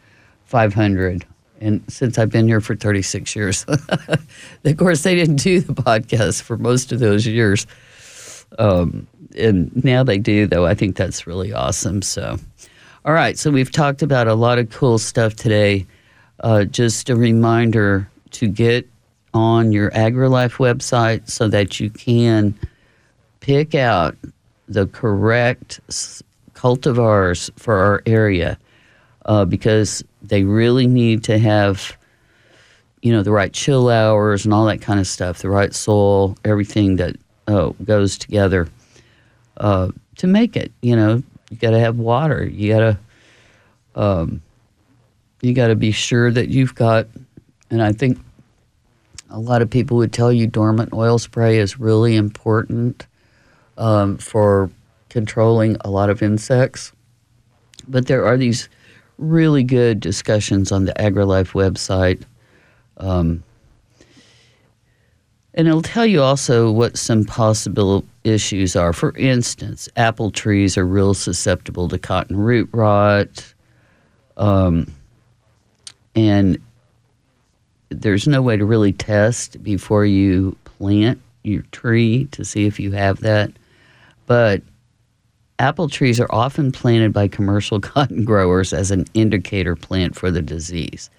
500 0.46 1.26
and 1.60 1.82
since 1.88 2.18
I've 2.18 2.30
been 2.30 2.46
here 2.46 2.60
for 2.60 2.76
36 2.76 3.34
years. 3.34 3.64
of 4.64 4.76
course, 4.76 5.02
they 5.02 5.14
didn't 5.14 5.36
do 5.36 5.60
the 5.60 5.74
podcast 5.74 6.42
for 6.42 6.56
most 6.56 6.92
of 6.92 6.98
those 6.98 7.26
years. 7.26 7.66
Um, 8.58 9.06
and 9.36 9.84
now 9.84 10.02
they 10.02 10.18
do, 10.18 10.46
though. 10.46 10.66
I 10.66 10.74
think 10.74 10.96
that's 10.96 11.26
really 11.26 11.52
awesome. 11.52 12.02
So, 12.02 12.38
all 13.04 13.12
right. 13.12 13.38
So, 13.38 13.50
we've 13.50 13.72
talked 13.72 14.02
about 14.02 14.28
a 14.28 14.34
lot 14.34 14.58
of 14.58 14.70
cool 14.70 14.98
stuff 14.98 15.34
today. 15.34 15.86
Uh, 16.40 16.64
just 16.64 17.08
a 17.08 17.16
reminder 17.16 18.08
to 18.32 18.48
get 18.48 18.88
on 19.36 19.70
your 19.70 19.90
AgriLife 19.92 20.56
website 20.56 21.28
so 21.30 21.46
that 21.48 21.78
you 21.78 21.90
can 21.90 22.58
pick 23.40 23.74
out 23.74 24.16
the 24.68 24.86
correct 24.88 25.80
cultivars 26.54 27.50
for 27.56 27.76
our 27.76 28.02
area 28.06 28.58
uh, 29.26 29.44
because 29.44 30.02
they 30.22 30.42
really 30.42 30.86
need 30.86 31.22
to 31.24 31.38
have, 31.38 31.96
you 33.02 33.12
know, 33.12 33.22
the 33.22 33.30
right 33.30 33.52
chill 33.52 33.88
hours 33.88 34.44
and 34.44 34.52
all 34.52 34.64
that 34.64 34.80
kind 34.80 34.98
of 34.98 35.06
stuff, 35.06 35.42
the 35.42 35.50
right 35.50 35.74
soil, 35.74 36.36
everything 36.44 36.96
that 36.96 37.16
uh, 37.46 37.70
goes 37.84 38.18
together 38.18 38.68
uh, 39.58 39.90
to 40.16 40.26
make 40.26 40.56
it. 40.56 40.72
You 40.82 40.96
know, 40.96 41.22
you 41.50 41.56
got 41.58 41.70
to 41.70 41.78
have 41.78 41.98
water. 41.98 42.44
You 42.44 42.72
got 42.72 42.80
to 42.80 42.98
um, 43.94 44.42
you 45.42 45.54
got 45.54 45.68
to 45.68 45.76
be 45.76 45.90
sure 45.90 46.30
that 46.30 46.48
you've 46.48 46.74
got, 46.74 47.06
and 47.70 47.82
I 47.82 47.92
think 47.92 48.18
a 49.30 49.38
lot 49.38 49.62
of 49.62 49.70
people 49.70 49.96
would 49.96 50.12
tell 50.12 50.32
you 50.32 50.46
dormant 50.46 50.92
oil 50.92 51.18
spray 51.18 51.58
is 51.58 51.78
really 51.78 52.16
important 52.16 53.06
um, 53.78 54.18
for 54.18 54.70
controlling 55.08 55.76
a 55.80 55.90
lot 55.90 56.10
of 56.10 56.22
insects. 56.22 56.92
But 57.88 58.06
there 58.06 58.24
are 58.24 58.36
these 58.36 58.68
really 59.18 59.62
good 59.62 60.00
discussions 60.00 60.72
on 60.72 60.84
the 60.84 60.92
AgriLife 60.94 61.52
website. 61.52 62.22
Um, 62.98 63.42
and 65.54 65.66
it'll 65.66 65.82
tell 65.82 66.04
you 66.04 66.22
also 66.22 66.70
what 66.70 66.98
some 66.98 67.24
possible 67.24 68.04
issues 68.24 68.76
are. 68.76 68.92
For 68.92 69.16
instance, 69.16 69.88
apple 69.96 70.30
trees 70.30 70.76
are 70.76 70.86
real 70.86 71.14
susceptible 71.14 71.88
to 71.88 71.98
cotton 71.98 72.36
root 72.36 72.68
rot. 72.72 73.54
Um, 74.36 74.92
and 76.14 76.58
there's 77.88 78.26
no 78.26 78.42
way 78.42 78.56
to 78.56 78.64
really 78.64 78.92
test 78.92 79.62
before 79.62 80.04
you 80.04 80.56
plant 80.64 81.20
your 81.42 81.62
tree 81.72 82.26
to 82.32 82.44
see 82.44 82.66
if 82.66 82.80
you 82.80 82.92
have 82.92 83.20
that. 83.20 83.52
But 84.26 84.62
apple 85.58 85.88
trees 85.88 86.20
are 86.20 86.30
often 86.30 86.72
planted 86.72 87.12
by 87.12 87.28
commercial 87.28 87.80
cotton 87.92 88.24
growers 88.24 88.72
as 88.72 88.90
an 88.90 89.06
indicator 89.14 89.76
plant 89.76 90.16
for 90.16 90.30
the 90.30 90.42
disease. 90.42 91.10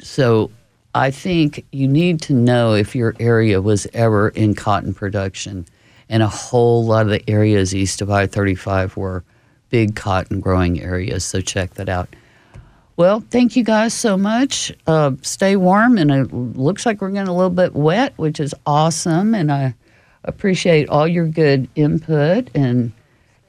So 0.00 0.50
I 0.94 1.10
think 1.10 1.64
you 1.72 1.88
need 1.88 2.20
to 2.22 2.32
know 2.32 2.74
if 2.74 2.94
your 2.94 3.14
area 3.18 3.60
was 3.60 3.86
ever 3.94 4.28
in 4.30 4.54
cotton 4.54 4.94
production. 4.94 5.66
And 6.08 6.22
a 6.22 6.28
whole 6.28 6.84
lot 6.84 7.06
of 7.06 7.08
the 7.08 7.28
areas 7.28 7.74
east 7.74 8.02
of 8.02 8.10
I 8.10 8.26
35 8.26 8.96
were 8.96 9.24
big 9.70 9.96
cotton 9.96 10.40
growing 10.40 10.80
areas. 10.80 11.24
So 11.24 11.40
check 11.40 11.74
that 11.74 11.88
out. 11.88 12.08
Well, 12.96 13.24
thank 13.30 13.56
you 13.56 13.64
guys 13.64 13.92
so 13.92 14.16
much. 14.16 14.72
Uh, 14.86 15.12
stay 15.22 15.56
warm, 15.56 15.98
and 15.98 16.10
it 16.12 16.32
looks 16.32 16.86
like 16.86 17.00
we're 17.00 17.10
getting 17.10 17.28
a 17.28 17.34
little 17.34 17.50
bit 17.50 17.74
wet, 17.74 18.14
which 18.16 18.38
is 18.38 18.54
awesome. 18.66 19.34
And 19.34 19.50
I 19.50 19.74
appreciate 20.22 20.88
all 20.88 21.08
your 21.08 21.26
good 21.26 21.68
input 21.74 22.50
and 22.54 22.92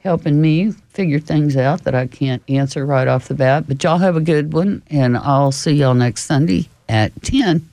helping 0.00 0.40
me 0.40 0.72
figure 0.90 1.20
things 1.20 1.56
out 1.56 1.84
that 1.84 1.94
I 1.94 2.06
can't 2.06 2.42
answer 2.48 2.84
right 2.84 3.06
off 3.06 3.28
the 3.28 3.34
bat. 3.34 3.68
But 3.68 3.82
y'all 3.84 3.98
have 3.98 4.16
a 4.16 4.20
good 4.20 4.52
one, 4.52 4.82
and 4.90 5.16
I'll 5.16 5.52
see 5.52 5.72
y'all 5.72 5.94
next 5.94 6.24
Sunday 6.24 6.68
at 6.88 7.12
10. 7.22 7.68